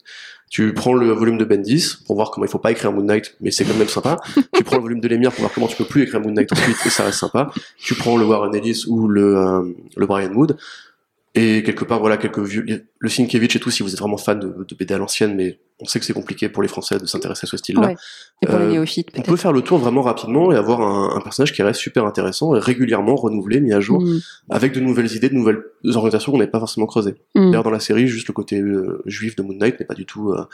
Tu 0.50 0.72
prends 0.72 0.94
le 0.94 1.10
volume 1.12 1.38
de 1.38 1.44
Bendis 1.44 1.96
pour 2.06 2.16
voir 2.16 2.30
comment 2.30 2.46
il 2.46 2.50
faut 2.50 2.58
pas 2.58 2.70
écrire 2.70 2.92
Moon 2.92 3.02
Knight, 3.02 3.36
mais 3.40 3.50
c'est 3.50 3.64
quand 3.64 3.74
même 3.74 3.88
sympa. 3.88 4.16
tu 4.54 4.64
prends 4.64 4.76
le 4.76 4.82
volume 4.82 5.00
de 5.00 5.08
Lemire 5.08 5.30
pour 5.30 5.40
voir 5.40 5.52
comment 5.52 5.66
tu 5.66 5.76
peux 5.76 5.84
plus 5.84 6.02
écrire 6.02 6.20
Moon 6.20 6.32
Knight 6.32 6.52
ensuite, 6.52 6.76
et 6.84 6.90
ça 6.90 7.04
reste 7.04 7.18
sympa. 7.18 7.50
Tu 7.78 7.94
prends 7.94 8.16
le 8.16 8.24
Warren 8.24 8.54
Ellis 8.54 8.84
ou 8.86 9.08
le, 9.08 9.36
euh, 9.36 9.62
le 9.96 10.06
Brian 10.06 10.32
Wood, 10.32 10.56
et 11.34 11.62
quelque 11.62 11.84
part, 11.84 12.00
voilà, 12.00 12.16
quelques 12.16 12.40
vieux, 12.40 12.64
le 12.98 13.08
Sienkiewicz 13.08 13.56
et 13.56 13.60
tout, 13.60 13.70
si 13.70 13.82
vous 13.82 13.92
êtes 13.92 14.00
vraiment 14.00 14.16
fan 14.16 14.40
de, 14.40 14.64
de 14.64 14.74
BD 14.74 14.94
à 14.94 14.98
l'ancienne, 14.98 15.34
mais 15.36 15.58
on 15.80 15.84
sait 15.84 16.00
que 16.00 16.04
c'est 16.04 16.12
compliqué 16.12 16.48
pour 16.48 16.62
les 16.62 16.68
Français 16.68 16.98
de 16.98 17.06
s'intéresser 17.06 17.46
à 17.46 17.48
ce 17.48 17.56
style-là. 17.56 17.88
Ouais. 17.88 17.96
Et 18.42 18.46
pour 18.46 18.58
les 18.58 18.64
Euh, 18.64 18.70
néophytes, 18.70 19.08
On 19.16 19.22
peut 19.22 19.36
faire 19.36 19.52
le 19.52 19.62
tour 19.62 19.78
vraiment 19.78 20.02
rapidement 20.02 20.50
et 20.52 20.56
avoir 20.56 20.80
un, 20.80 21.16
un 21.16 21.20
personnage 21.20 21.52
qui 21.52 21.62
reste 21.62 21.80
super 21.80 22.04
intéressant 22.04 22.54
et 22.56 22.58
régulièrement 22.58 23.14
renouvelé, 23.16 23.60
mis 23.60 23.72
à 23.72 23.80
jour, 23.80 24.00
Mm. 24.02 24.18
avec 24.50 24.72
de 24.74 24.80
nouvelles 24.80 25.12
idées, 25.14 25.28
de 25.28 25.34
nouvelles 25.34 25.62
orientations 25.94 26.32
qu'on 26.32 26.38
n'avait 26.38 26.50
pas 26.50 26.58
forcément 26.58 26.86
creusées. 26.86 27.14
Mm. 27.34 27.50
D'ailleurs, 27.50 27.62
dans 27.62 27.70
la 27.70 27.80
série, 27.80 28.08
juste 28.08 28.26
le 28.28 28.34
côté 28.34 28.60
euh, 28.60 29.02
juif 29.06 29.36
de 29.36 29.42
Moon 29.42 29.54
Knight 29.54 29.78
n'est 29.78 29.86
pas 29.86 29.94
du 29.94 30.04
tout, 30.06 30.30
euh, 30.32 30.44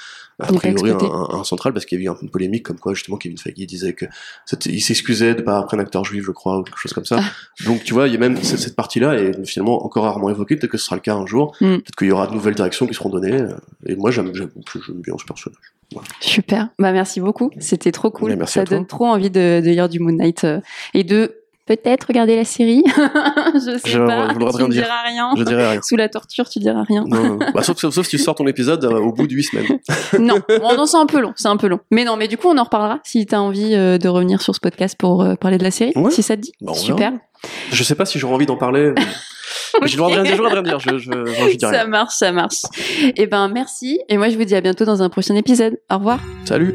a 0.41 0.51
N'est 0.53 0.59
priori, 0.59 0.91
un, 0.91 0.95
exploité. 0.95 1.07
un- 1.15 1.39
un 1.41 1.45
central, 1.45 1.73
parce 1.73 1.87
qu'il 1.87 1.99
y 1.99 2.03
a 2.03 2.05
eu 2.05 2.09
un 2.11 2.15
peu 2.15 2.23
une 2.25 2.31
polémique 2.31 2.65
comme 2.65 2.79
quoi, 2.79 2.93
justement, 2.95 3.17
Kevin 3.17 3.39
Feige 3.39 3.55
disait 3.67 3.93
que 3.95 4.05
il 4.67 4.81
s'excusait 4.83 5.35
de 5.35 5.43
pas 5.43 5.59
après 5.59 5.77
un 5.77 5.81
acteur 5.81 6.05
juif, 6.05 6.25
je 6.25 6.31
crois, 6.33 6.59
ou 6.59 6.63
quelque 6.63 6.79
chose 6.79 6.93
comme 6.93 7.05
ça. 7.07 7.19
Ah. 7.21 7.65
Donc, 7.65 7.83
tu 7.85 7.95
vois, 7.95 8.09
il 8.09 8.13
y 8.13 8.17
a 8.17 8.21
même 8.21 8.37
cette, 8.43 8.59
cette 8.59 8.77
partie-là 8.77 9.15
est 9.15 9.45
finalement 9.47 9.85
encore 9.85 10.05
rarement 10.05 10.29
évoquée, 10.31 10.57
peut-être 10.57 10.71
que 10.73 10.79
ce 10.79 10.85
sera 10.85 10.97
le 10.97 11.03
cas 11.03 11.15
un 11.15 11.27
jour, 11.27 11.55
Mm. 11.61 11.67
peut-être 11.77 11.97
qu'il 11.97 12.09
y 12.09 12.13
aura 12.13 12.27
de 12.27 12.33
nouvelles 12.35 12.55
directions 12.55 12.87
qui 12.87 12.95
seront 12.95 13.09
données, 13.11 13.39
et 13.87 13.97
moi, 13.97 14.11
j'aime, 14.11 14.31
j'aime, 14.35 14.51
ce 15.19 15.27
personnage. 15.27 15.75
Super. 16.21 16.71
Bah 16.79 16.93
merci 16.93 17.21
beaucoup. 17.21 17.51
C'était 17.59 17.93
trop 17.93 18.11
cool. 18.11 18.37
Merci 18.37 18.55
Ça 18.55 18.65
donne 18.65 18.87
trop 18.87 19.07
envie 19.07 19.31
de, 19.31 19.61
de 19.65 19.71
lire 19.71 19.89
du 19.89 20.01
Moon 20.01 20.13
Knight 20.13 20.45
euh, 20.45 20.61
et 20.93 21.05
de 21.05 21.44
peut-être 21.67 22.05
regarder 22.09 22.37
la 22.37 22.45
série. 22.45 22.83
je 23.55 23.79
sais 23.83 23.91
Je- 23.91 23.99
pas. 23.99 24.29
je 24.29 24.35
tu 24.57 24.63
ne 24.63 24.69
dire. 24.69 24.83
diras 24.83 25.03
rien. 25.07 25.31
Je. 25.37 25.81
Sous 25.83 25.97
la 25.97 26.09
torture, 26.09 26.49
tu 26.49 26.59
diras 26.59 26.83
rien. 26.83 27.05
Non, 27.07 27.23
non. 27.23 27.39
Bah, 27.55 27.63
sauf, 27.63 27.79
sauf, 27.79 27.95
sauf 27.95 28.05
si 28.07 28.17
tu 28.17 28.23
sors 28.23 28.35
ton 28.35 28.47
épisode 28.47 28.85
euh, 28.85 28.99
au 28.99 29.13
bout 29.13 29.27
de 29.27 29.33
huit 29.35 29.45
semaines. 29.45 29.79
non, 30.19 30.41
bon, 30.49 30.77
non, 30.77 30.87
c'est 30.87 30.97
un 30.99 31.07
peu 31.07 31.21
long, 31.21 31.33
c'est 31.37 31.49
un 31.49 31.57
peu 31.57 31.67
long. 31.69 31.81
Mais 31.91 32.05
non, 32.05 32.17
mais 32.17 32.29
du 32.29 32.37
coup, 32.37 32.49
on 32.49 32.59
en 32.59 32.65
reparlera 32.65 33.01
si 33.05 33.25
t'as 33.27 33.39
envie 33.39 33.75
euh, 33.75 33.99
de 33.99 34.09
revenir 34.09 34.43
sur 34.43 34.55
ce 34.55 34.61
podcast 34.61 34.97
pour 34.99 35.23
euh, 35.23 35.35
parler 35.37 35.59
de 35.59 35.65
la 35.65 35.71
série, 35.71 35.93
Ouais. 35.97 36.11
si 36.11 36.23
ça 36.23 36.37
te 36.37 36.43
dit. 36.43 36.53
Bah, 36.61 36.75
Super. 36.75 37.13
Je 37.73 37.83
sais 37.85 37.95
pas 37.95 38.07
si 38.07 38.19
j'aurai 38.19 38.35
envie 38.35 38.47
d'en 38.47 38.57
parler. 38.57 38.93
mais- 38.97 39.03
mais 39.83 39.89
J'ai 39.89 39.97
le 39.97 39.99
droit 39.99 40.11
de 40.11 40.21
rien 40.55 40.63
dire. 40.63 40.79
Je, 40.81 40.99
je, 40.99 41.11
je, 41.11 41.11
je 41.51 41.57
dis 41.57 41.59
Ça 41.61 41.87
marche, 41.87 42.15
ça 42.15 42.33
marche. 42.33 42.63
Et 43.17 43.27
ben 43.27 43.49
merci. 43.49 44.01
Et 44.09 44.17
moi, 44.17 44.29
je 44.29 44.37
vous 44.37 44.45
dis 44.45 44.55
à 44.55 44.61
bientôt 44.61 44.85
dans 44.85 45.03
un 45.03 45.09
prochain 45.09 45.35
épisode. 45.35 45.77
Au 45.91 45.97
revoir. 45.99 46.21
Salut. 46.45 46.75